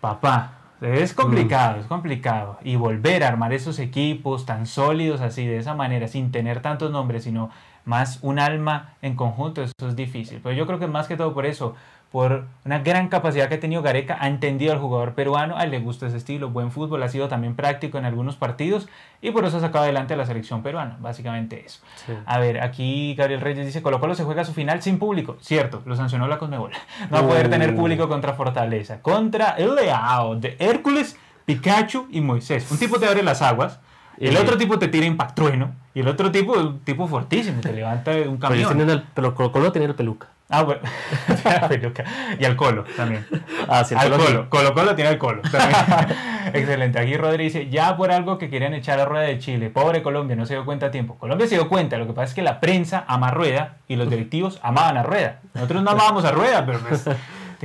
papá, 0.00 0.52
es 0.82 1.14
complicado, 1.14 1.80
es 1.80 1.86
complicado. 1.86 2.58
Y 2.62 2.76
volver 2.76 3.24
a 3.24 3.28
armar 3.28 3.52
esos 3.52 3.78
equipos 3.78 4.44
tan 4.44 4.66
sólidos 4.66 5.20
así, 5.20 5.46
de 5.46 5.56
esa 5.58 5.74
manera, 5.74 6.08
sin 6.08 6.30
tener 6.32 6.60
tantos 6.60 6.90
nombres, 6.90 7.24
sino 7.24 7.50
más 7.84 8.18
un 8.22 8.38
alma 8.38 8.94
en 9.02 9.14
conjunto, 9.16 9.62
eso 9.62 9.72
es 9.88 9.96
difícil. 9.96 10.40
Pero 10.42 10.54
yo 10.54 10.66
creo 10.66 10.78
que 10.78 10.86
más 10.86 11.06
que 11.06 11.16
todo 11.16 11.34
por 11.34 11.44
eso, 11.46 11.74
por 12.10 12.46
una 12.64 12.78
gran 12.78 13.08
capacidad 13.08 13.48
que 13.48 13.56
ha 13.56 13.60
tenido 13.60 13.82
Gareca, 13.82 14.16
ha 14.20 14.28
entendido 14.28 14.72
al 14.72 14.78
jugador 14.78 15.14
peruano, 15.14 15.56
a 15.58 15.64
él 15.64 15.72
le 15.72 15.80
gusta 15.80 16.06
ese 16.06 16.16
estilo, 16.16 16.48
buen 16.50 16.70
fútbol, 16.70 17.02
ha 17.02 17.08
sido 17.08 17.26
también 17.28 17.56
práctico 17.56 17.98
en 17.98 18.04
algunos 18.04 18.36
partidos 18.36 18.88
y 19.20 19.32
por 19.32 19.44
eso 19.44 19.56
ha 19.56 19.60
sacado 19.60 19.82
adelante 19.84 20.14
a 20.14 20.16
la 20.16 20.24
selección 20.24 20.62
peruana, 20.62 20.96
básicamente 21.00 21.64
eso. 21.66 21.80
Sí. 22.06 22.12
A 22.24 22.38
ver, 22.38 22.62
aquí 22.62 23.14
Gabriel 23.16 23.40
Reyes 23.40 23.66
dice, 23.66 23.82
Colo 23.82 23.98
Colo 23.98 24.14
se 24.14 24.22
juega 24.24 24.44
su 24.44 24.52
final 24.54 24.80
sin 24.80 24.98
público. 25.00 25.36
Cierto, 25.40 25.82
lo 25.86 25.96
sancionó 25.96 26.28
la 26.28 26.38
Conmebol. 26.38 26.70
No 27.10 27.16
va 27.16 27.18
a 27.24 27.28
poder 27.28 27.46
Uh. 27.48 27.50
tener 27.50 27.74
público 27.74 28.08
contra 28.08 28.34
Fortaleza. 28.34 29.02
Contra 29.02 29.50
el 29.58 29.74
Leao 29.74 30.36
de 30.36 30.56
Hércules, 30.60 31.16
Pikachu 31.46 32.06
y 32.10 32.20
Moisés. 32.20 32.70
Un 32.70 32.78
tipo 32.78 32.98
te 33.00 33.06
abre 33.06 33.22
las 33.24 33.42
aguas, 33.42 33.80
el 34.18 34.32
Y- 34.34 34.36
otro 34.36 34.56
tipo 34.56 34.78
te 34.78 34.88
tira 34.88 35.06
impactrueno 35.06 35.72
y 35.94 36.00
el 36.00 36.08
otro 36.08 36.30
tipo, 36.32 36.52
un 36.54 36.80
tipo 36.80 37.06
fortísimo, 37.08 37.60
te 37.60 37.72
levanta 37.74 38.12
un 38.28 38.36
camión. 38.38 38.90
el, 38.90 39.02
pero 39.14 39.34
Colo 39.34 39.52
Colo 39.52 39.72
tiene 39.72 39.86
el 39.86 39.94
peluca. 39.94 40.28
Ah, 40.50 40.62
bueno. 40.62 40.82
Peluca. 41.68 42.04
y 42.38 42.44
al 42.44 42.54
Colo 42.54 42.84
también. 42.96 43.26
Ah, 43.66 43.82
sí, 43.82 43.94
al 43.96 44.10
Colo. 44.10 44.24
Colo. 44.24 44.50
Colo 44.50 44.74
Colo 44.74 44.94
tiene 44.94 45.10
al 45.10 45.18
Colo. 45.18 45.40
Excelente. 46.52 46.98
Aquí 46.98 47.16
Rodri 47.16 47.44
dice, 47.44 47.68
ya 47.70 47.96
por 47.96 48.12
algo 48.12 48.36
que 48.38 48.50
querían 48.50 48.74
echar 48.74 49.00
a 49.00 49.06
Rueda 49.06 49.24
de 49.24 49.38
Chile. 49.38 49.70
Pobre 49.70 50.02
Colombia, 50.02 50.36
no 50.36 50.44
se 50.46 50.54
dio 50.54 50.64
cuenta 50.66 50.86
a 50.86 50.90
tiempo. 50.90 51.16
Colombia 51.18 51.46
se 51.46 51.54
dio 51.54 51.68
cuenta. 51.68 51.96
Lo 51.96 52.06
que 52.06 52.12
pasa 52.12 52.26
es 52.28 52.34
que 52.34 52.42
la 52.42 52.60
prensa 52.60 53.04
ama 53.08 53.28
a 53.28 53.30
Rueda 53.30 53.76
y 53.88 53.96
los 53.96 54.08
directivos 54.10 54.60
amaban 54.62 54.96
a 54.98 55.02
Rueda. 55.02 55.40
Nosotros 55.54 55.82
no 55.82 55.90
amábamos 55.92 56.24
a 56.26 56.32
Rueda, 56.32 56.64
pero 56.66 56.78
pues 56.80 57.04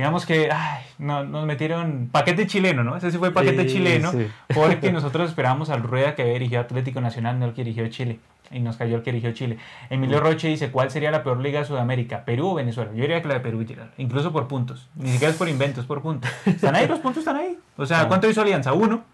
teníamos 0.00 0.24
que... 0.24 0.48
Ay, 0.50 0.82
no, 0.96 1.24
nos 1.24 1.44
metieron 1.44 2.08
paquete 2.10 2.46
chileno, 2.46 2.82
¿no? 2.82 2.96
Ese 2.96 3.10
sí 3.10 3.18
fue 3.18 3.32
paquete 3.32 3.68
Sí, 3.68 3.74
chileno. 3.74 4.10
sí. 4.10 4.28
Porque 4.54 4.90
nosotros 4.92 5.28
esperábamos 5.28 5.68
al 5.68 5.82
Rueda 5.82 6.14
que 6.14 6.22
había 6.22 6.34
dirigido 6.34 6.62
Atlético 6.62 7.02
Nacional, 7.02 7.38
no 7.38 7.44
el 7.44 7.52
que 7.52 7.64
dirigió 7.64 7.86
Chile. 7.88 8.18
Y 8.50 8.60
nos 8.60 8.78
cayó 8.78 8.96
el 8.96 9.02
que 9.02 9.12
dirigió 9.12 9.32
Chile. 9.32 9.58
Emilio 9.90 10.18
Roche 10.18 10.48
dice, 10.48 10.70
¿cuál 10.70 10.90
sería 10.90 11.10
la 11.10 11.22
peor 11.22 11.38
liga 11.40 11.60
de 11.60 11.66
Sudamérica? 11.66 12.24
¿Perú 12.24 12.48
o 12.48 12.54
Venezuela? 12.54 12.90
Yo 12.94 13.02
diría 13.02 13.20
que 13.20 13.28
la 13.28 13.34
de 13.34 13.40
Perú, 13.40 13.62
incluso 13.98 14.32
por 14.32 14.48
puntos. 14.48 14.88
Ni 14.94 15.10
siquiera 15.10 15.32
es 15.32 15.36
por 15.38 15.50
inventos, 15.50 15.84
por 15.84 16.00
puntos. 16.00 16.30
Están 16.46 16.74
ahí, 16.74 16.88
los 16.88 16.98
puntos 17.00 17.18
están 17.20 17.36
ahí. 17.36 17.58
O 17.76 17.84
sea. 17.84 18.08
¿cuánto 18.08 18.26
hizo 18.28 18.40
Alianza? 18.40 18.72
Uno. 18.72 19.04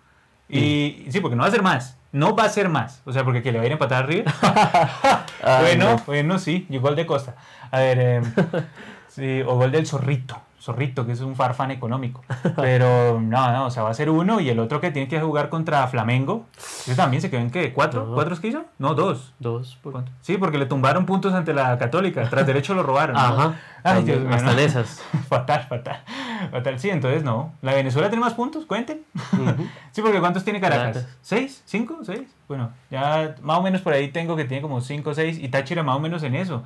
Y 0.49 1.07
sí, 1.09 1.19
porque 1.21 1.35
no 1.35 1.43
va 1.43 1.49
a 1.49 1.51
ser 1.51 1.63
más. 1.63 1.99
No 2.13 2.37
va 2.37 2.45
a 2.45 2.49
ser 2.49 2.69
más. 2.69 3.03
O 3.05 3.13
sea, 3.13 3.25
porque 3.25 3.43
que 3.43 3.51
le 3.51 3.59
va 3.59 3.65
a 3.65 3.67
ir 3.67 3.73
a 3.73 3.75
empatar 3.75 4.05
arriba. 4.05 4.33
Bueno, 5.61 5.91
no. 5.97 6.03
bueno, 6.07 6.39
sí. 6.39 6.67
Y 6.71 6.79
gol 6.79 6.97
de 6.97 7.07
Costa. 7.07 7.35
A 7.71 7.79
ver, 7.81 7.99
eh, 8.01 8.21
sí, 9.09 9.43
o 9.47 9.55
gol 9.57 9.71
del 9.71 9.87
Zorrito. 9.87 10.41
Zorrito, 10.67 11.07
que 11.07 11.13
es 11.13 11.21
un 11.21 11.37
farfán 11.37 11.71
económico. 11.71 12.25
Pero 12.57 13.21
no, 13.21 13.53
no, 13.53 13.67
o 13.67 13.71
sea, 13.71 13.85
va 13.85 13.91
a 13.91 13.95
ser 13.95 14.11
uno 14.11 14.41
y 14.41 14.49
el 14.51 14.59
otro 14.59 14.81
que 14.81 14.91
tiene 14.91 15.07
que 15.09 15.21
jugar 15.21 15.49
contra 15.49 15.87
Flamengo. 15.87 16.45
Ese 16.59 16.97
también 16.97 17.23
se 17.23 17.31
quedó 17.31 17.41
en 17.41 17.51
qué? 17.53 17.73
¿Cuatro? 17.73 18.05
No. 18.05 18.15
¿Cuatro 18.15 18.35
es 18.35 18.41
que 18.41 18.49
hizo? 18.49 18.65
No, 18.79 18.95
dos. 18.95 19.33
Dos. 19.39 19.79
por- 19.81 19.93
¿Cuánto? 19.93 20.11
Sí, 20.23 20.37
porque 20.39 20.59
le 20.59 20.67
tumbaron 20.67 21.07
puntos 21.07 21.33
ante 21.35 21.55
la 21.55 21.79
Católica. 21.79 22.29
Tras 22.29 22.45
derecho 22.49 22.75
lo 22.75 22.83
robaron. 22.83 23.15
¿no? 23.15 23.21
Ajá. 23.23 23.55
Ay, 23.85 24.03
Dios 24.03 24.19
mío, 24.21 24.35
Hasta 24.35 24.53
no. 24.55 24.59
esas. 24.59 25.01
Fatal, 25.29 25.63
fatal. 25.69 26.03
Fatal. 26.51 26.79
Sí, 26.81 26.91
entonces 26.91 27.23
no. 27.23 27.53
¿La 27.63 27.73
Venezuela 27.75 28.09
tiene 28.11 28.25
más 28.25 28.35
puntos? 28.35 28.67
Cuenten. 28.67 29.03
Ujú. 29.33 29.69
Sí, 29.93 30.03
porque 30.03 30.19
¿cuántos 30.19 30.43
tiene 30.43 30.61
Caracas? 30.61 30.95
Caracas. 30.97 31.17
¿Seis? 31.23 31.63
¿Cinco? 31.65 31.99
¿Seis? 32.03 32.23
Bueno, 32.49 32.71
ya 32.91 33.37
más 33.43 33.59
o 33.59 33.63
menos 33.63 33.81
por 33.83 33.93
ahí 33.93 34.09
tengo 34.09 34.35
que 34.35 34.45
tiene 34.45 34.61
como 34.63 34.81
cinco 34.81 35.11
o 35.11 35.15
seis 35.15 35.39
y 35.41 35.49
Táchira 35.49 35.85
más 35.85 35.95
o 35.97 36.01
menos 36.01 36.25
en 36.25 36.35
eso. 36.35 36.65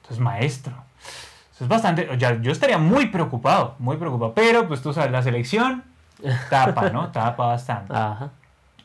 Entonces, 0.00 0.20
maestro. 0.20 0.72
Eso 1.54 1.64
es 1.64 1.68
bastante. 1.68 2.08
Ya, 2.18 2.40
yo 2.40 2.50
estaría 2.50 2.78
muy 2.78 3.06
preocupado, 3.06 3.76
muy 3.78 3.96
preocupado. 3.96 4.34
Pero, 4.34 4.66
pues 4.66 4.82
tú 4.82 4.92
sabes, 4.92 5.12
la 5.12 5.22
selección 5.22 5.84
tapa, 6.50 6.90
¿no? 6.90 7.08
Tapa 7.12 7.46
bastante. 7.46 7.92
Ajá. 7.94 8.30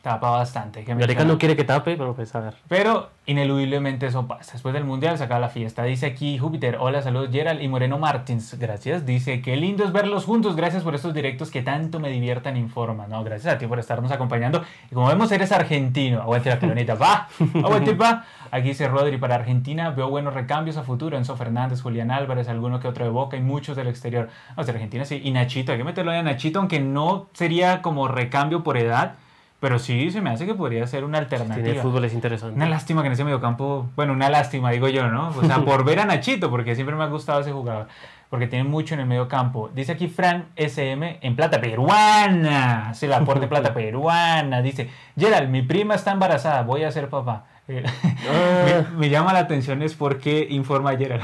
Tapa 0.02 0.30
bastante. 0.30 0.82
que 0.82 0.94
mencionar. 0.94 1.26
no 1.26 1.36
quiere 1.36 1.56
que 1.56 1.64
tape, 1.64 1.96
pero 1.96 2.14
pues 2.14 2.34
a 2.34 2.40
ver. 2.40 2.54
Pero 2.68 3.10
ineludiblemente 3.26 4.06
eso 4.06 4.26
pasa. 4.26 4.52
Después 4.52 4.72
del 4.72 4.84
Mundial 4.84 5.18
se 5.18 5.24
acaba 5.24 5.40
la 5.40 5.50
fiesta. 5.50 5.82
Dice 5.82 6.06
aquí 6.06 6.38
Júpiter, 6.38 6.78
hola, 6.80 7.02
saludos 7.02 7.28
Gerald 7.30 7.60
y 7.60 7.68
Moreno 7.68 7.98
Martins. 7.98 8.58
Gracias. 8.58 9.04
Dice, 9.04 9.42
qué 9.42 9.56
lindo 9.56 9.84
es 9.84 9.92
verlos 9.92 10.24
juntos. 10.24 10.56
Gracias 10.56 10.82
por 10.82 10.94
estos 10.94 11.12
directos 11.12 11.50
que 11.50 11.60
tanto 11.60 12.00
me 12.00 12.08
diviertan 12.08 12.56
informan. 12.56 13.10
No, 13.10 13.22
gracias 13.24 13.54
a 13.54 13.58
ti 13.58 13.66
por 13.66 13.78
estarnos 13.78 14.10
acompañando. 14.10 14.64
Y 14.90 14.94
como 14.94 15.06
vemos, 15.08 15.30
eres 15.32 15.52
argentino. 15.52 16.22
Aguante 16.22 16.48
la 16.48 16.58
colonita, 16.58 16.94
va. 16.94 17.28
Aguante, 17.62 17.94
va. 17.94 18.24
Aquí 18.50 18.68
dice 18.68 18.88
Rodri, 18.88 19.18
para 19.18 19.34
Argentina 19.34 19.90
veo 19.90 20.08
buenos 20.08 20.32
recambios 20.32 20.78
a 20.78 20.82
futuro. 20.82 21.18
Enzo 21.18 21.36
Fernández, 21.36 21.82
Julián 21.82 22.10
Álvarez, 22.10 22.48
alguno 22.48 22.80
que 22.80 22.88
otro 22.88 23.04
de 23.04 23.10
Boca 23.10 23.36
y 23.36 23.42
muchos 23.42 23.76
del 23.76 23.88
exterior. 23.88 24.30
No, 24.56 24.64
de 24.64 24.72
Argentina 24.72 25.04
sí. 25.04 25.20
Y 25.22 25.30
Nachito, 25.30 25.72
hay 25.72 25.78
que 25.78 25.84
meterlo 25.84 26.10
ahí 26.10 26.18
a 26.18 26.22
Nachito, 26.22 26.58
aunque 26.58 26.80
no 26.80 27.28
sería 27.34 27.82
como 27.82 28.08
recambio 28.08 28.62
por 28.64 28.78
edad. 28.78 29.16
Pero 29.60 29.78
sí, 29.78 30.10
se 30.10 30.22
me 30.22 30.30
hace 30.30 30.46
que 30.46 30.54
podría 30.54 30.86
ser 30.86 31.04
una 31.04 31.18
alternativa. 31.18 31.62
Tiene 31.62 31.80
fútbol 31.80 32.06
es 32.06 32.14
interesante. 32.14 32.56
Una 32.56 32.66
lástima 32.66 33.02
que 33.02 33.08
en 33.08 33.12
ese 33.12 33.24
mediocampo, 33.24 33.90
bueno, 33.94 34.14
una 34.14 34.30
lástima 34.30 34.70
digo 34.70 34.88
yo, 34.88 35.08
¿no? 35.08 35.28
O 35.28 35.44
sea, 35.44 35.58
por 35.64 35.84
ver 35.84 36.00
a 36.00 36.06
Nachito, 36.06 36.48
porque 36.50 36.74
siempre 36.74 36.96
me 36.96 37.04
ha 37.04 37.08
gustado 37.08 37.40
ese 37.40 37.52
jugador, 37.52 37.86
porque 38.30 38.46
tiene 38.46 38.64
mucho 38.64 38.94
en 38.94 39.00
el 39.00 39.06
mediocampo. 39.06 39.68
Dice 39.68 39.92
aquí 39.92 40.08
Fran 40.08 40.46
SM 40.56 41.18
en 41.20 41.36
plata 41.36 41.60
peruana, 41.60 42.94
se 42.94 43.06
la 43.06 43.18
aporte 43.18 43.46
plata 43.48 43.74
peruana. 43.74 44.62
Dice, 44.62 44.88
Gerald, 45.18 45.50
mi 45.50 45.60
prima 45.60 45.94
está 45.94 46.12
embarazada, 46.12 46.62
voy 46.62 46.84
a 46.84 46.90
ser 46.90 47.10
papá. 47.10 47.44
Eh, 47.70 47.84
me, 48.90 48.98
me, 48.98 49.10
llama 49.10 49.32
la 49.32 49.40
atención 49.40 49.82
es 49.82 49.94
porque 49.94 50.46
informa 50.50 50.96
Gerald. 50.96 51.22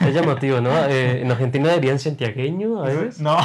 es 0.00 0.14
llamativo, 0.14 0.60
¿no? 0.60 0.70
Eh, 0.86 1.22
en 1.22 1.30
Argentina 1.30 1.72
dirían 1.72 1.98
santiagueño 1.98 2.82
a 2.82 2.86
veces. 2.86 3.20
No. 3.20 3.36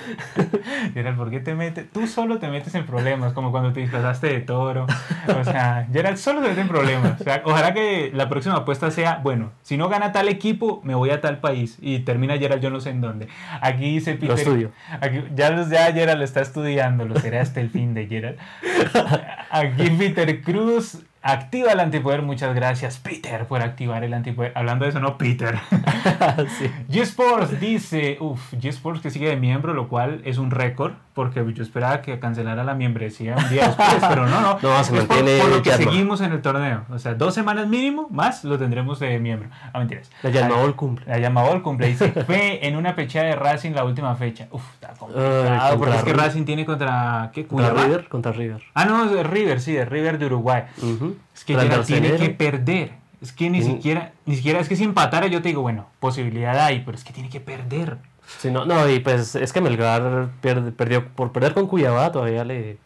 Gerald, 0.94 1.16
¿por 1.16 1.30
qué 1.30 1.40
te 1.40 1.54
metes? 1.54 1.90
Tú 1.92 2.06
solo 2.06 2.38
te 2.38 2.48
metes 2.48 2.74
en 2.74 2.86
problemas, 2.86 3.32
como 3.32 3.52
cuando 3.52 3.72
te 3.72 3.80
disfrazaste 3.80 4.26
de 4.28 4.40
toro. 4.40 4.86
O 5.28 5.44
sea, 5.44 5.86
Gerald 5.92 6.16
solo 6.16 6.42
se 6.42 6.48
mete 6.48 6.60
en 6.62 6.68
problemas. 6.68 7.20
O 7.20 7.24
sea, 7.24 7.42
ojalá 7.44 7.72
que 7.72 8.10
la 8.12 8.28
próxima 8.28 8.56
apuesta 8.56 8.90
sea, 8.90 9.20
bueno, 9.22 9.52
si 9.62 9.76
no 9.76 9.88
gana 9.88 10.10
tal 10.12 10.28
equipo, 10.28 10.80
me 10.82 10.94
voy 10.96 11.10
a 11.10 11.20
tal 11.20 11.38
país. 11.38 11.78
Y 11.80 12.00
termina 12.00 12.36
Gerald, 12.36 12.62
yo 12.62 12.70
no 12.70 12.80
sé 12.80 12.90
en 12.90 13.00
dónde. 13.00 13.28
Aquí 13.60 13.92
dice 13.92 14.14
Peter. 14.14 14.30
Lo 14.30 14.34
estudio. 14.34 14.70
Aquí, 15.00 15.22
ya, 15.34 15.68
ya 15.68 15.92
Gerald 15.92 16.18
lo 16.18 16.24
está 16.24 16.40
estudiando, 16.40 17.04
lo 17.04 17.18
será 17.20 17.42
hasta 17.42 17.60
el 17.60 17.70
fin 17.70 17.94
de 17.94 18.06
Gerald. 18.06 18.38
Aquí 19.50 19.90
Peter 19.98 20.42
Cruz 20.42 20.79
ist 20.80 20.98
activa 21.22 21.72
el 21.72 21.80
antipoder. 21.80 22.22
Muchas 22.22 22.54
gracias, 22.54 22.98
Peter, 22.98 23.46
por 23.46 23.62
activar 23.62 24.04
el 24.04 24.14
antipoder. 24.14 24.52
Hablando 24.54 24.84
de 24.84 24.90
eso, 24.90 25.00
no, 25.00 25.18
Peter. 25.18 25.58
sí. 26.58 26.70
G-Sports 26.88 27.60
dice, 27.60 28.16
uff, 28.20 28.54
G-Sports 28.54 29.00
que 29.02 29.10
sigue 29.10 29.28
de 29.28 29.36
miembro, 29.36 29.74
lo 29.74 29.88
cual 29.88 30.22
es 30.24 30.38
un 30.38 30.50
récord, 30.50 30.92
porque 31.14 31.44
yo 31.52 31.62
esperaba 31.62 32.00
que 32.02 32.18
cancelara 32.18 32.64
la 32.64 32.74
membresía 32.74 33.36
un 33.36 33.48
día 33.48 33.66
después, 33.66 34.04
pero 34.08 34.26
no, 34.26 34.40
no. 34.40 34.58
No, 34.70 34.84
se 34.84 34.92
mantiene. 34.92 35.38
Por, 35.38 35.48
por 35.48 35.56
lo 35.58 35.62
que 35.62 35.72
seguimos 35.72 36.20
en 36.20 36.32
el 36.32 36.42
torneo. 36.42 36.84
O 36.90 36.98
sea, 36.98 37.14
dos 37.14 37.34
semanas 37.34 37.66
mínimo, 37.68 38.08
más 38.10 38.44
lo 38.44 38.58
tendremos 38.58 39.00
de 39.00 39.18
miembro. 39.18 39.48
Ah, 39.72 39.78
mentiras. 39.78 40.10
La 40.22 40.30
Yamabol 40.30 40.76
cumple. 40.76 41.06
La 41.06 41.18
Yamabol 41.18 41.62
cumple. 41.62 41.88
Dice, 41.88 42.12
fue 42.26 42.66
en 42.66 42.76
una 42.76 42.94
fecha 42.94 43.22
de 43.22 43.34
Racing 43.34 43.72
la 43.72 43.84
última 43.84 44.14
fecha. 44.14 44.46
Uf, 44.50 44.62
está 44.74 44.94
complicado, 44.94 45.78
porque 45.78 45.96
es 45.96 46.04
que 46.04 46.12
Racing 46.12 46.44
tiene 46.44 46.64
contra, 46.64 47.30
¿qué? 47.32 47.46
Contra 47.46 47.72
River, 47.72 48.08
contra 48.08 48.32
River. 48.32 48.62
Ah, 48.74 48.84
no, 48.84 49.06
de 49.06 49.22
River, 49.22 49.60
sí, 49.60 49.72
de 49.72 49.84
River 49.84 50.18
de 50.18 50.26
Uruguay. 50.26 50.64
Uh 50.82 51.09
es 51.34 51.44
que 51.44 51.54
Gerald 51.54 51.86
tiene 51.86 52.16
que 52.16 52.30
perder. 52.30 52.92
Es 53.20 53.32
que 53.32 53.50
ni 53.50 53.62
siquiera, 53.62 54.12
ni 54.24 54.36
siquiera, 54.36 54.60
es 54.60 54.68
que 54.68 54.76
si 54.76 54.84
empatara 54.84 55.26
yo 55.26 55.42
te 55.42 55.48
digo, 55.48 55.60
bueno, 55.60 55.86
posibilidad 55.98 56.58
hay, 56.58 56.80
pero 56.80 56.96
es 56.96 57.04
que 57.04 57.12
tiene 57.12 57.28
que 57.28 57.40
perder. 57.40 57.98
Sí, 58.38 58.50
no, 58.50 58.64
no, 58.64 58.88
y 58.88 59.00
pues 59.00 59.34
es 59.34 59.52
que 59.52 59.60
Melgar 59.60 60.30
pierde, 60.40 60.72
perdió, 60.72 61.08
por 61.08 61.32
perder 61.32 61.52
con 61.52 61.66
Cuyabá 61.66 62.12
todavía 62.12 62.44
le, 62.44 62.78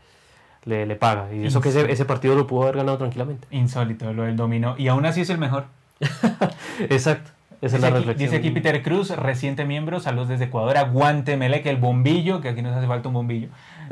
le, 0.65 0.87
le 0.87 0.97
paga. 0.97 1.33
Y 1.33 1.47
eso 1.47 1.61
que 1.61 1.69
ese, 1.69 1.91
ese, 1.93 2.05
partido 2.05 2.35
lo 2.35 2.47
pudo 2.47 2.65
haber 2.65 2.79
ganado 2.79 2.99
tranquilamente. 2.99 3.47
Insólito, 3.51 4.13
lo 4.13 4.25
del 4.25 4.37
dominó. 4.37 4.75
Y 4.77 4.89
aún 4.89 5.07
así 5.07 5.21
es 5.21 5.31
el 5.31 5.39
mejor. 5.39 5.67
Exacto. 6.81 7.31
Esa 7.61 7.77
dice, 7.77 7.77
es 7.77 7.83
la 7.83 7.89
aquí, 7.89 7.97
reflexión. 7.97 8.31
dice 8.31 8.37
aquí 8.37 8.51
Peter 8.51 8.83
Cruz, 8.83 9.11
reciente 9.11 9.65
miembro, 9.65 9.99
saludos 9.99 10.29
desde 10.29 10.47
Ecuador, 10.47 10.77
aguante 10.77 11.37
Melec, 11.39 11.65
el 11.65 11.79
bombillo, 11.79 12.43
que 12.43 12.51
aquí 12.51 12.61
nos 12.61 12.77
hace 12.77 12.87
falta 12.87 13.09
un 13.09 13.15
bombillo. 13.15 13.49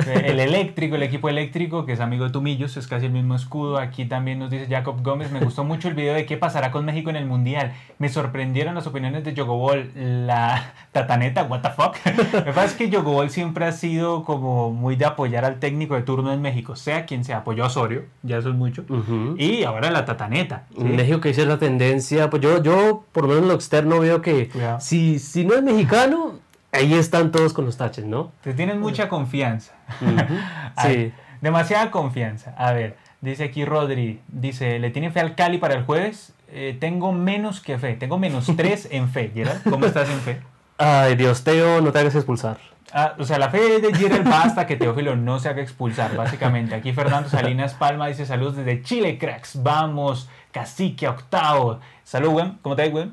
El 0.07 0.41
eléctrico, 0.41 0.97
el 0.97 1.03
equipo 1.03 1.29
eléctrico, 1.29 1.85
que 1.87 1.93
es 1.93 2.01
amigo 2.01 2.25
de 2.25 2.31
Tumillos, 2.31 2.77
es 2.77 2.87
casi 2.87 3.07
el 3.07 3.13
mismo 3.13 3.35
escudo. 3.35 3.79
Aquí 3.79 4.05
también 4.05 4.39
nos 4.39 4.51
dice 4.51 4.67
Jacob 4.69 5.03
Gómez, 5.03 5.31
me 5.31 5.41
gustó 5.41 5.65
mucho 5.65 5.89
el 5.89 5.95
video 5.95 6.15
de 6.15 6.27
qué 6.27 6.37
pasará 6.37 6.71
con 6.71 6.85
México 6.85 7.11
en 7.11 7.17
el 7.17 7.27
Mundial. 7.27 7.73
Me 7.99 8.09
sorprendieron 8.09 8.75
las 8.75 8.87
opiniones 8.87 9.25
de 9.25 9.35
Yogobol, 9.35 9.91
la 9.95 10.73
tataneta, 10.93 11.45
what 11.45 11.61
the 11.61 11.71
fuck. 11.71 11.97
Que 12.45 12.53
pasa 12.53 12.65
es 12.65 12.75
que 12.75 12.89
Yogobol 12.89 13.31
siempre 13.31 13.65
ha 13.65 13.73
sido 13.73 14.25
como 14.25 14.71
muy 14.71 14.97
de 14.97 15.05
apoyar 15.05 15.45
al 15.45 15.59
técnico 15.59 15.95
de 15.95 16.03
turno 16.03 16.33
en 16.33 16.43
México, 16.43 16.77
sea 16.77 17.07
quien 17.07 17.25
se 17.25 17.35
apoyó 17.35 17.65
a 17.65 17.67
Osorio, 17.67 18.05
ya 18.23 18.39
eso 18.39 18.51
es 18.51 18.55
mucho. 18.55 18.85
Uh 18.89 18.97
-huh. 18.97 19.41
Y 19.41 19.65
ahora 19.65 19.91
la 19.91 20.05
tataneta. 20.05 20.65
¿sí? 20.77 20.83
México 20.85 21.21
que 21.21 21.29
dice 21.29 21.47
la 21.47 21.59
tendencia, 21.59 22.31
pues 22.31 22.43
yo, 22.43 22.63
yo 22.63 23.05
por 23.13 23.25
lo 23.25 23.29
menos 23.29 23.43
en 23.43 23.49
lo 23.49 23.55
externo 23.55 24.01
veo 24.01 24.23
que 24.23 24.51
si, 24.81 25.19
si 25.19 25.45
no 25.45 25.55
es 25.55 25.63
mexicano, 25.63 26.42
ahí 26.73 26.95
están 26.95 27.31
todos 27.31 27.53
con 27.53 27.65
los 27.65 27.77
taches, 27.77 28.05
¿no? 28.05 28.33
Te 28.43 28.55
tienen 28.55 28.81
mucha 28.81 29.09
confianza. 29.09 29.73
Uh 30.01 30.05
-huh. 30.07 30.83
sí. 30.83 31.13
demasiada 31.41 31.91
confianza. 31.91 32.55
A 32.57 32.73
ver, 32.73 32.97
dice 33.21 33.45
aquí 33.45 33.65
Rodri, 33.65 34.21
dice, 34.29 34.79
¿le 34.79 34.91
tiene 34.91 35.11
fe 35.11 35.21
al 35.21 35.35
Cali 35.35 35.59
para 35.59 35.75
el 35.75 35.85
jueves? 35.85 36.33
Eh, 36.49 36.77
tengo 36.79 37.13
menos 37.13 37.61
que 37.61 37.79
fe, 37.79 37.95
tengo 37.95 38.19
menos 38.19 38.47
3 38.57 38.89
en 38.91 39.09
fe. 39.09 39.31
Gerard, 39.35 39.63
¿cómo 39.69 39.87
estás 39.87 40.09
en 40.11 40.21
fe? 40.21 40.41
Ay, 40.79 41.15
Dios, 41.17 41.45
Teo, 41.45 41.81
no 41.81 41.93
te 41.93 42.01
hagas 42.01 42.15
expulsar. 42.15 42.59
Ah, 42.95 43.15
o 43.19 43.25
sea, 43.25 43.39
la 43.39 43.49
fe 43.49 43.81
de 43.81 43.95
Gerald 43.95 44.31
va 44.31 44.43
hasta 44.43 44.67
que 44.67 44.77
Teófilo 44.77 45.17
no 45.17 45.39
se 45.39 45.49
haga 45.49 45.63
expulsar, 45.63 46.15
básicamente. 46.15 46.75
Aquí 46.75 46.93
Fernando 46.93 47.29
Salinas 47.31 47.73
Palma 47.73 48.07
dice 48.09 48.27
saludos 48.27 48.57
desde 48.57 48.83
Chile, 48.83 49.17
cracks. 49.17 49.63
Vamos, 49.63 50.29
cacique 50.51 51.09
octavo. 51.09 51.81
Salud, 52.05 52.31
güey. 52.31 52.53
¿Cómo 52.61 52.77
te 52.77 52.83
va, 52.85 52.89
güey? 52.91 53.11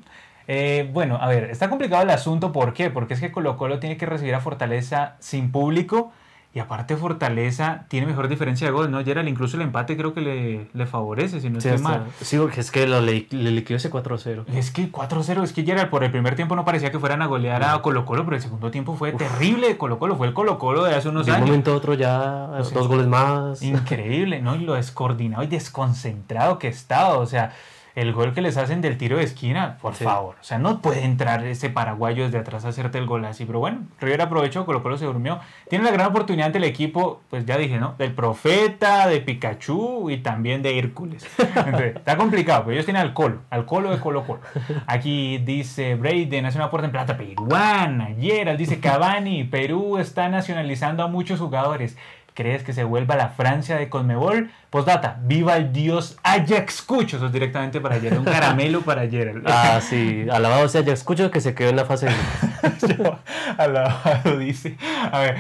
Eh, 0.51 0.89
bueno, 0.91 1.19
a 1.21 1.27
ver, 1.27 1.43
está 1.51 1.69
complicado 1.69 2.01
el 2.01 2.09
asunto. 2.09 2.51
¿Por 2.51 2.73
qué? 2.73 2.89
Porque 2.89 3.13
es 3.13 3.19
que 3.19 3.31
Colo 3.31 3.55
Colo 3.55 3.77
tiene 3.77 3.97
que 3.97 4.07
recibir 4.07 4.33
a 4.33 4.39
Fortaleza 4.39 5.15
sin 5.19 5.51
público. 5.51 6.11
Y 6.55 6.57
aparte 6.57 6.97
Fortaleza 6.97 7.85
tiene 7.87 8.07
mejor 8.07 8.27
diferencia 8.27 8.65
de 8.65 8.73
gol, 8.73 8.89
¿no? 8.89 9.05
Gerald, 9.05 9.29
incluso 9.29 9.57
el 9.57 9.61
empate 9.61 9.95
creo 9.95 10.15
que 10.15 10.21
le, 10.21 10.67
le 10.73 10.87
favorece, 10.87 11.39
si 11.39 11.51
no 11.51 11.61
sí, 11.61 11.69
estoy 11.69 11.83
mal. 11.83 12.07
Sí, 12.21 12.39
porque 12.39 12.61
es 12.61 12.71
que 12.71 12.87
lo, 12.87 12.99
le, 12.99 13.27
le 13.29 13.51
liquidó 13.51 13.77
ese 13.77 13.91
4-0. 13.91 14.45
Es 14.55 14.71
que 14.71 14.91
4-0, 14.91 15.43
es 15.43 15.53
que 15.53 15.63
Gerald 15.63 15.91
por 15.91 16.03
el 16.03 16.09
primer 16.09 16.35
tiempo 16.35 16.55
no 16.55 16.65
parecía 16.65 16.89
que 16.89 16.97
fueran 16.97 17.21
a 17.21 17.27
golear 17.27 17.63
a 17.63 17.79
Colo 17.83 18.03
Colo, 18.03 18.25
pero 18.25 18.35
el 18.35 18.41
segundo 18.41 18.71
tiempo 18.71 18.95
fue 18.95 19.13
Uf. 19.13 19.19
terrible 19.19 19.67
de 19.67 19.77
Colo 19.77 19.99
Colo, 19.99 20.15
fue 20.15 20.25
el 20.25 20.33
Colo 20.33 20.57
Colo 20.57 20.85
de 20.85 20.95
hace 20.95 21.09
unos 21.09 21.27
de 21.27 21.33
años. 21.33 21.43
un 21.43 21.49
momento 21.49 21.73
a 21.73 21.75
otro 21.75 21.93
ya, 21.93 22.49
o 22.49 22.63
sea, 22.63 22.79
dos 22.79 22.87
goles 22.87 23.05
más. 23.05 23.61
Increíble, 23.61 24.41
¿no? 24.41 24.55
Y 24.55 24.61
lo 24.61 24.73
descoordinado 24.73 25.43
y 25.43 25.47
desconcentrado 25.47 26.57
que 26.57 26.69
estaba, 26.69 27.19
o 27.19 27.27
sea 27.27 27.53
el 27.95 28.13
gol 28.13 28.33
que 28.33 28.41
les 28.41 28.57
hacen 28.57 28.81
del 28.81 28.97
tiro 28.97 29.17
de 29.17 29.23
esquina, 29.23 29.77
por 29.81 29.95
sí. 29.95 30.03
favor. 30.03 30.35
O 30.39 30.43
sea, 30.43 30.57
no 30.57 30.81
puede 30.81 31.03
entrar 31.03 31.45
ese 31.45 31.69
paraguayo 31.69 32.25
desde 32.25 32.39
atrás 32.39 32.65
a 32.65 32.69
hacerte 32.69 32.97
el 32.97 33.05
gol 33.05 33.25
así. 33.25 33.45
Pero 33.45 33.59
bueno, 33.59 33.83
River 33.99 34.21
aprovechó, 34.21 34.65
Colo 34.65 34.83
Colo 34.83 34.97
se 34.97 35.05
durmió. 35.05 35.39
Tiene 35.69 35.85
la 35.85 35.91
gran 35.91 36.07
oportunidad 36.07 36.47
ante 36.47 36.57
el 36.57 36.63
equipo, 36.63 37.21
pues 37.29 37.45
ya 37.45 37.57
dije, 37.57 37.79
¿no? 37.79 37.95
Del 37.97 38.13
Profeta, 38.13 39.07
de 39.07 39.21
Pikachu 39.21 40.09
y 40.09 40.17
también 40.17 40.61
de 40.61 40.77
Hércules. 40.77 41.25
Entonces, 41.37 41.95
está 41.95 42.17
complicado, 42.17 42.63
pero 42.63 42.73
ellos 42.73 42.85
tienen 42.85 43.01
al 43.01 43.13
Colo, 43.13 43.39
al 43.49 43.65
Colo 43.65 43.91
de 43.91 43.99
Colo 43.99 44.23
Colo. 44.25 44.41
Aquí 44.87 45.37
dice 45.39 45.95
Braden, 45.95 46.45
hace 46.45 46.57
una 46.57 46.69
puerta 46.69 46.85
en 46.85 46.91
plata 46.91 47.17
peruana. 47.17 48.09
Gerald 48.19 48.57
dice 48.57 48.79
Cavani, 48.79 49.43
Perú 49.43 49.97
está 49.97 50.29
nacionalizando 50.29 51.03
a 51.03 51.07
muchos 51.07 51.39
jugadores. 51.39 51.97
¿Crees 52.39 52.63
que 52.63 52.71
se 52.71 52.85
vuelva 52.85 53.17
la 53.17 53.27
Francia 53.27 53.75
de 53.75 53.89
Conmebol? 53.89 54.49
Postdata, 54.69 55.19
viva 55.23 55.57
el 55.57 55.73
dios 55.73 56.17
Ajax 56.23 56.81
Cucho. 56.81 57.17
Eso 57.17 57.25
es 57.25 57.33
directamente 57.33 57.81
para 57.81 57.95
ayer, 57.95 58.17
un 58.17 58.23
caramelo 58.23 58.79
para 58.79 59.01
ayer. 59.01 59.41
Ah, 59.45 59.81
sí, 59.81 60.25
alabado 60.31 60.69
sea 60.69 60.79
Ajax 60.79 61.03
Cucho 61.03 61.31
que 61.31 61.41
se 61.41 61.53
quedó 61.53 61.71
en 61.71 61.75
la 61.75 61.83
fase 61.83 62.05
de... 62.05 63.13
alabado, 63.57 64.37
dice. 64.37 64.77
A 65.11 65.19
ver, 65.19 65.35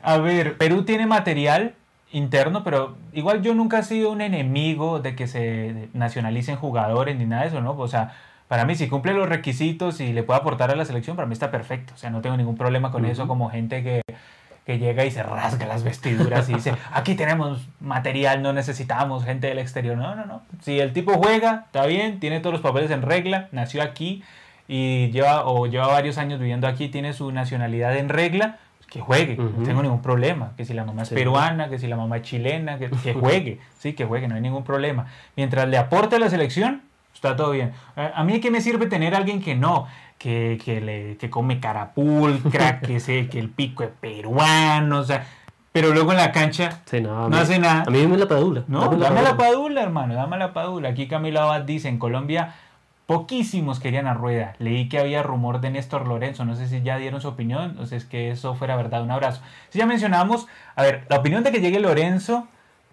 a 0.00 0.18
ver, 0.18 0.56
Perú 0.56 0.84
tiene 0.84 1.08
material 1.08 1.74
interno, 2.12 2.62
pero 2.62 2.96
igual 3.12 3.42
yo 3.42 3.52
nunca 3.56 3.80
he 3.80 3.82
sido 3.82 4.12
un 4.12 4.20
enemigo 4.20 5.00
de 5.00 5.16
que 5.16 5.26
se 5.26 5.88
nacionalicen 5.92 6.54
jugadores 6.54 7.16
ni 7.16 7.26
nada 7.26 7.42
de 7.42 7.48
eso, 7.48 7.60
¿no? 7.60 7.72
O 7.72 7.88
sea, 7.88 8.12
para 8.46 8.64
mí, 8.64 8.76
si 8.76 8.86
cumple 8.88 9.12
los 9.12 9.28
requisitos 9.28 10.00
y 10.00 10.12
le 10.12 10.22
puede 10.22 10.38
aportar 10.38 10.70
a 10.70 10.76
la 10.76 10.84
selección, 10.84 11.16
para 11.16 11.26
mí 11.26 11.32
está 11.32 11.50
perfecto. 11.50 11.94
O 11.94 11.98
sea, 11.98 12.10
no 12.10 12.20
tengo 12.20 12.36
ningún 12.36 12.56
problema 12.56 12.92
con 12.92 13.04
uh 13.04 13.08
-huh. 13.08 13.10
eso 13.10 13.26
como 13.26 13.50
gente 13.50 13.82
que 13.82 14.02
que 14.68 14.78
llega 14.78 15.06
y 15.06 15.10
se 15.10 15.22
rasga 15.22 15.64
las 15.64 15.82
vestiduras 15.82 16.46
y 16.50 16.52
dice, 16.52 16.74
aquí 16.92 17.14
tenemos 17.14 17.66
material, 17.80 18.42
no 18.42 18.52
necesitamos 18.52 19.24
gente 19.24 19.46
del 19.46 19.58
exterior. 19.58 19.96
No, 19.96 20.14
no, 20.14 20.26
no. 20.26 20.42
Si 20.60 20.78
el 20.78 20.92
tipo 20.92 21.14
juega, 21.14 21.62
está 21.64 21.86
bien, 21.86 22.20
tiene 22.20 22.40
todos 22.40 22.52
los 22.52 22.60
papeles 22.60 22.90
en 22.90 23.00
regla, 23.00 23.48
nació 23.50 23.82
aquí 23.82 24.22
y 24.68 25.10
lleva, 25.10 25.46
o 25.46 25.66
lleva 25.68 25.86
varios 25.86 26.18
años 26.18 26.38
viviendo 26.38 26.68
aquí, 26.68 26.88
tiene 26.88 27.14
su 27.14 27.32
nacionalidad 27.32 27.96
en 27.96 28.10
regla, 28.10 28.58
pues 28.76 28.90
que 28.90 29.00
juegue, 29.00 29.40
uh 29.40 29.44
-huh. 29.44 29.56
no 29.56 29.64
tengo 29.64 29.82
ningún 29.82 30.02
problema. 30.02 30.52
Que 30.58 30.66
si 30.66 30.74
la 30.74 30.84
mamá 30.84 31.00
es 31.00 31.08
sí. 31.08 31.14
peruana, 31.14 31.70
que 31.70 31.78
si 31.78 31.86
la 31.86 31.96
mamá 31.96 32.18
es 32.18 32.24
chilena, 32.24 32.78
que, 32.78 32.90
que 32.90 33.14
juegue, 33.24 33.60
sí, 33.78 33.94
que 33.94 34.04
juegue, 34.04 34.28
no 34.28 34.34
hay 34.34 34.42
ningún 34.42 34.64
problema. 34.64 35.06
Mientras 35.34 35.66
le 35.66 35.78
aporte 35.78 36.16
a 36.16 36.18
la 36.18 36.28
selección, 36.28 36.82
está 37.14 37.36
todo 37.36 37.52
bien. 37.52 37.72
A 37.96 38.22
mí, 38.22 38.38
¿qué 38.38 38.50
me 38.50 38.60
sirve 38.60 38.84
tener 38.84 39.14
a 39.14 39.16
alguien 39.16 39.40
que 39.40 39.54
no? 39.54 39.86
Que, 40.18 40.60
que, 40.64 40.80
le, 40.80 41.16
que 41.16 41.30
come 41.30 41.60
carapulcra, 41.60 42.80
que, 42.86 43.00
sé, 43.00 43.28
que 43.28 43.38
el 43.38 43.48
pico 43.48 43.82
es 43.84 43.90
peruano, 44.00 44.98
o 44.98 45.04
sea, 45.04 45.26
pero 45.72 45.92
luego 45.92 46.10
en 46.12 46.18
la 46.18 46.32
cancha 46.32 46.80
sí, 46.86 47.00
no, 47.00 47.28
no 47.28 47.28
mí, 47.28 47.36
hace 47.36 47.58
nada. 47.58 47.84
A 47.86 47.90
mí 47.90 48.02
dame 48.02 48.16
la 48.16 48.26
padula. 48.26 48.64
No, 48.66 48.80
dame, 48.80 48.98
dame 48.98 49.22
la, 49.22 49.36
padula, 49.36 49.82
hermano, 49.82 50.14
dame 50.14 50.38
la 50.38 50.52
padula. 50.52 50.88
Aquí 50.88 51.06
Camilo 51.06 51.40
Abad 51.40 51.62
dice, 51.62 51.88
en 51.88 51.98
Colombia 51.98 52.54
poquísimos 53.08 53.80
querían 53.80 54.06
a 54.06 54.12
Rueda. 54.12 54.54
Leí 54.58 54.90
que 54.90 54.98
había 54.98 55.22
rumor 55.22 55.62
de 55.62 55.70
Néstor 55.70 56.06
Lorenzo, 56.06 56.44
no 56.44 56.54
sé 56.56 56.68
si 56.68 56.82
ya 56.82 56.98
dieron 56.98 57.22
su 57.22 57.28
opinión, 57.28 57.78
o 57.78 57.86
sea, 57.86 57.96
es 57.96 58.04
que 58.04 58.30
eso 58.30 58.54
fuera 58.54 58.76
verdad. 58.76 59.02
Un 59.02 59.10
abrazo. 59.10 59.40
Si 59.70 59.78
ya 59.78 59.86
mencionamos, 59.86 60.46
a 60.76 60.82
ver, 60.82 61.06
la 61.08 61.16
opinión 61.16 61.42
de 61.42 61.50
que 61.50 61.62
llegue 61.62 61.80
Lorenzo, 61.80 62.46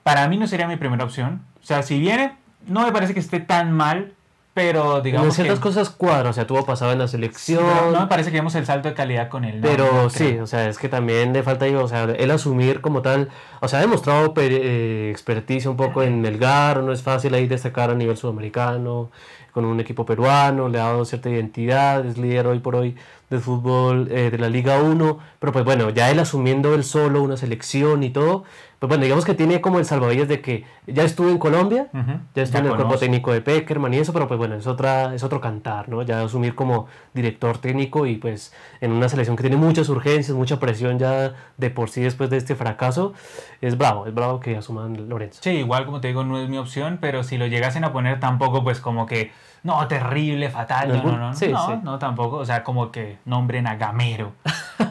para 0.03 0.25
mí 0.29 0.37
no 0.37 0.47
sería 0.47 0.69
mi 0.69 0.77
primera 0.77 1.03
opción. 1.03 1.41
O 1.61 1.65
sea, 1.65 1.83
si 1.83 1.99
viene, 1.99 2.37
no 2.65 2.83
me 2.83 2.93
parece 2.93 3.13
que 3.13 3.19
esté 3.19 3.41
tan 3.41 3.73
mal, 3.73 4.13
pero 4.55 5.01
digamos 5.01 5.27
en 5.27 5.33
ciertas 5.33 5.59
que, 5.59 5.63
cosas 5.63 5.89
cuadra, 5.89 6.29
o 6.29 6.33
sea, 6.33 6.47
tuvo 6.47 6.65
pasado 6.65 6.93
en 6.93 6.99
la 6.99 7.09
selección. 7.09 7.61
No 7.91 7.99
me 7.99 8.07
parece 8.07 8.31
que 8.31 8.37
vemos 8.37 8.55
el 8.55 8.65
salto 8.65 8.87
de 8.87 8.93
calidad 8.93 9.27
con 9.27 9.43
él. 9.43 9.59
No, 9.59 9.67
pero 9.67 9.91
no 9.91 10.09
sí, 10.09 10.37
o 10.39 10.47
sea, 10.47 10.69
es 10.69 10.77
que 10.77 10.87
también 10.87 11.33
le 11.33 11.43
falta, 11.43 11.65
o 11.65 11.87
sea, 11.89 12.05
él 12.05 12.31
asumir 12.31 12.79
como 12.79 13.01
tal, 13.01 13.27
o 13.59 13.67
sea, 13.67 13.79
ha 13.79 13.81
demostrado 13.81 14.33
eh, 14.37 15.09
experticia 15.11 15.69
un 15.69 15.75
poco 15.75 16.03
en 16.03 16.21
Melgar, 16.21 16.81
no 16.83 16.93
es 16.93 17.03
fácil 17.03 17.33
ahí 17.33 17.47
destacar 17.47 17.89
a 17.89 17.95
nivel 17.95 18.15
sudamericano, 18.15 19.11
con 19.51 19.65
un 19.65 19.81
equipo 19.81 20.05
peruano, 20.05 20.69
le 20.69 20.79
ha 20.79 20.85
dado 20.85 21.03
cierta 21.03 21.29
identidad, 21.29 22.05
es 22.05 22.17
líder 22.17 22.47
hoy 22.47 22.59
por 22.59 22.77
hoy 22.77 22.95
del 23.29 23.41
fútbol 23.41 24.07
eh, 24.09 24.29
de 24.31 24.37
la 24.37 24.47
Liga 24.47 24.81
1, 24.81 25.19
pero 25.39 25.51
pues 25.51 25.65
bueno, 25.65 25.89
ya 25.89 26.11
él 26.11 26.19
asumiendo 26.19 26.73
él 26.75 26.85
solo 26.85 27.21
una 27.21 27.35
selección 27.35 28.03
y 28.03 28.09
todo, 28.09 28.45
pues 28.87 28.97
bueno, 28.97 29.03
digamos 29.03 29.25
que 29.25 29.33
tiene 29.33 29.61
como 29.61 29.79
el 29.79 29.85
salvavidas 29.85 30.27
de 30.27 30.41
que 30.41 30.63
ya 30.87 31.03
estuvo 31.03 31.29
en 31.29 31.37
Colombia, 31.37 31.87
ya 32.35 32.43
estuvo 32.43 32.53
Ya 32.53 32.59
en 32.59 32.65
el 32.65 32.69
cuerpo 32.71 32.83
conoce. 32.87 33.05
técnico 33.05 33.33
de 33.33 33.41
Peckerman 33.41 33.93
y 33.93 33.97
eso, 33.97 34.13
pero 34.13 34.27
pues 34.27 34.37
bueno, 34.37 34.55
es, 34.55 34.67
otra, 34.67 35.13
es 35.15 35.23
otro 35.23 35.41
cantar, 35.41 35.89
¿no? 35.89 36.01
Ya 36.03 36.21
asumir 36.21 36.55
como 36.55 36.87
director 37.13 37.57
técnico 37.57 38.05
y 38.05 38.15
pues 38.17 38.53
en 38.81 38.91
una 38.91 39.09
selección 39.09 39.35
que 39.35 39.43
tiene 39.43 39.57
muchas 39.57 39.89
urgencias, 39.89 40.35
mucha 40.37 40.59
presión 40.59 40.99
ya 40.99 41.33
de 41.57 41.69
por 41.69 41.89
sí 41.89 42.01
después 42.01 42.29
de 42.29 42.37
este 42.37 42.55
fracaso, 42.55 43.13
es 43.61 43.77
bravo, 43.77 44.07
es 44.07 44.13
bravo 44.13 44.39
que 44.39 44.55
asuman 44.57 45.09
Lorenzo. 45.09 45.39
Sí, 45.41 45.51
igual 45.51 45.85
como 45.85 46.01
te 46.01 46.07
digo, 46.09 46.23
no 46.23 46.39
es 46.39 46.47
mi 46.49 46.57
opción, 46.57 46.99
pero 47.01 47.23
si 47.23 47.37
lo 47.37 47.47
llegasen 47.47 47.83
a 47.83 47.91
poner 47.91 48.19
tampoco, 48.19 48.63
pues 48.63 48.79
como 48.79 49.05
que, 49.05 49.31
no, 49.65 49.87
terrible, 49.87 50.49
fatal, 50.49 50.87
no, 50.89 51.03
no, 51.03 51.17
no, 51.17 51.33
Sí, 51.35 51.47
no, 51.49 51.65
sí. 51.67 51.73
no, 51.83 51.97
tampoco, 51.99 52.37
o 52.37 52.45
sea, 52.45 52.63
como 52.63 52.91
que 52.91 53.17
nombren 53.25 53.65
a 53.67 53.75
Gamero. 53.75 54.31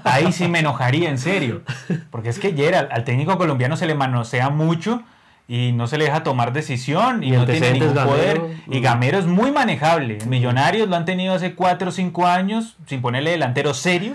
Ahí 0.04 0.32
sí 0.32 0.48
me 0.48 0.58
enojaría, 0.58 1.08
en 1.08 1.18
serio, 1.18 1.62
porque 2.10 2.28
es 2.28 2.38
que 2.40 2.52
Gerald, 2.52 2.88
al 2.92 3.04
técnico 3.04 3.38
colombiano 3.38 3.76
se 3.76 3.86
le 3.86 3.94
manosea 3.94 4.50
mucho 4.50 5.02
y 5.46 5.72
no 5.72 5.86
se 5.86 5.98
le 5.98 6.04
deja 6.04 6.22
tomar 6.22 6.54
decisión 6.54 7.22
y, 7.22 7.28
Y 7.28 7.30
no 7.32 7.44
tiene 7.44 7.72
ningún 7.72 7.92
poder. 7.92 8.38
Gamero, 8.38 8.54
Y. 8.70 8.80
Gamero 8.80 9.18
es 9.18 9.26
muy 9.26 9.52
manejable. 9.52 10.18
Millonarios 10.26 10.88
lo 10.88 10.96
han 10.96 11.04
tenido 11.04 11.34
hace 11.34 11.54
4 11.54 11.88
o 11.90 11.92
5 11.92 12.26
años 12.26 12.76
sin 12.86 13.02
ponerle 13.02 13.32
delantero 13.32 13.74
serio 13.74 14.12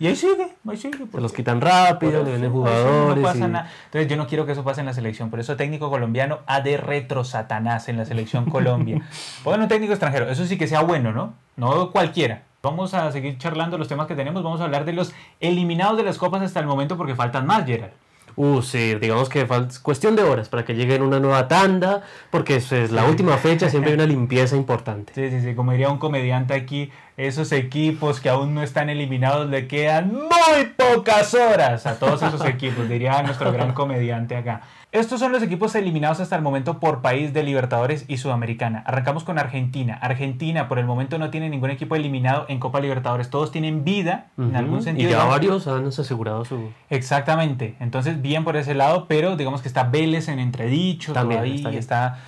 y 0.00 0.06
ahí 0.06 0.16
sigue, 0.16 0.56
ahí 0.66 0.76
sigue. 0.78 0.98
Se 1.12 1.20
los 1.20 1.32
quitan 1.34 1.60
rápido, 1.60 2.24
le 2.24 2.32
venden 2.32 2.50
jugadores. 2.50 3.16
No 3.16 3.22
pasa 3.22 3.46
y- 3.46 3.50
nada. 3.50 3.70
Entonces 3.86 4.08
yo 4.10 4.16
no 4.16 4.26
quiero 4.26 4.46
que 4.46 4.52
eso 4.52 4.64
pase 4.64 4.80
en 4.80 4.86
la 4.86 4.94
selección. 4.94 5.28
Por 5.28 5.38
eso 5.40 5.54
técnico 5.56 5.90
colombiano 5.90 6.38
ha 6.46 6.62
de 6.62 6.78
retro 6.78 7.24
Satanás 7.24 7.88
en 7.90 7.98
la 7.98 8.06
selección 8.06 8.44
Colombia. 8.50 9.02
Bueno, 9.44 9.64
un 9.64 9.68
técnico 9.68 9.92
extranjero. 9.92 10.30
Eso 10.30 10.46
sí 10.46 10.56
que 10.56 10.66
sea 10.66 10.80
bueno, 10.80 11.12
¿no? 11.12 11.34
No 11.56 11.90
cualquiera. 11.90 12.44
Vamos 12.62 12.94
a 12.94 13.12
seguir 13.12 13.36
charlando 13.38 13.76
los 13.76 13.88
temas 13.88 14.06
que 14.06 14.14
tenemos. 14.14 14.42
Vamos 14.42 14.60
a 14.60 14.64
hablar 14.64 14.84
de 14.86 14.94
los 14.94 15.12
eliminados 15.40 15.98
de 15.98 16.04
las 16.04 16.16
copas 16.18 16.40
hasta 16.42 16.60
el 16.60 16.66
momento 16.66 16.96
porque 16.96 17.14
faltan 17.14 17.46
más, 17.46 17.66
Gerald. 17.66 17.92
Uh, 18.36 18.62
sí, 18.62 18.94
digamos 18.94 19.28
que 19.28 19.46
falta 19.46 19.74
cuestión 19.82 20.16
de 20.16 20.22
horas 20.22 20.48
para 20.48 20.64
que 20.64 20.74
llegue 20.74 20.94
en 20.94 21.02
una 21.02 21.20
nueva 21.20 21.48
tanda, 21.48 22.02
porque 22.30 22.56
es, 22.56 22.72
es 22.72 22.90
la 22.90 23.04
última 23.04 23.36
fecha, 23.36 23.68
siempre 23.68 23.92
hay 23.92 23.96
una 23.96 24.06
limpieza 24.16 24.56
importante. 24.56 25.12
Sí, 25.14 25.30
sí, 25.30 25.40
sí. 25.40 25.54
Como 25.54 25.72
diría 25.72 25.90
un 25.90 25.98
comediante 25.98 26.54
aquí, 26.54 26.90
esos 27.16 27.52
equipos 27.52 28.20
que 28.20 28.28
aún 28.28 28.54
no 28.54 28.62
están 28.62 28.88
eliminados 28.88 29.48
le 29.50 29.68
quedan 29.68 30.12
muy 30.14 30.64
pocas 30.76 31.34
horas 31.34 31.86
a 31.86 31.98
todos 31.98 32.22
esos 32.22 32.44
equipos, 32.46 32.88
diría 32.88 33.22
nuestro 33.22 33.52
gran 33.52 33.72
comediante 33.74 34.36
acá. 34.36 34.62
Estos 34.92 35.20
son 35.20 35.30
los 35.30 35.40
equipos 35.40 35.76
eliminados 35.76 36.18
hasta 36.18 36.34
el 36.34 36.42
momento 36.42 36.80
por 36.80 37.00
país 37.00 37.32
de 37.32 37.44
Libertadores 37.44 38.04
y 38.08 38.16
Sudamericana. 38.16 38.82
Arrancamos 38.84 39.22
con 39.22 39.38
Argentina. 39.38 39.96
Argentina 40.02 40.66
por 40.66 40.80
el 40.80 40.84
momento 40.86 41.16
no 41.16 41.30
tiene 41.30 41.48
ningún 41.48 41.70
equipo 41.70 41.94
eliminado 41.94 42.44
en 42.48 42.58
Copa 42.58 42.80
Libertadores. 42.80 43.30
Todos 43.30 43.52
tienen 43.52 43.84
vida 43.84 44.26
en 44.36 44.56
algún 44.56 44.80
Y 44.80 44.82
sentido. 44.82 45.10
ya 45.10 45.22
¿no? 45.22 45.28
varios 45.30 45.68
han 45.68 45.86
asegurado 45.86 46.44
su... 46.44 46.70
Exactamente. 46.88 47.76
Entonces, 47.78 48.20
bien 48.20 48.42
por 48.42 48.56
ese 48.56 48.74
lado, 48.74 49.06
pero 49.06 49.36
digamos 49.36 49.62
que 49.62 49.68
está 49.68 49.84
Vélez 49.84 50.26
en 50.26 50.40
entredicho 50.40 51.12
También, 51.12 51.40
todavía. 51.40 51.78
está 51.78 52.18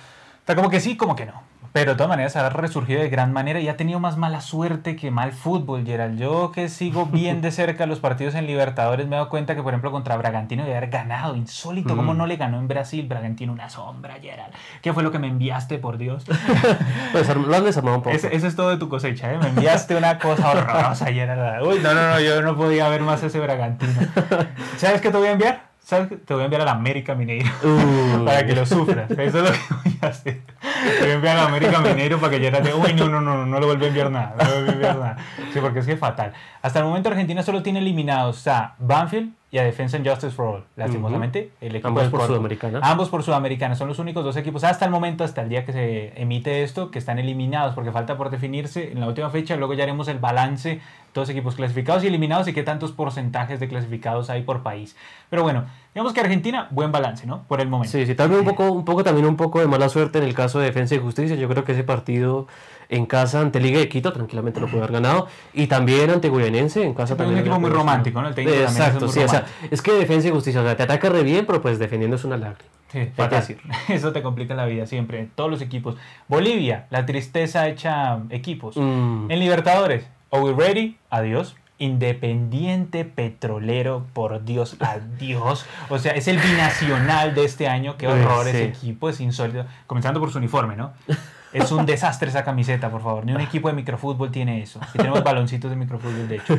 está, 0.43 0.55
como 0.55 0.69
que 0.69 0.79
sí, 0.79 0.95
como 0.95 1.17
que 1.17 1.25
no. 1.25 1.41
Pero 1.73 1.91
de 1.91 1.97
todas 1.97 2.09
maneras 2.09 2.35
ha 2.35 2.47
resurgido 2.49 3.01
de 3.01 3.09
gran 3.09 3.33
manera 3.33 3.59
y 3.59 3.67
ha 3.67 3.75
tenido 3.75 3.99
más 3.99 4.15
mala 4.15 4.41
suerte 4.41 4.95
que 4.95 5.09
mal 5.09 5.31
fútbol, 5.33 5.83
Gerald. 5.85 6.19
Yo 6.19 6.51
que 6.51 6.69
sigo 6.69 7.05
bien 7.11 7.41
de 7.41 7.51
cerca 7.51 7.87
los 7.87 7.99
partidos 7.99 8.35
en 8.35 8.45
Libertadores 8.45 9.07
me 9.07 9.15
he 9.15 9.17
dado 9.17 9.29
cuenta 9.29 9.55
que, 9.55 9.63
por 9.63 9.73
ejemplo, 9.73 9.91
contra 9.91 10.15
Bragantino 10.15 10.63
debe 10.63 10.77
haber 10.77 10.91
ganado. 10.91 11.35
Insólito, 11.35 11.95
¿cómo 11.95 12.13
Mm. 12.13 12.17
no 12.17 12.27
le 12.27 12.35
ganó 12.37 12.59
en 12.59 12.67
Brasil? 12.67 13.07
Bragantino 13.07 13.51
una 13.51 13.69
sombra, 13.69 14.15
Gerald. 14.21 14.53
¿Qué 14.83 14.93
fue 14.93 15.01
lo 15.01 15.11
que 15.11 15.17
me 15.17 15.27
enviaste, 15.27 15.79
por 15.79 15.97
Dios? 15.97 16.25
Pues, 17.11 17.27
lo 17.35 17.55
han 17.55 17.63
desarmado 17.63 17.97
un 17.97 18.03
poco. 18.03 18.15
Ese, 18.15 18.35
ese 18.35 18.47
es 18.47 18.55
todo 18.55 18.69
de 18.69 18.77
tu 18.77 18.87
cosecha, 18.89 19.33
¿eh? 19.33 19.37
Me 19.39 19.47
enviaste 19.49 19.95
una 19.95 20.17
cosa 20.19 20.51
horrorosa 20.51 21.09
la- 21.09 21.59
Uy, 21.63 21.79
no, 21.79 21.93
no, 21.93 22.09
no, 22.09 22.19
yo 22.19 22.41
no 22.41 22.55
podía 22.55 22.87
ver 22.89 23.01
más 23.01 23.21
ese 23.23 23.39
Bragantino. 23.39 23.93
¿Sabes 24.77 25.01
qué 25.01 25.09
te 25.09 25.17
voy 25.17 25.27
a 25.27 25.31
enviar? 25.31 25.72
¿Sabes 25.83 26.07
qué? 26.07 26.15
Te 26.15 26.33
voy 26.33 26.43
a 26.43 26.45
enviar 26.45 26.61
a 26.61 26.65
la 26.65 26.71
América 26.71 27.13
Mineiro. 27.13 27.49
Uh, 27.63 28.25
Para 28.25 28.45
que 28.45 28.55
lo 28.55 28.65
sufras. 28.65 29.09
Eso 29.11 29.19
es 29.19 29.33
lo 29.43 29.51
que 29.51 29.59
voy 29.83 29.97
a 30.01 30.07
hacer. 30.07 30.41
Te 30.61 30.99
voy 31.01 31.09
a 31.09 31.13
enviar 31.13 31.37
a 31.37 31.41
la 31.41 31.47
América 31.47 31.79
Mineiro 31.81 32.19
para 32.19 32.31
que 32.31 32.39
ya 32.41 32.61
te 32.61 32.73
uy, 32.73 32.93
no, 32.93 33.09
no, 33.09 33.19
no, 33.21 33.37
no, 33.37 33.45
no 33.45 33.59
le 33.59 33.65
vuelvo 33.65 33.83
a 33.83 33.87
enviar 33.87 34.09
nada. 34.09 34.35
No 34.37 34.43
le 34.43 34.53
vuelvo 34.53 34.69
a 34.69 34.73
enviar 34.73 34.97
nada. 34.97 35.17
Sí, 35.51 35.59
porque 35.59 35.79
es 35.79 35.85
que 35.85 35.93
es 35.93 35.99
fatal. 35.99 36.33
Hasta 36.61 36.79
el 36.79 36.85
momento 36.85 37.09
Argentina 37.09 37.43
solo 37.43 37.61
tiene 37.63 37.79
eliminados 37.79 38.47
a 38.47 38.75
Banfield 38.79 39.33
y 39.53 39.59
a 39.59 39.63
Defensa 39.63 39.97
and 39.97 40.09
Justice 40.09 40.31
for 40.31 40.47
All. 40.47 40.63
Lastimosamente, 40.75 41.51
el 41.61 41.75
equipo 41.75 41.89
Ambos 41.89 42.05
por 42.05 42.11
Porto. 42.21 42.27
Sudamericana. 42.29 42.79
Ambos 42.81 43.09
por 43.09 43.21
Sudamericana. 43.21 43.75
Son 43.75 43.87
los 43.87 43.99
únicos 43.99 44.23
dos 44.23 44.35
equipos 44.35 44.63
hasta 44.63 44.83
el 44.85 44.89
momento, 44.89 45.23
hasta 45.23 45.43
el 45.43 45.49
día 45.49 45.63
que 45.63 45.71
se 45.71 46.19
emite 46.19 46.63
esto, 46.63 46.89
que 46.89 46.97
están 46.97 47.19
eliminados 47.19 47.75
porque 47.75 47.91
falta 47.91 48.17
por 48.17 48.31
definirse 48.31 48.91
en 48.91 48.99
la 48.99 49.07
última 49.07 49.29
fecha. 49.29 49.55
Luego 49.55 49.75
ya 49.75 49.83
haremos 49.83 50.07
el 50.07 50.17
balance, 50.17 50.81
todos 51.11 51.29
equipos 51.29 51.53
clasificados 51.53 52.03
y 52.03 52.07
eliminados 52.07 52.47
y 52.47 52.53
qué 52.53 52.63
tantos 52.63 52.93
porcentajes 52.93 53.59
de 53.59 53.67
clasificados 53.67 54.31
hay 54.31 54.41
por 54.41 54.63
país. 54.63 54.95
Pero 55.29 55.43
bueno, 55.43 55.65
digamos 55.93 56.13
que 56.13 56.21
Argentina, 56.21 56.67
buen 56.71 56.91
balance, 56.91 57.27
¿no? 57.27 57.43
Por 57.43 57.61
el 57.61 57.69
momento. 57.69 57.91
Sí, 57.91 58.07
sí, 58.07 58.15
tal 58.15 58.29
vez 58.29 58.39
un 58.39 58.45
poco, 58.45 58.71
un 58.71 58.85
poco 58.85 59.03
también 59.03 59.27
un 59.27 59.37
poco 59.37 59.59
de 59.59 59.67
mala 59.67 59.87
suerte 59.87 60.17
en 60.17 60.23
el 60.23 60.33
caso 60.33 60.57
de 60.57 60.65
Defensa 60.65 60.95
y 60.95 60.97
Justicia. 60.97 61.35
Yo 61.35 61.47
creo 61.47 61.63
que 61.63 61.73
ese 61.73 61.83
partido 61.83 62.47
en 62.95 63.05
casa 63.05 63.39
ante 63.41 63.59
Liga 63.59 63.79
de 63.79 63.89
Quito 63.89 64.13
tranquilamente 64.13 64.59
lo 64.59 64.67
puede 64.67 64.83
haber 64.83 64.93
ganado. 64.93 65.27
Y 65.53 65.67
también 65.67 66.09
ante 66.09 66.29
Guayanense 66.29 66.83
en 66.83 66.93
casa 66.93 67.05
Es 67.05 67.11
un 67.11 67.17
también. 67.17 67.39
equipo 67.39 67.59
muy 67.59 67.69
romántico. 67.69 68.21
¿no? 68.21 68.27
El 68.27 68.35
técnico 68.35 68.55
también 68.57 68.71
es 68.75 68.79
Exacto, 68.79 69.05
muy 69.05 69.13
sí, 69.13 69.19
o 69.21 69.27
sea, 69.27 69.45
es 69.71 69.81
que 69.81 69.91
Defensa 69.93 70.27
y 70.27 70.31
Justicia, 70.31 70.61
o 70.61 70.63
sea, 70.63 70.75
te 70.77 70.83
ataca 70.83 71.09
re 71.09 71.23
bien, 71.23 71.45
pero 71.45 71.61
pues 71.61 71.79
defendiendo 71.79 72.15
es 72.15 72.23
una 72.23 72.37
lágrima. 72.37 72.69
Sí, 72.91 73.09
fatal. 73.15 73.39
decir. 73.39 73.57
Eso 73.89 74.11
te 74.11 74.21
complica 74.21 74.53
la 74.53 74.65
vida 74.65 74.85
siempre, 74.85 75.27
todos 75.35 75.49
los 75.49 75.61
equipos. 75.61 75.95
Bolivia, 76.27 76.85
la 76.91 77.05
tristeza 77.05 77.67
hecha 77.67 78.19
equipos. 78.29 78.77
Mm. 78.77 79.31
En 79.31 79.39
Libertadores, 79.39 80.05
Are 80.31 80.41
we 80.41 80.53
ready? 80.53 80.97
Adiós. 81.09 81.55
Independiente 81.79 83.05
Petrolero, 83.05 84.05
por 84.13 84.45
Dios, 84.45 84.77
adiós. 84.79 85.65
O 85.89 85.99
sea, 85.99 86.13
es 86.13 86.27
el 86.27 86.37
binacional 86.37 87.35
de 87.35 87.45
este 87.45 87.67
año. 87.67 87.97
Qué 87.97 88.07
horror 88.07 88.43
sí. 88.45 88.49
ese 88.49 88.65
equipo, 88.65 89.09
es 89.09 89.19
insólito. 89.19 89.65
Comenzando 89.87 90.19
por 90.19 90.31
su 90.31 90.37
uniforme, 90.37 90.75
¿no? 90.75 90.93
Es 91.53 91.71
un 91.71 91.85
desastre 91.85 92.29
esa 92.29 92.43
camiseta, 92.43 92.89
por 92.89 93.01
favor. 93.01 93.25
Ni 93.25 93.33
un 93.33 93.41
equipo 93.41 93.67
de 93.67 93.73
microfútbol 93.75 94.31
tiene 94.31 94.61
eso. 94.61 94.79
Y 94.93 94.97
tenemos 94.97 95.23
baloncitos 95.23 95.69
de 95.69 95.77
microfútbol, 95.77 96.27
de 96.27 96.35
hecho. 96.37 96.57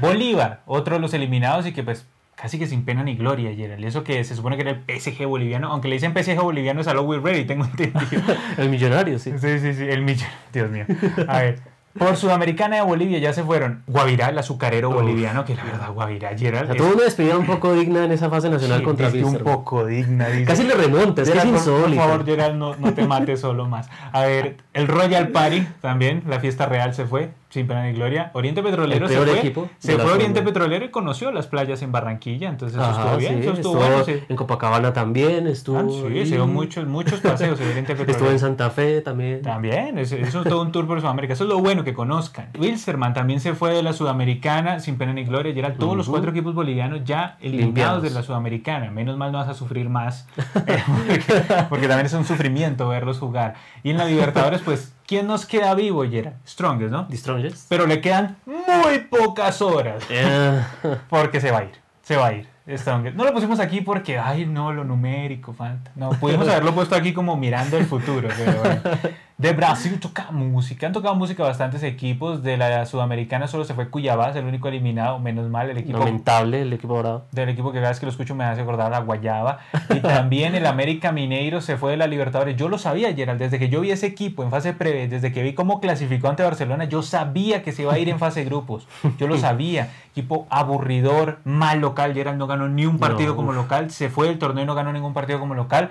Bolívar, 0.00 0.62
otro 0.66 0.94
de 0.94 1.00
los 1.00 1.14
eliminados 1.14 1.66
y 1.66 1.72
que 1.72 1.82
pues 1.82 2.06
casi 2.34 2.58
que 2.58 2.66
sin 2.66 2.84
pena 2.84 3.04
ni 3.04 3.14
gloria, 3.14 3.54
Gerald. 3.54 3.84
Eso 3.84 4.02
que 4.02 4.24
se 4.24 4.34
supone 4.34 4.56
que 4.56 4.62
era 4.62 4.70
el 4.72 5.00
PSG 5.00 5.26
boliviano, 5.26 5.68
aunque 5.68 5.88
le 5.88 5.94
dicen 5.94 6.12
PSG 6.12 6.40
boliviano 6.40 6.80
es 6.80 6.88
a 6.88 6.94
lo 6.94 7.02
we 7.02 7.18
ready, 7.20 7.44
tengo 7.44 7.64
entendido. 7.64 8.22
El 8.58 8.68
millonario, 8.68 9.18
sí. 9.18 9.32
Sí, 9.38 9.58
sí, 9.58 9.74
sí, 9.74 9.84
el 9.84 10.02
millón. 10.02 10.28
Dios 10.52 10.70
mío. 10.70 10.86
A 11.28 11.38
ver. 11.38 11.71
Por 11.98 12.16
Sudamericana 12.16 12.76
de 12.76 12.82
Bolivia 12.82 13.18
ya 13.18 13.32
se 13.34 13.42
fueron 13.44 13.82
Guavirá, 13.86 14.30
el 14.30 14.38
azucarero 14.38 14.88
Uf. 14.88 14.94
boliviano, 14.94 15.44
que 15.44 15.54
la 15.54 15.64
verdad, 15.64 15.90
Guavirá, 15.92 16.36
Gerald. 16.36 16.70
O 16.70 16.74
sea, 16.74 16.82
tuvo 16.82 16.94
una 16.94 17.04
despedida 17.04 17.36
un 17.36 17.44
poco 17.46 17.74
digna 17.74 18.04
en 18.04 18.12
esa 18.12 18.30
fase 18.30 18.48
nacional 18.48 18.78
sí, 18.78 18.84
contra 18.84 19.12
que 19.12 19.22
un 19.24 19.36
poco 19.38 19.84
digna. 19.84 20.28
dice. 20.28 20.44
Casi 20.46 20.62
le 20.64 20.74
remonta, 20.74 21.22
es 21.22 21.30
que 21.30 21.36
es 21.38 21.44
Gerald, 21.44 21.50
por- 21.50 21.58
insólito. 21.74 22.00
Por 22.02 22.10
favor, 22.10 22.24
Gerald, 22.24 22.56
no, 22.56 22.76
no 22.76 22.94
te 22.94 23.06
mates 23.06 23.40
solo 23.42 23.66
más. 23.68 23.88
A 24.12 24.22
ver, 24.22 24.56
el 24.72 24.88
Royal 24.88 25.28
Party 25.28 25.66
también, 25.80 26.22
la 26.26 26.40
fiesta 26.40 26.66
real 26.66 26.94
se 26.94 27.04
fue, 27.04 27.30
sin 27.52 27.66
pena 27.66 27.84
ni 27.84 27.92
gloria. 27.92 28.30
Oriente 28.32 28.62
Petrolero 28.62 29.06
El 29.06 29.12
se 29.12 29.18
fue. 29.18 29.38
equipo 29.38 29.68
se 29.78 29.98
fue 29.98 30.12
Oriente. 30.12 30.42
Petrolero 30.42 30.84
y 30.84 30.90
conoció 30.90 31.30
las 31.30 31.46
playas 31.46 31.82
en 31.82 31.92
Barranquilla, 31.92 32.48
entonces 32.48 32.78
eso 32.78 32.84
Ajá, 32.88 33.00
estuvo 33.02 33.16
bien, 33.18 33.34
sí, 33.34 33.40
eso 33.40 33.52
estuvo, 33.52 33.74
estuvo 33.82 33.88
bueno. 33.88 34.04
Sí. 34.04 34.24
En 34.28 34.36
Copacabana 34.36 34.92
también 34.92 35.46
estuvo. 35.46 35.78
Ah, 35.78 35.84
sí, 35.88 36.18
ahí. 36.18 36.26
se 36.26 36.34
dio 36.36 36.46
muchos, 36.46 36.86
muchos 36.86 37.20
paseos 37.20 37.60
en 37.60 37.68
Oriente 37.68 37.92
Petrolero. 37.94 38.12
Estuvo 38.12 38.30
en 38.30 38.38
Santa 38.38 38.70
Fe 38.70 39.02
también. 39.02 39.42
También, 39.42 39.98
eso, 39.98 40.16
eso 40.16 40.40
es 40.40 40.48
todo 40.48 40.62
un 40.62 40.72
tour 40.72 40.86
por 40.86 41.00
Sudamérica. 41.00 41.34
Eso 41.34 41.44
es 41.44 41.50
lo 41.50 41.58
bueno 41.58 41.84
que 41.84 41.92
conozcan. 41.94 42.48
Wilstermann 42.58 43.12
también 43.14 43.40
se 43.40 43.54
fue 43.54 43.74
de 43.74 43.82
la 43.82 43.92
Sudamericana 43.92 44.80
sin 44.80 44.96
pena 44.96 45.12
ni 45.12 45.24
gloria. 45.24 45.52
Y 45.52 45.58
eran 45.58 45.76
todos 45.76 45.96
los 45.96 46.08
cuatro 46.08 46.30
equipos 46.30 46.54
bolivianos 46.54 47.02
ya 47.04 47.36
eliminados 47.40 48.02
de 48.02 48.10
la 48.10 48.22
Sudamericana. 48.22 48.90
Menos 48.90 49.16
mal 49.16 49.30
no 49.32 49.38
vas 49.38 49.48
a 49.48 49.54
sufrir 49.54 49.88
más. 49.88 50.26
eh, 50.66 50.82
porque, 51.06 51.42
porque 51.68 51.88
también 51.88 52.06
es 52.06 52.12
un 52.14 52.24
sufrimiento 52.24 52.88
verlos 52.88 53.18
jugar. 53.18 53.54
Y 53.82 53.90
en 53.90 53.98
la 53.98 54.04
Libertadores, 54.06 54.62
pues, 54.62 54.94
¿quién 55.06 55.26
nos 55.26 55.46
queda 55.46 55.74
vivo, 55.74 56.04
Gerard? 56.08 56.34
Strongest, 56.46 56.90
¿no? 56.90 57.06
The 57.06 57.16
Strongest. 57.16 57.68
Pero 57.68 57.86
le 57.86 58.00
quedan 58.00 58.36
muy 58.46 58.98
pocas 59.00 59.62
horas. 59.62 60.04
Eh, 60.08 60.62
Porque 61.08 61.40
se 61.40 61.50
va 61.50 61.58
a 61.58 61.64
ir. 61.64 61.72
Se 62.02 62.16
va 62.16 62.28
a 62.28 62.32
ir. 62.34 62.48
Strongest. 62.68 63.16
No 63.16 63.24
lo 63.24 63.32
pusimos 63.32 63.58
aquí 63.58 63.80
porque, 63.80 64.18
ay, 64.18 64.46
no, 64.46 64.72
lo 64.72 64.84
numérico 64.84 65.52
falta. 65.52 65.90
No, 65.96 66.10
pudimos 66.10 66.46
haberlo 66.48 66.72
puesto 66.74 66.94
aquí 66.94 67.12
como 67.12 67.36
mirando 67.36 67.76
el 67.76 67.86
futuro, 67.86 68.28
pero 68.36 68.60
bueno. 68.60 68.80
De 69.38 69.52
Brasil 69.54 69.98
toca 69.98 70.30
música. 70.30 70.86
Han 70.86 70.92
tocado 70.92 71.14
música 71.16 71.42
bastantes 71.42 71.82
equipos. 71.82 72.42
De 72.44 72.56
la 72.56 72.86
Sudamericana 72.86 73.48
solo 73.48 73.64
se 73.64 73.74
fue 73.74 73.88
Cuyabá, 73.88 74.30
es 74.30 74.36
el 74.36 74.44
único 74.44 74.68
eliminado. 74.68 75.18
Menos 75.18 75.48
mal, 75.50 75.68
el 75.68 75.78
equipo 75.78 75.98
lamentable 75.98 76.62
el 76.62 76.72
equipo 76.72 76.94
dorado. 76.94 77.24
del 77.32 77.48
equipo 77.48 77.72
que 77.72 77.78
cada 77.78 77.88
vez 77.88 77.98
que 77.98 78.06
lo 78.06 78.12
escucho 78.12 78.34
me 78.36 78.44
hace 78.44 78.60
acordar 78.60 78.94
a 78.94 79.00
Guayaba. 79.00 79.58
Y 79.90 80.00
también 80.00 80.54
el 80.54 80.64
América 80.66 81.10
Mineiro 81.10 81.60
se 81.60 81.76
fue 81.76 81.92
de 81.92 81.96
la 81.96 82.06
Libertadores. 82.06 82.56
Yo 82.56 82.68
lo 82.68 82.78
sabía, 82.78 83.12
Gerald, 83.14 83.40
desde 83.40 83.58
que 83.58 83.68
yo 83.68 83.80
vi 83.80 83.90
ese 83.90 84.06
equipo 84.06 84.44
en 84.44 84.50
fase 84.50 84.74
previa, 84.74 85.08
desde 85.08 85.32
que 85.32 85.42
vi 85.42 85.54
cómo 85.54 85.80
clasificó 85.80 86.28
ante 86.28 86.44
Barcelona, 86.44 86.84
yo 86.84 87.02
sabía 87.02 87.62
que 87.64 87.72
se 87.72 87.82
iba 87.82 87.92
a 87.94 87.98
ir 87.98 88.08
en 88.10 88.18
fase 88.20 88.40
de 88.40 88.46
grupos. 88.46 88.86
Yo 89.18 89.26
lo 89.26 89.38
sabía. 89.38 89.90
Equipo 90.12 90.46
aburridor, 90.50 91.38
mal 91.44 91.80
local. 91.80 92.14
Gerald 92.14 92.38
no 92.38 92.46
ganó 92.46 92.68
ni 92.68 92.86
un 92.86 92.98
partido 92.98 93.30
No, 93.30 93.36
como 93.36 93.50
uf. 93.50 93.56
local. 93.56 93.90
Se 93.90 94.08
fue 94.08 94.28
del 94.28 94.38
torneo 94.38 94.62
y 94.64 94.66
no 94.66 94.74
ganó 94.74 94.92
ningún 94.92 95.14
partido 95.14 95.40
como 95.40 95.54
local. 95.54 95.90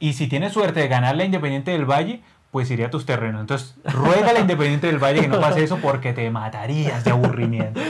Y 0.00 0.14
si 0.14 0.26
tienes 0.28 0.52
suerte 0.52 0.80
de 0.80 0.88
ganar 0.88 1.16
la 1.16 1.24
Independiente 1.24 1.70
del 1.72 1.84
Valle, 1.84 2.22
pues 2.50 2.70
iría 2.70 2.86
a 2.86 2.90
tus 2.90 3.04
terrenos. 3.04 3.40
Entonces, 3.40 3.74
ruega 3.84 4.30
a 4.30 4.32
la 4.32 4.40
Independiente 4.40 4.86
del 4.86 4.98
Valle 4.98 5.20
que 5.20 5.28
no 5.28 5.40
pase 5.40 5.62
eso 5.64 5.78
porque 5.78 6.12
te 6.12 6.30
matarías 6.30 7.04
de 7.04 7.10
aburrimiento. 7.10 7.80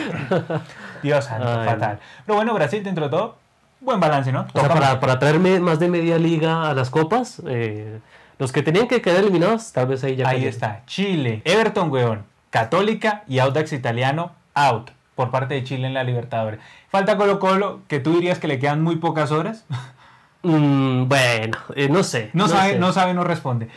Dios 1.03 1.25
santo, 1.25 1.49
Ay, 1.49 1.69
fatal. 1.69 1.99
Pero 2.27 2.37
bueno, 2.37 2.55
Brasil, 2.55 2.83
dentro 2.83 3.05
de 3.05 3.11
todo, 3.11 3.37
buen 3.81 4.01
balance, 4.01 4.33
¿no? 4.33 4.47
O 4.53 4.61
sea, 4.61 4.69
para, 4.69 5.01
para 5.01 5.19
traerme 5.19 5.61
más 5.61 5.79
de 5.79 5.89
media 5.89 6.19
liga 6.19 6.69
a 6.69 6.75
las 6.75 6.91
copas, 6.91 7.41
eh, 7.47 8.01
los 8.39 8.53
que 8.53 8.63
tenían 8.63 8.89
que 8.89 9.01
quedar 9.01 9.21
eliminados, 9.21 9.73
tal 9.73 9.87
vez 9.87 10.03
ahí 10.05 10.17
ya 10.17 10.29
Ahí 10.29 10.47
está, 10.47 10.83
Chile, 10.87 11.43
Everton, 11.45 11.91
weón, 11.91 12.25
Católica 12.51 13.23
y 13.29 13.39
Audax 13.39 13.73
Italiano, 13.73 14.33
out 14.55 14.91
por 15.15 15.31
parte 15.31 15.55
de 15.55 15.65
Chile 15.65 15.89
en 15.89 15.95
la 15.95 16.05
Libertadores. 16.05 16.61
Falta 16.91 17.17
Colo 17.17 17.41
Colo, 17.41 17.81
que 17.89 17.99
tú 17.99 18.15
dirías 18.15 18.39
que 18.39 18.47
le 18.47 18.59
quedan 18.59 18.83
muy 18.83 18.97
pocas 18.97 19.33
horas. 19.33 19.65
Mm, 20.43 21.09
bueno, 21.09 21.59
eh, 21.75 21.89
no 21.89 22.03
sé. 22.03 22.31
No, 22.33 22.49
sabe, 22.49 22.73
sé. 22.73 22.79
no 22.79 22.93
sabe, 22.93 23.15
no 23.15 23.25
responde. 23.25 23.69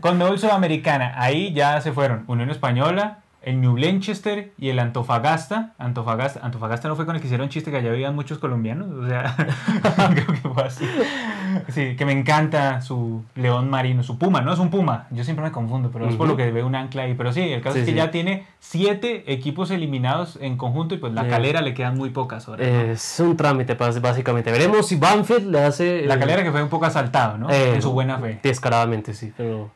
Con 0.00 0.18
Mebol 0.18 0.38
Sudamericana, 0.38 1.14
ahí 1.16 1.52
ya 1.52 1.80
se 1.80 1.92
fueron 1.92 2.24
Unión 2.26 2.50
Española, 2.50 3.18
el 3.42 3.60
New 3.60 3.76
Lanchester 3.76 4.52
y 4.58 4.68
el 4.68 4.78
Antofagasta. 4.78 5.72
Antofagasta, 5.78 6.40
Antofagasta 6.44 6.88
no 6.88 6.96
fue 6.96 7.06
con 7.06 7.14
el 7.16 7.20
que 7.22 7.26
hicieron 7.28 7.48
chiste 7.48 7.70
que 7.70 7.78
allá 7.78 7.90
vivían 7.90 8.14
muchos 8.14 8.38
colombianos. 8.38 8.88
O 8.90 9.06
sea, 9.08 9.34
creo 10.14 10.26
que 10.26 10.48
fue 10.48 10.62
así. 10.64 10.86
Sí, 11.68 11.96
que 11.96 12.04
me 12.04 12.12
encanta 12.12 12.80
su 12.82 13.24
león 13.34 13.70
marino, 13.70 14.02
su 14.02 14.18
puma, 14.18 14.40
¿no? 14.42 14.52
Es 14.52 14.58
un 14.58 14.70
puma. 14.70 15.06
Yo 15.10 15.24
siempre 15.24 15.44
me 15.44 15.52
confundo, 15.52 15.90
pero 15.92 16.08
es 16.08 16.16
por 16.16 16.28
lo 16.28 16.36
que 16.36 16.50
veo 16.50 16.66
un 16.66 16.74
ancla 16.74 17.02
ahí. 17.02 17.14
Pero 17.14 17.32
sí, 17.32 17.40
el 17.40 17.60
caso 17.62 17.74
Sí, 17.74 17.80
es 17.80 17.86
que 17.86 17.92
sí. 17.92 17.96
ya 17.96 18.10
tiene 18.10 18.46
siete 18.60 19.32
equipos 19.32 19.70
eliminados 19.70 20.38
en 20.40 20.56
conjunto 20.56 20.94
y 20.94 20.98
pues 20.98 21.12
la 21.12 21.26
Eh, 21.26 21.28
calera 21.30 21.60
le 21.62 21.74
quedan 21.74 21.96
muy 21.96 22.10
pocas 22.10 22.48
horas. 22.48 22.66
¿no? 22.68 22.80
Es 22.92 23.20
un 23.20 23.36
trámite, 23.36 23.74
pues, 23.74 24.00
básicamente. 24.00 24.52
Veremos 24.52 24.86
si 24.86 24.96
Banfield 24.96 25.50
le 25.50 25.60
hace. 25.64 26.02
la 26.06 26.14
eh, 26.14 26.18
calera 26.18 26.42
que 26.42 26.50
fue 26.50 26.62
un 26.62 26.68
poco 26.68 26.84
asaltado, 26.86 27.38
¿no? 27.38 27.50
eh, 27.50 27.74
en 27.74 27.82
su 27.82 27.92
buena 27.92 28.18
fe. 28.18 28.38
Descaradamente, 28.42 29.14
sí. 29.14 29.32
Pero. 29.36 29.70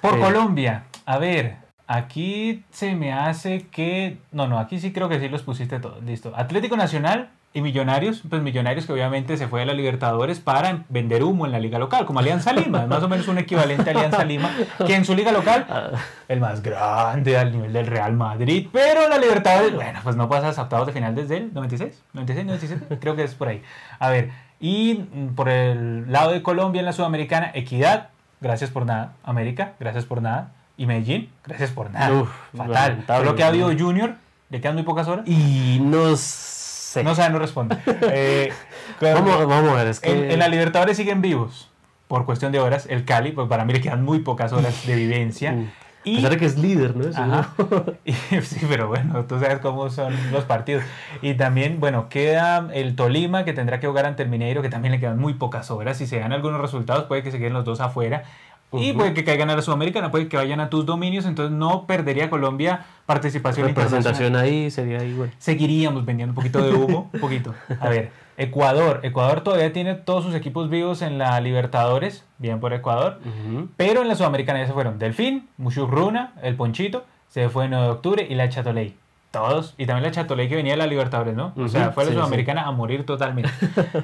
Por 0.00 0.14
Sí. 0.14 0.20
Colombia, 0.20 0.84
a 1.06 1.16
ver, 1.18 1.56
aquí 1.86 2.64
se 2.70 2.94
me 2.94 3.12
hace 3.12 3.66
que... 3.70 4.18
No, 4.32 4.46
no, 4.46 4.58
aquí 4.58 4.78
sí 4.78 4.92
creo 4.92 5.08
que 5.08 5.20
sí 5.20 5.28
los 5.28 5.42
pusiste 5.42 5.80
todos, 5.80 6.02
listo. 6.02 6.32
Atlético 6.36 6.76
Nacional 6.76 7.30
y 7.56 7.60
Millonarios, 7.60 8.22
pues 8.28 8.42
Millonarios 8.42 8.84
que 8.84 8.92
obviamente 8.92 9.36
se 9.36 9.46
fue 9.46 9.62
a 9.62 9.64
la 9.64 9.74
Libertadores 9.74 10.40
para 10.40 10.84
vender 10.88 11.22
humo 11.22 11.46
en 11.46 11.52
la 11.52 11.60
liga 11.60 11.78
local, 11.78 12.04
como 12.04 12.18
Alianza 12.18 12.52
Lima, 12.52 12.82
es 12.82 12.88
más 12.88 13.02
o 13.02 13.08
menos 13.08 13.28
un 13.28 13.38
equivalente 13.38 13.90
a 13.90 13.92
Alianza 13.92 14.24
Lima, 14.24 14.50
que 14.84 14.96
en 14.96 15.04
su 15.04 15.14
liga 15.14 15.30
local, 15.30 15.64
ah, 15.70 15.90
el 16.26 16.40
más 16.40 16.62
grande 16.62 17.38
al 17.38 17.52
nivel 17.52 17.72
del 17.72 17.86
Real 17.86 18.12
Madrid, 18.12 18.66
pero 18.72 19.08
la 19.08 19.18
Libertadores, 19.18 19.72
bueno, 19.72 20.00
pues 20.02 20.16
no 20.16 20.28
pasas 20.28 20.58
a 20.58 20.62
octavos 20.62 20.88
de 20.88 20.92
final 20.92 21.14
desde 21.14 21.36
el 21.36 21.54
96, 21.54 22.02
96, 22.12 22.46
97, 22.46 22.98
creo 23.00 23.14
que 23.14 23.22
es 23.22 23.36
por 23.36 23.46
ahí. 23.46 23.62
A 24.00 24.10
ver, 24.10 24.32
y 24.58 25.06
mm, 25.12 25.34
por 25.36 25.48
el 25.48 26.10
lado 26.10 26.32
de 26.32 26.42
Colombia 26.42 26.80
en 26.80 26.86
la 26.86 26.92
Sudamericana, 26.92 27.52
Equidad, 27.54 28.08
gracias 28.40 28.70
por 28.70 28.84
nada. 28.84 29.12
América, 29.22 29.74
gracias 29.78 30.06
por 30.06 30.22
nada. 30.22 30.50
Y 30.76 30.86
Medellín, 30.86 31.30
gracias 31.46 31.70
por 31.70 31.90
nada. 31.90 32.12
Uf, 32.12 32.30
Fatal. 32.56 32.72
lamentable, 32.72 33.24
Solo 33.24 33.36
que 33.36 33.44
ha 33.44 33.48
habido. 33.48 33.70
Junior, 33.78 34.14
le 34.50 34.60
quedan 34.60 34.74
muy 34.74 34.84
pocas 34.84 35.06
horas. 35.08 35.26
y 35.28 35.78
no 35.82 36.16
sé. 36.16 37.02
No 37.04 37.14
sabe, 37.14 37.30
no 37.32 37.38
responde. 37.38 37.76
Eh, 38.12 38.52
vamos, 39.00 39.46
vamos 39.46 39.72
a 39.72 39.74
ver, 39.76 39.86
es 39.88 40.00
que. 40.00 40.10
en, 40.12 40.30
en 40.32 40.38
la 40.38 40.48
Libertadores 40.48 40.96
siguen 40.96 41.20
vivos. 41.22 41.70
Por 42.08 42.26
cuestión 42.26 42.52
de 42.52 42.60
horas, 42.60 42.86
el 42.90 43.04
Cali, 43.04 43.32
pues 43.32 43.48
para 43.48 43.64
mí 43.64 43.72
le 43.72 43.80
quedan 43.80 44.04
muy 44.04 44.20
pocas 44.20 44.52
horas 44.52 44.86
de 44.86 44.94
vivencia. 44.94 45.50
A 45.52 45.54
Y 46.04 46.16
pesar 46.16 46.32
de 46.32 46.36
que 46.36 46.44
es 46.44 46.58
líder, 46.58 46.94
¿no? 46.94 47.08
Eso, 47.08 47.18
Ajá. 47.20 47.48
¿no? 47.58 47.84
Y- 48.04 48.12
sí, 48.42 48.60
pero 48.68 48.88
bueno, 48.88 49.24
tú 49.24 49.40
sabes 49.40 49.58
cómo 49.60 49.88
son 49.90 50.14
los 50.30 50.44
partidos. 50.44 50.84
Y 51.22 51.34
también, 51.34 51.80
bueno, 51.80 52.08
queda 52.10 52.68
el 52.74 52.94
Tolima 52.94 53.44
que 53.44 53.54
tendrá 53.54 53.80
que 53.80 53.86
jugar 53.86 54.04
ante 54.06 54.22
el 54.22 54.28
Mineiro, 54.28 54.60
que 54.60 54.68
también 54.68 54.92
le 54.92 55.00
quedan 55.00 55.18
muy 55.18 55.32
pocas 55.34 55.70
horas. 55.70 55.96
Si 55.96 56.06
se 56.06 56.18
dan 56.20 56.32
algunos 56.32 56.60
resultados, 56.60 57.04
puede 57.04 57.22
que 57.22 57.30
se 57.30 57.38
queden 57.38 57.54
los 57.54 57.64
dos 57.64 57.80
afuera. 57.80 58.24
Y 58.78 58.92
puede 58.92 59.14
que 59.14 59.24
caigan 59.24 59.50
a 59.50 59.56
la 59.56 59.62
Sudamericana, 59.62 60.10
puede 60.10 60.28
que 60.28 60.36
vayan 60.36 60.60
a 60.60 60.70
tus 60.70 60.86
dominios, 60.86 61.26
entonces 61.26 61.56
no 61.56 61.86
perdería 61.86 62.30
Colombia 62.30 62.86
participación. 63.06 63.68
Representación 63.68 64.36
ahí 64.36 64.70
sería 64.70 64.98
bueno. 65.16 65.32
Seguiríamos 65.38 66.04
vendiendo 66.04 66.32
un 66.32 66.36
poquito 66.36 66.62
de 66.62 66.72
humo, 66.72 67.10
un 67.12 67.20
poquito. 67.20 67.54
A 67.80 67.88
ver, 67.88 68.10
Ecuador. 68.36 69.00
Ecuador 69.02 69.42
todavía 69.42 69.72
tiene 69.72 69.94
todos 69.94 70.24
sus 70.24 70.34
equipos 70.34 70.68
vivos 70.68 71.02
en 71.02 71.18
la 71.18 71.40
Libertadores, 71.40 72.24
bien 72.38 72.60
por 72.60 72.72
Ecuador. 72.72 73.20
Pero 73.76 74.02
en 74.02 74.08
la 74.08 74.14
Sudamericana 74.14 74.60
ya 74.60 74.66
se 74.66 74.72
fueron 74.72 74.98
Delfín, 74.98 75.48
Mushuk 75.56 75.90
Runa, 75.90 76.32
El 76.42 76.56
Ponchito, 76.56 77.04
se 77.28 77.48
fue 77.48 77.64
en 77.64 77.70
9 77.70 77.86
de 77.86 77.92
octubre 77.92 78.26
y 78.28 78.34
la 78.34 78.48
Chatoley. 78.48 78.96
Todos. 79.30 79.74
Y 79.78 79.86
también 79.86 80.04
la 80.04 80.12
Chatoley 80.12 80.48
que 80.48 80.56
venía 80.56 80.74
de 80.74 80.78
la 80.78 80.86
Libertadores, 80.86 81.34
¿no? 81.34 81.52
O 81.56 81.68
sea, 81.68 81.90
fue 81.90 82.04
a 82.04 82.06
la 82.06 82.12
sí, 82.12 82.16
Sudamericana 82.16 82.62
a 82.62 82.72
morir 82.72 83.04
totalmente. 83.04 83.50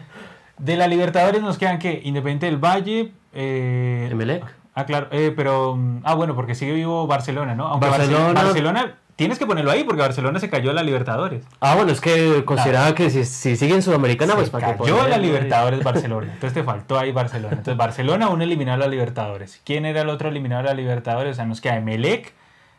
de 0.59 0.77
la 0.77 0.89
Libertadores 0.89 1.41
nos 1.43 1.57
quedan 1.57 1.79
que 1.79 2.01
Independiente 2.05 2.47
del 2.47 2.59
Valle. 2.59 3.13
Eh, 3.33 4.09
Emelec. 4.11 4.45
Ah, 4.81 4.87
claro. 4.87 5.09
eh, 5.13 5.33
pero. 5.37 5.77
mm, 5.77 6.01
Ah, 6.05 6.15
bueno, 6.15 6.35
porque 6.35 6.55
sigue 6.55 6.73
vivo 6.73 7.07
Barcelona, 7.07 7.55
¿no? 7.55 7.67
Aunque 7.69 7.89
Barcelona. 7.89 8.33
Barcelona-. 8.43 8.95
Tienes 9.17 9.39
que 9.39 9.45
ponerlo 9.47 9.71
ahí 9.71 9.85
porque 9.85 10.01
Barcelona 10.01 10.41
se 10.41 10.49
cayó 10.49 10.69
de 10.71 10.75
la 10.77 10.83
Libertadores. 10.83 11.45
Ah, 11.61 11.75
bueno, 11.75 11.93
es 11.93 12.01
que 12.01 12.43
consideraba 12.47 12.95
que 12.95 13.11
si, 13.11 13.27
si 13.27 13.55
sigue 13.55 13.75
en 13.75 13.83
Sudamericana, 13.83 14.35
pues 14.35 14.49
para 14.49 14.73
que 14.73 14.83
cayó 14.83 15.07
la 15.07 15.19
Libertadores 15.19 15.85
Barcelona. 15.85 16.29
Entonces 16.33 16.55
te 16.55 16.63
faltó 16.65 16.99
ahí 16.99 17.13
Barcelona. 17.13 17.51
Entonces 17.51 17.77
Barcelona 17.77 18.27
aún 18.27 18.41
eliminado 18.41 18.77
a 18.83 18.87
la 18.87 18.91
Libertadores. 18.91 19.61
¿Quién 19.65 19.85
era 19.85 20.01
el 20.01 20.09
otro 20.09 20.31
eliminado 20.31 20.63
a 20.63 20.65
la 20.65 20.75
Libertadores? 20.75 21.33
O 21.33 21.35
sea, 21.37 21.45
nos 21.45 21.61
queda 21.61 21.77
Emelec, 21.77 22.33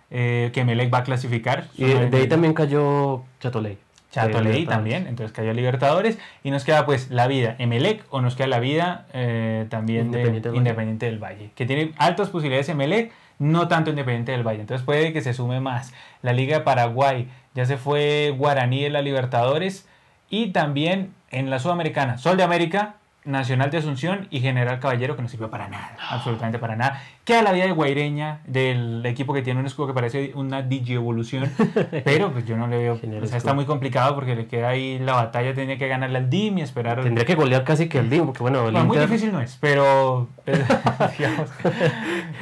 eh, 0.09 0.49
que 0.51 0.61
Emelec 0.61 0.91
va 0.91 0.99
a 0.99 1.03
clasificar. 1.03 1.65
Y 1.77 1.85
de, 1.85 2.09
de 2.09 2.17
ahí 2.17 2.27
también 2.27 2.55
cayó 2.55 3.21
Chatoley. 3.39 3.77
Chatoley 4.11 4.65
también, 4.65 5.07
entonces 5.07 5.35
cayó 5.35 5.53
Libertadores. 5.53 6.19
Y 6.43 6.51
nos 6.51 6.63
queda 6.63 6.85
pues 6.85 7.09
la 7.09 7.27
vida 7.27 7.55
Emelec 7.57 8.03
o 8.09 8.21
nos 8.21 8.35
queda 8.35 8.47
la 8.47 8.59
vida 8.59 9.07
eh, 9.13 9.65
también 9.69 10.07
Independiente 10.07 10.49
de 10.49 10.51
del. 10.51 10.57
Independiente 10.57 11.05
del 11.07 11.19
Valle. 11.19 11.51
Que 11.55 11.65
tiene 11.65 11.93
altas 11.97 12.29
posibilidades 12.29 12.69
Emelec, 12.69 13.11
no 13.39 13.67
tanto 13.67 13.89
Independiente 13.89 14.33
del 14.33 14.43
Valle. 14.45 14.61
Entonces 14.61 14.85
puede 14.85 15.13
que 15.13 15.21
se 15.21 15.33
sume 15.33 15.59
más. 15.59 15.93
La 16.21 16.33
Liga 16.33 16.59
de 16.59 16.63
Paraguay, 16.63 17.29
ya 17.55 17.65
se 17.65 17.77
fue 17.77 18.33
Guaraní 18.37 18.83
de 18.83 18.89
la 18.89 19.01
Libertadores. 19.01 19.87
Y 20.29 20.51
también 20.51 21.13
en 21.29 21.49
la 21.49 21.59
Sudamericana, 21.59 22.17
Sol 22.17 22.37
de 22.37 22.43
América, 22.43 22.95
Nacional 23.23 23.69
de 23.69 23.77
Asunción 23.77 24.27
y 24.31 24.39
General 24.39 24.79
Caballero, 24.79 25.15
que 25.15 25.21
no 25.21 25.27
sirvió 25.27 25.51
para 25.51 25.67
nada, 25.67 25.95
absolutamente 26.09 26.57
para 26.57 26.75
nada. 26.75 27.01
Queda 27.23 27.43
la 27.43 27.51
vida 27.51 27.65
de 27.65 27.71
Guaireña, 27.71 28.41
del 28.47 29.05
equipo 29.05 29.31
que 29.31 29.43
tiene 29.43 29.59
un 29.59 29.67
escudo 29.67 29.87
que 29.87 29.93
parece 29.93 30.31
una 30.33 30.63
digievolución, 30.63 31.51
pero 32.03 32.31
pues 32.31 32.45
yo 32.47 32.57
no 32.57 32.65
le 32.67 32.77
veo, 32.77 32.97
Genial 32.97 33.23
o 33.23 33.27
sea, 33.27 33.37
está 33.37 33.53
muy 33.53 33.65
complicado 33.65 34.15
porque 34.15 34.35
le 34.35 34.47
queda 34.47 34.69
ahí 34.69 34.97
la 34.97 35.13
batalla, 35.13 35.53
tenía 35.53 35.77
que 35.77 35.87
ganarle 35.87 36.17
al 36.17 36.29
DIM 36.31 36.57
y 36.57 36.61
esperar. 36.63 37.01
Tendría 37.03 37.25
que 37.25 37.35
golear 37.35 37.63
casi 37.63 37.87
que 37.87 37.99
el 37.99 38.09
DIM, 38.09 38.25
porque 38.25 38.41
bueno, 38.41 38.65
el, 38.67 38.71
Bueno, 38.71 38.87
muy 38.87 38.97
Inter, 38.97 39.09
difícil 39.09 39.31
no 39.31 39.39
es, 39.39 39.55
pero 39.61 40.27
eh, 40.47 40.63
digamos, 41.19 41.49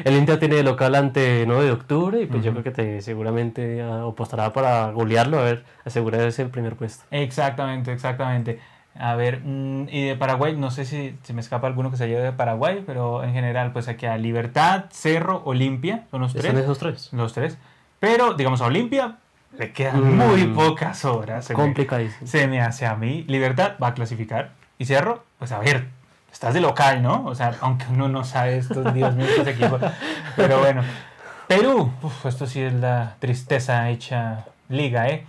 el 0.06 0.16
Inter 0.16 0.40
tiene 0.40 0.64
local 0.64 0.96
ante 0.96 1.44
9 1.46 1.66
de 1.66 1.72
octubre 1.72 2.22
y 2.22 2.26
pues 2.26 2.42
yo 2.42 2.52
Ujú. 2.52 2.62
creo 2.62 2.74
que 2.74 2.84
te, 2.84 3.02
seguramente 3.02 3.82
ah, 3.82 4.06
apostará 4.08 4.54
para 4.54 4.92
golearlo, 4.92 5.40
a 5.40 5.44
ver, 5.44 5.66
asegurar 5.84 6.22
ese 6.22 6.46
primer 6.46 6.78
puesto. 6.78 7.04
Exactamente, 7.12 7.92
exactamente. 7.92 8.60
A 9.02 9.16
ver, 9.16 9.40
mm, 9.46 9.88
y 9.90 10.04
de 10.08 10.16
Paraguay, 10.18 10.56
no 10.58 10.72
sé 10.72 10.84
si 10.86 11.16
se 11.24 11.34
me 11.34 11.40
escapa 11.42 11.68
alguno 11.68 11.90
que 11.90 11.96
se 11.98 12.04
haya 12.04 12.20
de 12.20 12.34
Paraguay, 12.34 12.84
pero 12.86 13.24
en 13.24 13.32
general, 13.34 13.72
pues 13.72 13.88
aquí 13.88 14.06
a 14.06 14.18
Libertad, 14.18 14.86
Cerro, 14.92 15.42
Olimpia, 15.46 16.04
son 16.12 16.22
los 16.22 16.34
tres. 16.34 16.54
esos 16.54 16.78
tres. 16.80 17.10
Los 17.14 17.32
tres. 17.34 17.58
Pero, 18.00 18.34
digamos, 18.34 18.62
a 18.62 18.66
Olimpia 18.66 19.16
le 19.58 19.72
quedan 19.72 20.02
Mm. 20.16 20.18
muy 20.18 20.44
pocas 20.48 21.06
horas. 21.06 21.46
Se 21.46 21.54
me, 21.54 21.60
Complicadísimo. 21.62 22.28
se 22.28 22.48
me 22.48 22.62
hace 22.62 22.86
a 22.86 22.96
mí. 22.96 23.24
Libertad 23.28 23.74
va 23.82 23.88
a 23.88 23.94
clasificar. 23.94 24.52
Y 24.78 24.86
Cerro, 24.86 25.24
pues 25.40 25.52
a 25.54 25.60
ver, 25.60 25.88
estás 26.32 26.54
de 26.54 26.60
local, 26.62 27.02
¿no? 27.02 27.26
O 27.26 27.36
sea, 27.36 27.54
aunque 27.62 27.86
uno 27.90 28.10
no 28.10 28.24
sabe 28.26 28.58
estos, 28.58 28.94
Dios 28.94 29.16
mío, 29.16 29.26
estos 29.26 29.48
equipos. 29.48 29.82
Pero 30.36 30.60
bueno. 30.60 30.84
Perú, 31.48 31.92
uf, 32.04 32.26
esto 32.26 32.46
sí 32.46 32.62
es 32.62 32.74
la 32.74 33.16
tristeza 33.20 33.90
hecha 33.90 34.46
liga, 34.68 35.08
¿eh? 35.10 35.26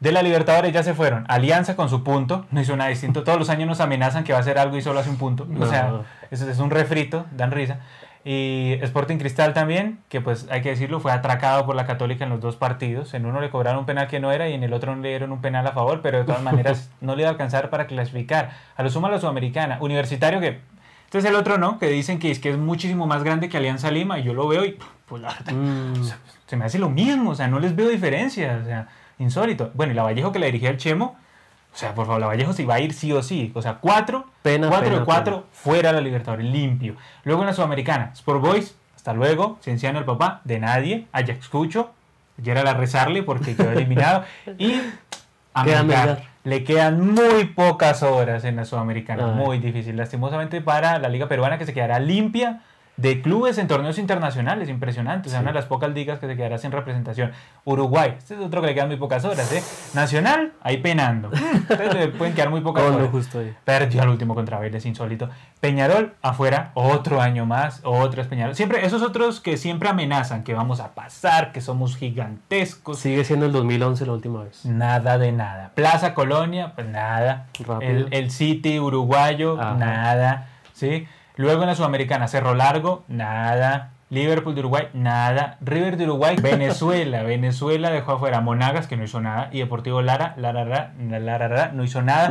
De 0.00 0.12
la 0.12 0.22
Libertadores 0.22 0.72
ya 0.72 0.82
se 0.82 0.94
fueron. 0.94 1.24
Alianza 1.28 1.76
con 1.76 1.88
su 1.90 2.02
punto, 2.02 2.46
no 2.50 2.60
hizo 2.60 2.74
nada 2.76 2.88
distinto. 2.90 3.22
Todos 3.22 3.38
los 3.38 3.50
años 3.50 3.68
nos 3.68 3.80
amenazan 3.80 4.24
que 4.24 4.32
va 4.32 4.38
a 4.38 4.40
hacer 4.40 4.58
algo 4.58 4.76
y 4.76 4.82
solo 4.82 4.98
hace 5.00 5.10
un 5.10 5.16
punto. 5.18 5.46
O 5.60 5.66
sea, 5.66 5.88
No. 5.88 6.04
eso 6.30 6.48
es 6.50 6.58
un 6.58 6.70
refrito, 6.70 7.26
dan 7.36 7.50
risa. 7.50 7.80
Y 8.24 8.78
Sporting 8.82 9.16
Cristal 9.18 9.54
también, 9.54 10.00
que 10.10 10.20
pues 10.20 10.46
hay 10.50 10.60
que 10.62 10.70
decirlo, 10.70 11.00
fue 11.00 11.10
atracado 11.12 11.64
por 11.64 11.74
la 11.74 11.86
Católica 11.86 12.24
en 12.24 12.30
los 12.30 12.40
dos 12.40 12.56
partidos. 12.56 13.14
En 13.14 13.24
uno 13.26 13.40
le 13.40 13.50
cobraron 13.50 13.80
un 13.80 13.86
penal 13.86 14.08
que 14.08 14.20
no 14.20 14.30
era 14.32 14.48
y 14.48 14.52
en 14.54 14.62
el 14.62 14.72
otro 14.74 14.94
le 14.94 15.08
dieron 15.08 15.32
un 15.32 15.40
penal 15.40 15.66
a 15.66 15.72
favor, 15.72 16.00
pero 16.02 16.18
de 16.18 16.24
todas 16.24 16.42
maneras 16.42 16.90
no 17.00 17.14
le 17.14 17.22
iba 17.22 17.28
a 17.30 17.32
alcanzar 17.32 17.70
para 17.70 17.86
clasificar. 17.86 18.50
A 18.76 18.82
lo 18.82 18.90
suma 18.90 19.08
a 19.08 19.10
la 19.12 19.20
Sudamericana. 19.20 19.78
Universitario 19.80 20.40
que... 20.40 20.60
Entonces 21.04 21.28
el 21.30 21.36
otro 21.36 21.58
no, 21.58 21.78
que 21.78 21.88
dicen 21.88 22.18
que 22.18 22.30
es, 22.30 22.38
que 22.38 22.50
es 22.50 22.56
muchísimo 22.56 23.06
más 23.06 23.22
grande 23.24 23.48
que 23.48 23.56
Alianza 23.56 23.90
Lima 23.90 24.18
y 24.18 24.22
yo 24.22 24.32
lo 24.32 24.46
veo 24.48 24.64
y 24.64 24.78
pues 25.06 25.20
la 25.20 25.28
verdad, 25.34 25.52
Mm, 25.52 26.00
o 26.00 26.04
sea, 26.04 26.18
se 26.46 26.56
me 26.56 26.64
hace 26.66 26.78
lo 26.78 26.88
mismo, 26.88 27.30
o 27.30 27.34
sea, 27.34 27.48
no 27.48 27.58
les 27.58 27.74
veo 27.74 27.88
diferencia, 27.88 28.60
o 28.62 28.64
sea, 28.64 28.86
insólito. 29.20 29.70
Bueno, 29.74 29.92
y 29.92 29.96
la 29.96 30.02
Vallejo 30.02 30.32
que 30.32 30.38
le 30.38 30.46
dirigía 30.46 30.70
el 30.70 30.76
Chemo, 30.76 31.16
o 31.72 31.76
sea, 31.76 31.94
por 31.94 32.06
favor, 32.06 32.20
la 32.20 32.26
Vallejo 32.26 32.52
se 32.52 32.66
va 32.66 32.74
a 32.74 32.80
ir 32.80 32.92
sí 32.92 33.12
o 33.12 33.22
sí, 33.22 33.52
o 33.54 33.62
sea, 33.62 33.74
cuatro, 33.74 34.26
Pena, 34.42 34.68
cuatro 34.68 34.86
pena, 34.86 34.98
de 34.98 35.04
cuatro, 35.04 35.46
fuera 35.52 35.92
la 35.92 36.00
Libertadores, 36.00 36.46
limpio. 36.46 36.96
Luego 37.24 37.42
en 37.42 37.46
la 37.46 37.52
Sudamericana, 37.52 38.10
Sport 38.14 38.40
Boys, 38.40 38.74
hasta 38.96 39.12
luego, 39.12 39.58
Cienciano 39.62 39.98
el 39.98 40.04
papá, 40.04 40.40
de 40.44 40.58
nadie, 40.58 41.06
Ajax 41.12 41.48
Cucho, 41.48 41.92
ayer 42.38 42.56
era 42.56 42.64
la 42.64 42.74
rezarle 42.74 43.22
porque 43.22 43.54
quedó 43.54 43.70
eliminado, 43.70 44.24
y 44.58 44.80
a 45.54 45.64
Queda 45.64 45.82
Melgar. 45.82 46.06
Melgar. 46.06 46.30
Le 46.42 46.64
quedan 46.64 47.12
muy 47.12 47.44
pocas 47.44 48.02
horas 48.02 48.44
en 48.44 48.56
la 48.56 48.64
Sudamericana, 48.64 49.26
Ay. 49.26 49.34
muy 49.34 49.58
difícil, 49.58 49.96
lastimosamente 49.96 50.62
para 50.62 50.98
la 50.98 51.08
Liga 51.10 51.28
Peruana 51.28 51.58
que 51.58 51.66
se 51.66 51.74
quedará 51.74 51.98
limpia 52.00 52.62
de 53.00 53.22
clubes 53.22 53.56
en 53.58 53.66
torneos 53.66 53.98
internacionales, 53.98 54.68
impresionante. 54.68 55.28
O 55.28 55.30
sea, 55.30 55.40
una 55.40 55.50
de 55.50 55.54
las 55.54 55.64
pocas 55.64 55.90
ligas 55.90 56.18
que 56.18 56.26
se 56.26 56.36
quedará 56.36 56.58
sin 56.58 56.70
representación. 56.70 57.32
Uruguay, 57.64 58.14
este 58.18 58.34
es 58.34 58.40
otro 58.40 58.60
que 58.60 58.68
le 58.68 58.74
quedan 58.74 58.88
muy 58.88 58.98
pocas 58.98 59.24
horas, 59.24 59.50
¿eh? 59.52 59.62
Nacional, 59.94 60.52
ahí 60.60 60.78
penando. 60.78 61.30
Entonces 61.52 61.94
le 61.94 62.08
pueden 62.08 62.34
quedar 62.34 62.50
muy 62.50 62.60
pocas 62.60 62.84
horas. 62.84 63.08
justo 63.10 63.38
ahí. 63.38 63.54
Perdió 63.64 64.02
al 64.02 64.10
último 64.10 64.34
contra 64.34 64.58
Vélez, 64.58 64.84
insólito. 64.84 65.30
Peñarol, 65.60 66.14
afuera, 66.20 66.72
otro 66.74 67.22
año 67.22 67.46
más, 67.46 67.80
otro 67.84 68.20
es 68.20 68.28
Peñarol. 68.28 68.54
Siempre, 68.54 68.84
esos 68.84 69.02
otros 69.02 69.40
que 69.40 69.56
siempre 69.56 69.88
amenazan, 69.88 70.44
que 70.44 70.52
vamos 70.52 70.80
a 70.80 70.94
pasar, 70.94 71.52
que 71.52 71.62
somos 71.62 71.96
gigantescos. 71.96 72.98
Sigue 72.98 73.24
siendo 73.24 73.46
el 73.46 73.52
2011 73.52 74.04
la 74.04 74.12
última 74.12 74.44
vez. 74.44 74.66
Nada 74.66 75.16
de 75.16 75.32
nada. 75.32 75.72
Plaza 75.74 76.12
Colonia, 76.12 76.72
pues 76.74 76.86
nada. 76.86 77.46
El, 77.80 78.08
el, 78.10 78.30
City 78.30 78.78
uruguayo, 78.78 79.56
nada. 79.56 80.48
¿Sí? 80.74 81.06
Luego 81.40 81.62
en 81.62 81.68
la 81.68 81.74
Sudamericana, 81.74 82.28
Cerro 82.28 82.54
Largo, 82.54 83.04
nada. 83.08 83.92
Liverpool 84.10 84.54
de 84.54 84.60
Uruguay, 84.60 84.88
nada. 84.92 85.56
River 85.62 85.96
de 85.96 86.04
Uruguay, 86.04 86.36
Venezuela. 86.42 87.22
Venezuela 87.22 87.90
dejó 87.90 88.12
afuera 88.12 88.42
Monagas, 88.42 88.86
que 88.86 88.98
no 88.98 89.04
hizo 89.04 89.22
nada. 89.22 89.48
Y 89.50 89.60
Deportivo 89.60 90.02
Lara, 90.02 90.34
Lara, 90.36 90.66
Lara, 90.66 90.92
Lara, 91.18 91.72
no 91.72 91.82
hizo 91.82 92.02
nada. 92.02 92.30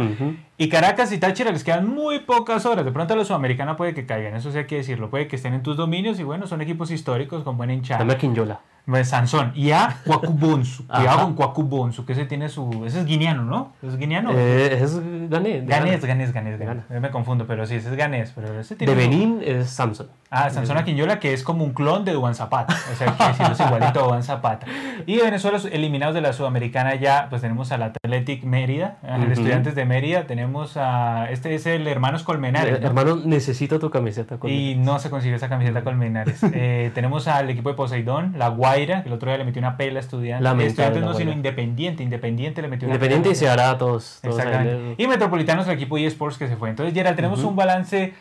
Y 0.57 0.69
Caracas 0.69 1.11
y 1.11 1.17
Táchira 1.17 1.51
les 1.51 1.63
quedan 1.63 1.87
muy 1.89 2.19
pocas 2.19 2.67
horas. 2.67 2.85
De 2.85 2.91
pronto 2.91 3.15
a 3.15 3.17
los 3.17 3.25
sudamericanos 3.25 3.77
puede 3.77 3.95
que 3.95 4.05
caigan, 4.05 4.35
eso 4.35 4.51
sí 4.51 4.59
hay 4.59 4.67
que 4.67 4.75
decirlo. 4.75 5.09
Puede 5.09 5.27
que 5.27 5.37
estén 5.37 5.55
en 5.55 5.63
tus 5.63 5.75
dominios 5.75 6.19
y 6.19 6.23
bueno, 6.23 6.45
son 6.45 6.61
equipos 6.61 6.91
históricos 6.91 7.43
con 7.43 7.57
buena 7.57 7.73
hinchada. 7.73 8.01
Dame 8.01 8.15
Quinyola. 8.15 8.59
Sansón. 9.03 9.51
Y 9.55 9.71
a 9.71 9.97
Cuacubonsu. 10.05 10.87
Cuidado 10.87 11.23
con 11.23 11.33
Cuacubonsu, 11.35 12.05
que 12.05 12.13
ese 12.13 12.25
tiene 12.25 12.49
su. 12.49 12.85
Ese 12.85 12.99
es 12.99 13.05
guineano, 13.05 13.43
¿no? 13.43 13.73
¿Es 13.81 13.97
guineano? 13.97 14.31
Eh, 14.33 14.79
es 14.81 14.99
ganés. 15.29 15.65
Ganés, 15.67 16.01
ganés, 16.01 16.59
ganés. 16.59 16.89
Me 16.89 17.09
confundo, 17.09 17.45
pero 17.47 17.65
sí, 17.65 17.75
ese 17.75 17.89
es 17.89 17.95
ganés. 17.95 18.31
Pero 18.35 18.59
ese 18.59 18.75
tiene 18.75 18.93
de 18.93 18.99
Benín 18.99 19.41
es 19.43 19.69
Samson. 19.69 20.07
Ah, 20.31 20.49
Sansón 20.51 20.77
Aquinyola, 20.77 21.19
que 21.19 21.33
es 21.33 21.43
como 21.43 21.63
un 21.63 21.73
clon 21.73 22.05
de 22.05 22.13
Duan 22.13 22.35
Zapata. 22.35 22.75
O 22.91 22.95
sea, 22.95 23.15
que 23.17 23.51
es 23.51 23.59
igualito 23.59 23.99
a 23.99 24.07
Duan 24.07 24.23
Zapata. 24.23 24.67
Y 25.07 25.17
Venezuela, 25.17 25.59
eliminados 25.71 26.13
de 26.13 26.21
la 26.21 26.33
Sudamericana, 26.33 26.95
ya 26.95 27.27
pues 27.29 27.41
tenemos 27.41 27.71
al 27.71 27.81
Athletic 27.83 28.43
Mérida, 28.43 28.97
a 29.01 29.17
Estudiantes 29.17 29.73
de 29.75 29.85
Mérida. 29.85 30.27
Tenemos 30.27 30.77
a. 30.77 31.31
Este 31.31 31.55
es 31.55 31.65
el 31.65 31.87
Hermanos 31.87 32.23
Colmenares. 32.23 32.79
Hermano, 32.81 33.15
necesito 33.15 33.79
tu 33.79 33.89
camiseta. 33.89 34.37
Y 34.43 34.75
no 34.75 34.99
se 34.99 35.09
consigue 35.09 35.35
esa 35.35 35.49
camiseta 35.49 35.83
Colmenares. 35.83 36.41
eh, 36.53 36.91
tenemos 36.93 37.27
al 37.27 37.49
equipo 37.49 37.69
de 37.69 37.75
Poseidón, 37.75 38.35
la 38.37 38.49
Que 38.85 39.07
el 39.09 39.13
otro 39.13 39.29
día 39.29 39.37
le 39.37 39.45
metió 39.45 39.59
una 39.59 39.77
pela 39.77 39.99
a 39.99 40.01
Estudiantes. 40.01 40.67
Estudiantes 40.67 41.01
no, 41.01 41.13
sino 41.13 41.31
Independiente. 41.31 42.03
Independiente 42.03 42.61
le 42.61 42.67
metió 42.67 42.87
una 42.87 42.95
Independiente 42.95 43.29
y 43.31 43.35
se 43.35 43.49
hará 43.49 43.71
a 43.71 43.77
todos. 43.77 44.19
Exactamente. 44.23 44.95
Y 44.97 45.07
Metropolitanos, 45.07 45.67
el 45.67 45.73
equipo 45.73 45.97
eSports 45.97 46.37
que 46.37 46.47
se 46.47 46.55
fue. 46.55 46.69
Entonces, 46.69 46.93
Gerald, 46.93 47.15
tenemos 47.15 47.43
un 47.43 47.55
balance 47.55 48.13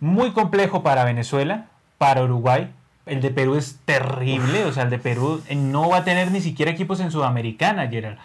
muy 0.00 0.32
complejo 0.32 0.82
para 0.82 1.04
Venezuela 1.04 1.66
para 1.98 2.22
Uruguay. 2.24 2.70
El 3.06 3.20
de 3.20 3.30
Perú 3.30 3.56
es 3.56 3.80
terrible, 3.84 4.64
o 4.64 4.72
sea, 4.72 4.84
el 4.84 4.90
de 4.90 4.98
Perú 4.98 5.42
eh, 5.48 5.56
no 5.56 5.88
va 5.88 5.98
a 5.98 6.04
tener 6.04 6.30
ni 6.30 6.40
siquiera 6.40 6.70
equipos 6.70 7.00
en 7.00 7.10
Sudamericana, 7.10 7.88
Gerald. 7.88 8.18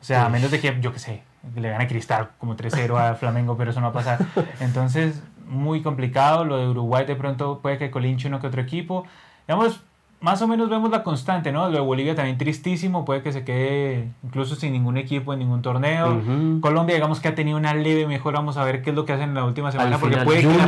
O 0.00 0.04
sea, 0.04 0.26
a 0.26 0.28
menos 0.28 0.50
de 0.50 0.60
que, 0.60 0.76
yo 0.80 0.92
qué 0.92 0.98
sé, 0.98 1.22
le 1.54 1.70
gane 1.70 1.86
Cristal 1.86 2.30
como 2.38 2.56
3-0 2.56 2.96
a 2.96 3.14
Flamengo, 3.14 3.56
pero 3.56 3.70
eso 3.70 3.80
no 3.80 3.86
va 3.86 4.00
a 4.00 4.04
pasar. 4.04 4.18
Entonces, 4.60 5.22
muy 5.46 5.82
complicado. 5.82 6.44
Lo 6.44 6.58
de 6.58 6.68
Uruguay 6.68 7.04
de 7.04 7.16
pronto 7.16 7.60
puede 7.60 7.78
que 7.78 7.90
colinche 7.90 8.28
uno 8.28 8.40
que 8.40 8.46
otro 8.46 8.60
equipo. 8.60 9.06
Digamos, 9.46 9.82
más 10.20 10.40
o 10.42 10.48
menos 10.48 10.70
vemos 10.70 10.90
la 10.90 11.02
constante, 11.02 11.52
¿no? 11.52 11.68
Lo 11.68 11.74
de 11.74 11.80
Bolivia 11.80 12.14
también 12.14 12.38
tristísimo, 12.38 13.04
puede 13.04 13.22
que 13.22 13.32
se 13.32 13.44
quede 13.44 14.08
incluso 14.24 14.56
sin 14.56 14.72
ningún 14.72 14.96
equipo 14.96 15.32
en 15.32 15.40
ningún 15.40 15.62
torneo. 15.62 16.20
Colombia, 16.60 16.94
digamos 16.94 17.20
que 17.20 17.28
ha 17.28 17.34
tenido 17.34 17.58
una 17.58 17.74
leve 17.74 18.06
mejora, 18.06 18.38
vamos 18.38 18.56
a 18.56 18.64
ver 18.64 18.82
qué 18.82 18.90
es 18.90 18.96
lo 18.96 19.04
que 19.04 19.12
hacen 19.12 19.30
en 19.30 19.34
la 19.34 19.44
última 19.44 19.70
semana, 19.72 19.98
porque 19.98 20.16
puede, 20.18 20.40
que 20.40 20.46
la, 20.46 20.64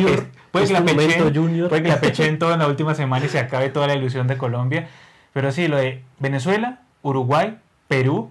puede, 0.53 0.66
que 0.66 0.72
la 0.72 0.84
pechen, 0.84 1.68
puede 1.68 1.82
que 1.82 1.88
la 1.88 2.01
pechen 2.01 2.38
todo 2.38 2.53
en 2.53 2.59
la 2.59 2.66
última 2.66 2.94
semana 2.94 3.24
y 3.24 3.28
se 3.28 3.38
acabe 3.38 3.70
toda 3.70 3.86
la 3.86 3.94
ilusión 3.94 4.26
de 4.26 4.36
Colombia. 4.36 4.88
Pero 5.32 5.51
sí, 5.51 5.66
lo 5.66 5.76
de 5.76 6.05
Venezuela, 6.18 6.82
Uruguay, 7.03 7.59
Perú 7.88 8.30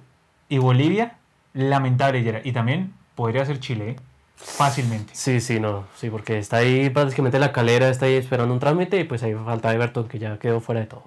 y 0.49 0.59
Bolivia, 0.59 1.17
lamentable. 1.53 2.41
Y 2.43 2.51
también 2.51 2.93
podría 3.15 3.45
ser 3.45 3.59
Chile, 3.59 3.89
¿eh? 3.91 3.95
Fácilmente. 4.37 5.13
Sí, 5.13 5.41
sí, 5.41 5.59
no, 5.59 5.85
sí, 5.95 6.09
porque 6.09 6.37
está 6.37 6.57
ahí 6.57 6.89
básicamente 6.89 7.39
la 7.39 7.51
calera, 7.51 7.89
está 7.89 8.05
ahí 8.05 8.15
esperando 8.15 8.53
un 8.53 8.59
trámite 8.59 8.99
y 8.99 9.03
pues 9.03 9.23
ahí 9.23 9.33
falta 9.33 9.73
Everton 9.73 10.07
que 10.07 10.19
ya 10.19 10.37
quedó 10.37 10.61
fuera 10.61 10.81
de 10.81 10.87
todo. 10.87 11.03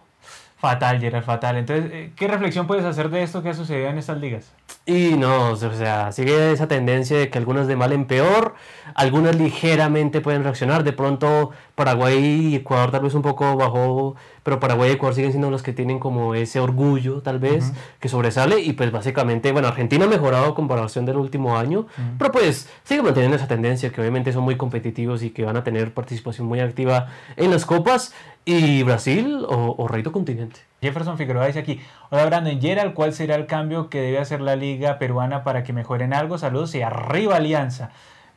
Fatal, 0.60 1.00
Gerard, 1.00 1.24
fatal. 1.24 1.56
Entonces, 1.56 1.90
eh, 1.90 2.12
¿qué 2.14 2.28
reflexión 2.28 2.66
puedes 2.66 2.84
hacer 2.84 3.08
de 3.08 3.22
esto 3.22 3.42
que 3.42 3.48
ha 3.48 3.54
sucedido 3.54 3.88
en 3.88 3.96
estas 3.96 4.18
ligas? 4.18 4.52
Y 4.84 5.14
no, 5.16 5.52
o 5.52 5.56
sea, 5.56 6.12
sigue 6.12 6.52
esa 6.52 6.68
tendencia 6.68 7.16
de 7.18 7.30
que 7.30 7.38
algunas 7.38 7.66
de 7.66 7.76
mal 7.76 7.92
en 7.92 8.04
peor, 8.04 8.54
algunas 8.94 9.36
ligeramente 9.36 10.20
pueden 10.20 10.44
reaccionar. 10.44 10.84
De 10.84 10.92
pronto, 10.92 11.52
Paraguay 11.80 12.50
y 12.50 12.56
Ecuador 12.56 12.90
tal 12.90 13.00
vez 13.00 13.14
un 13.14 13.22
poco 13.22 13.56
bajó, 13.56 14.14
pero 14.42 14.60
Paraguay 14.60 14.90
y 14.90 14.92
Ecuador 14.92 15.14
siguen 15.14 15.30
siendo 15.30 15.50
los 15.50 15.62
que 15.62 15.72
tienen 15.72 15.98
como 15.98 16.34
ese 16.34 16.60
orgullo, 16.60 17.22
tal 17.22 17.38
vez, 17.38 17.72
que 18.00 18.10
sobresale. 18.10 18.60
Y 18.60 18.74
pues 18.74 18.92
básicamente, 18.92 19.50
bueno, 19.50 19.68
Argentina 19.68 20.04
ha 20.04 20.08
mejorado 20.08 20.54
comparación 20.54 21.06
del 21.06 21.16
último 21.16 21.56
año, 21.56 21.86
pero 22.18 22.32
pues 22.32 22.68
sigue 22.84 23.00
manteniendo 23.00 23.38
esa 23.38 23.48
tendencia 23.48 23.90
que 23.90 23.98
obviamente 24.02 24.30
son 24.30 24.44
muy 24.44 24.58
competitivos 24.58 25.22
y 25.22 25.30
que 25.30 25.42
van 25.42 25.56
a 25.56 25.64
tener 25.64 25.94
participación 25.94 26.46
muy 26.46 26.60
activa 26.60 27.08
en 27.36 27.50
las 27.50 27.64
copas. 27.64 28.12
¿Y 28.44 28.82
Brasil 28.82 29.46
o, 29.48 29.74
o 29.78 29.88
Rey 29.88 30.02
Continente? 30.02 30.60
Jefferson 30.82 31.16
Figueroa 31.16 31.46
dice 31.46 31.60
aquí, 31.60 31.80
hola 32.10 32.26
Brandon 32.26 32.60
Gerald, 32.60 32.92
¿cuál 32.92 33.14
será 33.14 33.36
el 33.36 33.46
cambio 33.46 33.88
que 33.88 34.02
debe 34.02 34.18
hacer 34.18 34.42
la 34.42 34.54
liga 34.54 34.98
peruana 34.98 35.44
para 35.44 35.62
que 35.62 35.72
mejoren 35.72 36.12
algo? 36.12 36.36
Saludos 36.36 36.74
y 36.74 36.82
arriba 36.82 37.36
Alianza. 37.36 37.90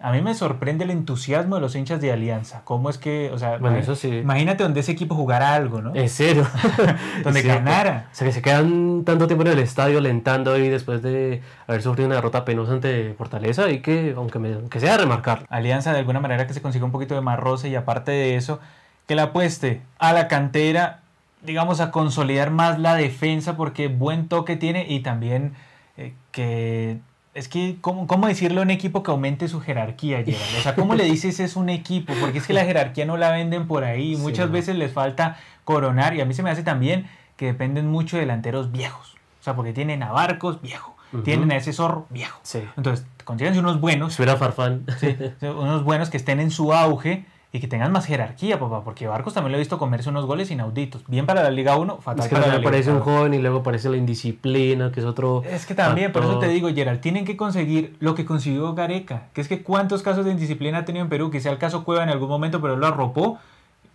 A 0.03 0.11
mí 0.11 0.21
me 0.21 0.33
sorprende 0.33 0.83
el 0.83 0.91
entusiasmo 0.91 1.55
de 1.55 1.61
los 1.61 1.77
hinchas 1.77 2.01
de 2.01 2.11
Alianza. 2.11 2.63
¿Cómo 2.65 2.89
es 2.89 2.97
que, 2.97 3.31
o 3.31 3.37
sea, 3.37 3.57
bueno, 3.57 3.77
eso 3.77 3.95
sí. 3.95 4.09
imagínate 4.09 4.61
donde 4.61 4.81
ese 4.81 4.91
equipo 4.91 5.15
jugara 5.15 5.55
algo, 5.55 5.81
¿no? 5.81 5.95
En 5.95 6.09
serio. 6.09 6.45
donde 7.23 7.41
ganara. 7.41 8.09
O 8.11 8.15
sea, 8.15 8.27
que 8.27 8.33
se 8.33 8.41
quedan 8.41 9.05
tanto 9.05 9.27
tiempo 9.27 9.45
en 9.45 9.53
el 9.53 9.59
estadio 9.59 9.99
alentando 9.99 10.51
ahí 10.51 10.67
después 10.67 11.01
de 11.01 11.41
haber 11.67 11.81
sufrido 11.81 12.07
una 12.07 12.15
derrota 12.15 12.43
penosa 12.43 12.73
ante 12.73 13.13
Fortaleza 13.13 13.71
y 13.71 13.79
que, 13.79 14.13
aunque, 14.17 14.39
me, 14.39 14.51
aunque 14.55 14.81
sea 14.81 14.97
remarcar. 14.97 15.45
Alianza 15.47 15.93
de 15.93 15.99
alguna 15.99 16.19
manera 16.19 16.47
que 16.47 16.53
se 16.53 16.61
consiga 16.61 16.83
un 16.83 16.91
poquito 16.91 17.15
de 17.15 17.21
más 17.21 17.39
roce 17.39 17.69
y 17.69 17.75
aparte 17.75 18.11
de 18.11 18.35
eso, 18.35 18.59
que 19.07 19.15
la 19.15 19.23
apueste 19.23 19.83
a 19.99 20.11
la 20.11 20.27
cantera, 20.27 20.99
digamos, 21.43 21.79
a 21.79 21.91
consolidar 21.91 22.51
más 22.51 22.77
la 22.77 22.95
defensa 22.95 23.55
porque 23.55 23.87
buen 23.87 24.27
toque 24.27 24.57
tiene 24.57 24.85
y 24.85 24.99
también 24.99 25.53
eh, 25.95 26.13
que... 26.33 26.99
Es 27.33 27.47
que, 27.47 27.77
¿cómo, 27.81 28.05
¿cómo, 28.05 28.27
decirle 28.27 28.59
a 28.59 28.61
un 28.61 28.69
equipo 28.69 29.01
que 29.01 29.09
aumente 29.09 29.47
su 29.47 29.59
jerarquía, 29.59 30.23
Gerald? 30.23 30.57
O 30.59 30.61
sea, 30.61 30.75
¿cómo 30.75 30.93
le 30.93 31.05
dices 31.05 31.39
es 31.39 31.55
un 31.55 31.69
equipo? 31.69 32.13
Porque 32.19 32.37
es 32.37 32.45
que 32.45 32.53
la 32.53 32.63
jerarquía 32.65 33.05
no 33.05 33.17
la 33.17 33.31
venden 33.31 33.67
por 33.67 33.83
ahí. 33.83 34.15
Muchas 34.17 34.51
veces 34.51 34.75
les 34.75 34.91
falta 34.91 35.37
coronar. 35.63 36.15
Y 36.15 36.21
a 36.21 36.25
mí 36.25 36.33
se 36.33 36.43
me 36.43 36.51
hace 36.51 36.61
también 36.61 37.07
que 37.35 37.47
dependen 37.47 37.89
mucho 37.89 38.17
de 38.17 38.21
delanteros 38.21 38.71
viejos. 38.71 39.15
O 39.41 39.43
sea, 39.43 39.55
porque 39.55 39.73
tienen 39.73 40.03
a 40.03 40.11
Barcos 40.11 40.61
viejo. 40.61 40.95
Tienen 41.23 41.51
a 41.51 41.57
ese 41.57 41.73
zorro 41.73 42.07
viejo. 42.09 42.39
Entonces, 42.75 43.05
consíganse 43.23 43.59
unos 43.59 43.79
buenos. 43.79 44.13
Espera 44.13 44.35
Farfán. 44.35 44.85
Sí, 44.99 45.15
unos 45.45 45.83
buenos 45.83 46.09
que 46.09 46.17
estén 46.17 46.39
en 46.39 46.49
su 46.49 46.73
auge 46.73 47.25
y 47.55 47.59
que 47.59 47.67
tengan 47.67 47.91
más 47.91 48.07
jerarquía, 48.07 48.59
papá, 48.59 48.83
porque 48.83 49.05
Barcos 49.05 49.35
también 49.35 49.51
lo 49.51 49.57
he 49.57 49.59
visto 49.59 49.77
comerse 49.77 50.09
unos 50.09 50.25
goles 50.25 50.49
inauditos. 50.49 51.03
Bien 51.07 51.27
para 51.27 51.43
la 51.43 51.51
Liga 51.51 51.77
1, 51.77 51.99
fatal 52.01 52.25
es 52.25 52.27
que 52.27 52.35
para 52.35 52.47
la 52.47 52.57
Liga 52.57 52.67
aparece 52.67 52.91
un 52.91 52.99
joven 52.99 53.35
y 53.35 53.37
luego 53.37 53.59
aparece 53.59 53.89
la 53.89 53.97
indisciplina, 53.97 54.91
que 54.91 55.01
es 55.01 55.05
otro... 55.05 55.43
Es 55.47 55.67
que 55.67 55.75
también, 55.75 56.11
por 56.11 56.23
eso 56.23 56.39
te 56.39 56.47
digo, 56.47 56.67
Gerald, 56.73 56.99
tienen 56.99 57.25
que 57.25 57.37
conseguir 57.37 57.95
lo 57.99 58.15
que 58.15 58.25
consiguió 58.25 58.73
Gareca, 58.73 59.27
que 59.33 59.41
es 59.41 59.47
que 59.47 59.61
cuántos 59.61 60.01
casos 60.01 60.25
de 60.25 60.31
indisciplina 60.31 60.79
ha 60.79 60.85
tenido 60.85 61.03
en 61.03 61.09
Perú, 61.09 61.29
quizá 61.29 61.51
el 61.51 61.59
caso 61.59 61.83
Cueva 61.83 62.01
en 62.01 62.09
algún 62.09 62.27
momento, 62.27 62.59
pero 62.59 62.75
lo 62.75 62.87
arropó 62.87 63.37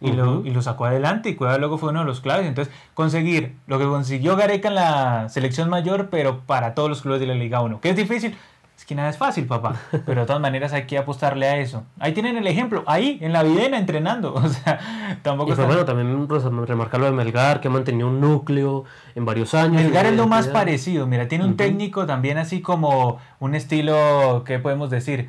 y, 0.01 0.13
lo, 0.13 0.47
y 0.47 0.51
lo 0.51 0.63
sacó 0.63 0.85
adelante 0.85 1.31
y 1.31 1.35
Cueva 1.35 1.59
luego 1.59 1.79
fue 1.79 1.91
uno 1.91 1.99
de 1.99 2.07
los 2.07 2.21
claves. 2.21 2.47
Entonces, 2.47 2.73
conseguir 2.95 3.57
lo 3.67 3.81
que 3.81 3.87
consiguió 3.87 4.37
Gareca 4.37 4.69
en 4.69 4.77
la 4.77 5.29
selección 5.31 5.69
mayor, 5.69 6.11
pero 6.11 6.43
para 6.47 6.75
todos 6.75 6.89
los 6.89 7.03
clubes 7.03 7.19
de 7.19 7.27
la 7.27 7.35
Liga 7.35 7.61
1, 7.61 7.81
que 7.81 7.91
es 7.91 7.97
difícil, 7.97 8.37
es 8.79 8.85
que 8.85 8.95
nada 8.95 9.11
es 9.11 9.19
fácil, 9.19 9.45
papá. 9.45 9.75
Pero 10.07 10.21
de 10.21 10.27
todas 10.29 10.41
maneras 10.41 10.73
hay 10.73 10.87
que 10.87 10.99
apostarle 10.99 11.49
a 11.49 11.57
eso. 11.57 11.83
Ahí 11.99 12.13
tienen 12.13 12.37
el 12.37 12.47
ejemplo, 12.47 12.85
ahí, 12.87 13.19
en 13.21 13.33
la 13.33 13.43
videna, 13.43 13.77
entrenando. 13.77 14.35
O 14.39 14.49
sea, 14.49 15.19
tampoco 15.23 15.53
y 15.53 15.55
pues 15.57 15.67
bueno, 15.67 15.85
también 15.85 16.29
pues, 16.29 16.45
remarcar 16.45 17.01
lo 17.01 17.07
de 17.07 17.13
Melgar, 17.13 17.61
que 17.61 17.67
ha 17.67 17.71
mantenido 17.73 18.07
un 18.07 18.21
núcleo 18.21 18.85
en 19.17 19.25
varios 19.25 19.53
años. 19.53 19.83
Melgar 19.83 20.07
es 20.07 20.17
lo 20.17 20.29
más 20.29 20.47
parecido. 20.47 21.09
Mira, 21.09 21.27
tiene 21.27 21.45
un 21.45 21.57
técnico 21.57 22.07
también 22.07 22.39
así 22.39 22.63
como 22.63 23.19
un 23.41 23.57
estilo, 23.57 24.45
¿qué 24.47 24.61
podemos 24.61 24.91
decir? 24.91 25.29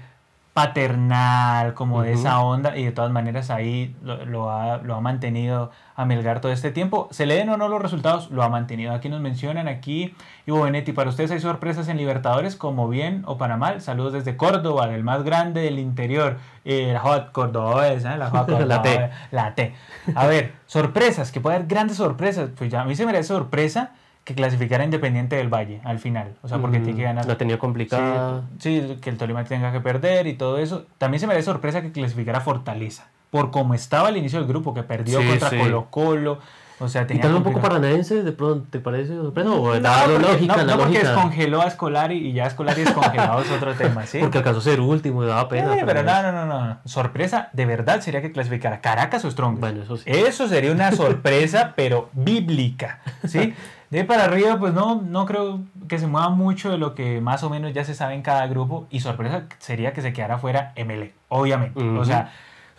Paternal, 0.60 1.74
como 1.74 2.01
de 2.01 2.12
esa 2.12 2.41
onda, 2.41 2.76
y 2.76 2.84
de 2.84 2.91
todas 2.91 3.12
maneras 3.12 3.49
ahí 3.49 3.95
lo, 4.03 4.51
ha, 4.51 4.80
lo, 4.80 4.95
ha, 4.95 4.99
mantenido 4.99 5.72
a 5.95 6.03
Melgar 6.03 6.41
todo 6.41 6.51
este 6.51 6.72
tiempo. 6.72 7.07
Se 7.12 7.26
le 7.26 7.36
den 7.36 7.47
o 7.47 7.55
no 7.55 7.70
los 7.70 7.82
resultados, 7.82 8.30
lo 8.30 8.43
ha 8.43 8.49
mantenido. 8.49 8.91
Aquí 8.91 9.07
nos 9.07 9.22
mencionan, 9.22 9.70
aquí, 9.70 10.14
Ivo 10.45 10.64
Benetti, 10.64 10.91
para 10.91 11.12
ustedes 11.12 11.32
hay 11.32 11.39
sorpresas 11.39 11.88
en 11.88 11.95
Libertadores, 11.95 12.57
como 12.57 12.89
bien 12.89 13.24
o 13.26 13.38
para 13.38 13.55
mal. 13.55 13.80
Saludos 13.80 14.12
desde 14.12 14.36
Córdoba, 14.36 14.88
del 14.88 15.05
más 15.05 15.24
grande 15.24 15.62
del 15.62 15.80
interior. 15.80 16.39
Eh, 16.66 16.91
la 16.91 16.99
Hot 16.99 17.32
Cordobesa, 17.32 18.16
¿eh? 18.16 18.18
la 18.18 18.30
la 18.66 18.82
T. 18.82 19.10
La 19.32 19.55
T. 19.55 19.74
A 20.14 20.28
ver, 20.28 20.55
sorpresas, 20.66 21.32
que 21.32 21.39
puede 21.39 21.55
haber 21.55 21.70
grandes 21.70 21.95
sorpresas. 21.95 22.49
Pues 22.57 22.70
ya 22.70 22.82
a 22.82 22.86
mí 22.86 22.95
se 22.95 23.05
me 23.05 23.14
da 23.14 23.24
sorpresa 23.24 23.93
que 24.30 24.36
clasificara 24.36 24.84
Independiente 24.84 25.36
del 25.36 25.49
Valle 25.49 25.82
al 25.84 25.97
final. 25.97 26.36
O 26.43 26.47
sea, 26.47 26.59
porque 26.59 26.80
tiene 26.80 26.95
que 26.97 27.03
ganar. 27.03 27.25
La 27.25 27.38
tenía 27.38 27.57
complicada. 27.57 28.43
Sí, 28.59 28.97
que 29.01 29.09
el 29.09 29.17
Tolima 29.17 29.43
tenga 29.43 29.71
que 29.71 29.82
perder 29.82 30.27
y 30.27 30.34
todo 30.34 30.59
eso. 30.59 30.86
También 30.99 31.19
se 31.19 31.25
me 31.25 31.34
da 31.34 31.41
sorpresa 31.41 31.82
que 31.82 31.91
clasificara 31.91 32.39
Fortaleza. 32.39 33.07
por 33.32 33.49
cómo 33.51 33.73
estaba 33.73 34.07
al 34.07 34.17
inicio 34.17 34.39
del 34.39 34.47
grupo, 34.47 34.73
que 34.73 34.84
perdió 34.84 35.19
contra 35.25 35.49
Colo 35.49 35.88
Colo. 35.89 36.39
O 36.82 36.88
sea, 36.88 37.05
tenía 37.05 37.25
¿Y 37.25 37.27
tal 37.27 37.36
un 37.36 37.43
poco 37.43 37.59
paranaense, 37.59 38.23
de 38.23 38.32
pronto, 38.32 38.65
te 38.69 38.80
parece 38.80 39.13
sorpresa? 39.13 39.49
¿O 39.49 39.75
no, 39.80 39.89
porque, 40.05 40.19
lógica, 40.19 40.63
no, 40.63 40.63
no 40.63 40.77
porque 40.77 40.99
descongeló 40.99 41.61
a 41.61 41.65
Escolari 41.65 42.15
y 42.15 42.32
ya 42.32 42.45
Escolari 42.45 42.84
descongelado 42.84 43.41
es 43.41 43.51
otro 43.51 43.73
tema, 43.73 44.05
¿sí? 44.05 44.19
Porque 44.19 44.38
alcanzó 44.38 44.59
a 44.61 44.63
ser 44.63 44.80
último 44.80 45.23
y 45.23 45.27
daba 45.27 45.49
pena. 45.49 45.73
Sí, 45.73 45.82
pero 45.86 46.03
no, 46.03 46.21
no, 46.23 46.32
no, 46.32 46.45
no. 46.45 46.77
Sorpresa, 46.86 47.49
de 47.51 47.65
verdad 47.65 47.99
sería 47.99 48.21
que 48.21 48.32
clasificara 48.32 48.80
Caracas 48.80 49.25
o 49.25 49.32
Strong. 49.32 49.59
Bueno, 49.59 49.84
eso 49.84 49.97
sí. 49.97 50.03
Eso 50.05 50.47
sería 50.47 50.71
una 50.71 50.93
sorpresa, 50.93 51.73
pero 51.75 52.09
bíblica, 52.13 53.01
¿sí? 53.27 53.53
De 53.90 54.04
para 54.06 54.26
arriba, 54.26 54.60
pues 54.60 54.74
no, 54.74 55.02
no 55.02 55.26
creo 55.26 55.62
que 55.88 55.98
se 55.98 56.08
mueva 56.08 56.30
mucho 56.30 56.70
de 56.72 56.78
lo 56.78 56.94
que 56.94 57.22
más 57.22 57.44
o 57.44 57.50
menos 57.50 57.74
ya 57.74 57.84
se 57.84 57.96
sabe 57.96 58.14
en 58.14 58.22
cada 58.22 58.46
grupo. 58.48 58.88
Y 58.90 59.00
sorpresa 59.00 59.46
sería 59.58 59.94
que 59.94 60.02
se 60.02 60.14
quedara 60.14 60.38
fuera 60.38 60.74
ML, 60.76 61.12
obviamente. 61.30 61.82
O 61.82 62.06
sea 62.06 62.32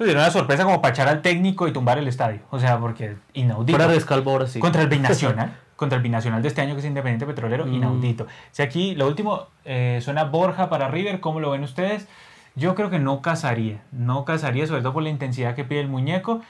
sería 0.07 0.23
una 0.23 0.31
sorpresa 0.31 0.65
como 0.65 0.81
para 0.81 0.93
echar 0.93 1.09
al 1.09 1.23
técnico 1.23 1.69
y 1.69 1.73
tumbar 1.73 1.99
el 1.99 2.09
estadio. 2.09 2.41
O 2.51 2.59
sea, 2.59 2.79
porque 2.79 3.17
inaudito. 3.35 3.79
Para 3.79 3.91
descalvo 3.91 4.47
sí. 4.47 4.59
Contra 4.59 4.83
el 4.83 4.89
binacional. 4.89 5.57
contra 5.77 5.97
el 5.97 6.03
binacional 6.03 6.43
de 6.43 6.49
este 6.49 6.61
año 6.61 6.75
que 6.75 6.81
es 6.81 6.87
Independiente 6.87 7.27
Petrolero, 7.27 7.67
mm. 7.67 7.75
inaudito. 7.75 8.27
Si 8.51 8.63
aquí 8.63 8.95
lo 8.95 9.07
último 9.07 9.47
eh, 9.65 10.01
suena 10.03 10.25
Borja 10.25 10.69
para 10.69 10.89
River, 10.89 11.21
¿cómo 11.21 11.41
lo 11.41 11.51
ven 11.51 11.63
ustedes? 11.63 12.07
Yo 12.57 12.75
creo 12.75 12.91
que 12.91 12.99
no 12.99 13.23
casaría, 13.23 13.83
no 13.93 14.25
casaría, 14.25 14.67
sobre 14.67 14.83
todo 14.83 14.93
por 14.93 15.03
la 15.03 15.11
intensidad 15.11 15.55
que 15.55 15.65
pide 15.65 15.81
el 15.81 15.89
muñeco. 15.89 16.43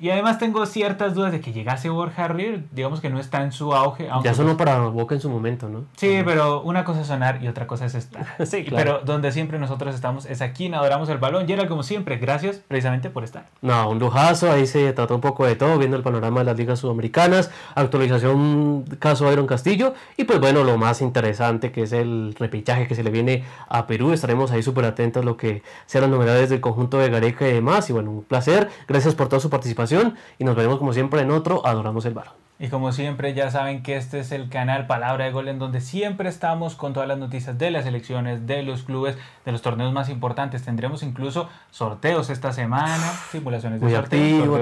Y 0.00 0.08
además 0.08 0.38
tengo 0.38 0.64
ciertas 0.64 1.14
dudas 1.14 1.30
de 1.30 1.42
que 1.42 1.52
llegase 1.52 1.90
Borja 1.90 2.26
River, 2.26 2.64
digamos 2.72 3.02
que 3.02 3.10
no 3.10 3.20
está 3.20 3.42
en 3.42 3.52
su 3.52 3.74
auge. 3.74 4.08
ya 4.24 4.32
sonó 4.32 4.56
para 4.56 4.78
Boca 4.78 5.14
en 5.14 5.20
su 5.20 5.28
momento, 5.28 5.68
¿no? 5.68 5.84
Sí, 5.96 6.22
pero 6.24 6.62
una 6.62 6.84
cosa 6.84 7.02
es 7.02 7.08
sonar 7.08 7.42
y 7.42 7.48
otra 7.48 7.66
cosa 7.66 7.84
es 7.84 7.94
estar. 7.94 8.26
sí, 8.46 8.64
claro. 8.64 8.76
Pero 8.76 9.00
donde 9.04 9.30
siempre 9.30 9.58
nosotros 9.58 9.94
estamos 9.94 10.24
es 10.24 10.40
aquí 10.40 10.66
en 10.66 10.74
Adoramos 10.74 11.10
el 11.10 11.18
Balón. 11.18 11.44
Y 11.46 11.52
era 11.52 11.68
como 11.68 11.82
siempre, 11.82 12.16
gracias 12.16 12.62
precisamente 12.66 13.10
por 13.10 13.24
estar. 13.24 13.48
No, 13.60 13.90
un 13.90 13.98
lujazo, 13.98 14.50
ahí 14.50 14.66
se 14.66 14.90
trató 14.94 15.16
un 15.16 15.20
poco 15.20 15.44
de 15.44 15.54
todo, 15.54 15.76
viendo 15.76 15.98
el 15.98 16.02
panorama 16.02 16.40
de 16.40 16.46
las 16.46 16.56
ligas 16.56 16.78
sudamericanas, 16.78 17.50
actualización 17.74 18.84
caso 18.98 19.30
Iron 19.30 19.46
Castillo, 19.46 19.92
y 20.16 20.24
pues 20.24 20.40
bueno, 20.40 20.64
lo 20.64 20.78
más 20.78 21.02
interesante 21.02 21.72
que 21.72 21.82
es 21.82 21.92
el 21.92 22.34
repichaje 22.38 22.86
que 22.86 22.94
se 22.94 23.04
le 23.04 23.10
viene 23.10 23.44
a 23.68 23.86
Perú. 23.86 24.12
Estaremos 24.12 24.50
ahí 24.50 24.62
súper 24.62 24.86
atentos 24.86 25.22
a 25.22 25.26
lo 25.26 25.36
que 25.36 25.62
sean 25.84 26.02
las 26.02 26.10
novedades 26.10 26.48
del 26.48 26.62
conjunto 26.62 26.96
de 26.96 27.10
Gareca 27.10 27.46
y 27.46 27.52
demás. 27.52 27.90
Y 27.90 27.92
bueno, 27.92 28.10
un 28.10 28.24
placer. 28.24 28.70
Gracias 28.88 29.14
por 29.14 29.28
toda 29.28 29.40
su 29.40 29.50
participación 29.50 29.89
y 30.38 30.44
nos 30.44 30.56
veremos 30.56 30.78
como 30.78 30.92
siempre 30.92 31.20
en 31.20 31.30
otro 31.30 31.66
Adoramos 31.66 32.04
el 32.04 32.14
Bar. 32.14 32.40
Y 32.58 32.68
como 32.68 32.92
siempre 32.92 33.32
ya 33.32 33.50
saben 33.50 33.82
que 33.82 33.96
este 33.96 34.20
es 34.20 34.32
el 34.32 34.50
canal 34.50 34.86
Palabra 34.86 35.24
de 35.24 35.32
Gol 35.32 35.48
en 35.48 35.58
donde 35.58 35.80
siempre 35.80 36.28
estamos 36.28 36.74
con 36.74 36.92
todas 36.92 37.08
las 37.08 37.16
noticias 37.16 37.56
de 37.56 37.70
las 37.70 37.86
elecciones, 37.86 38.46
de 38.46 38.62
los 38.62 38.82
clubes, 38.82 39.16
de 39.46 39.52
los 39.52 39.62
torneos 39.62 39.94
más 39.94 40.10
importantes. 40.10 40.62
Tendremos 40.62 41.02
incluso 41.02 41.48
sorteos 41.70 42.28
esta 42.28 42.52
semana, 42.52 43.12
simulaciones 43.30 43.80
de 43.80 43.90
sorteos, 43.90 44.60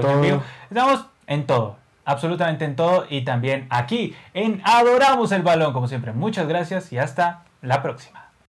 Estamos 0.70 1.06
en 1.26 1.44
todo, 1.44 1.76
absolutamente 2.04 2.64
en 2.64 2.76
todo 2.76 3.04
y 3.10 3.22
también 3.22 3.66
aquí 3.68 4.14
en 4.32 4.62
Adoramos 4.64 5.32
el 5.32 5.42
Balón 5.42 5.72
como 5.72 5.88
siempre. 5.88 6.12
Muchas 6.12 6.46
gracias 6.46 6.92
y 6.92 6.98
hasta 6.98 7.42
la 7.62 7.82
próxima. 7.82 8.17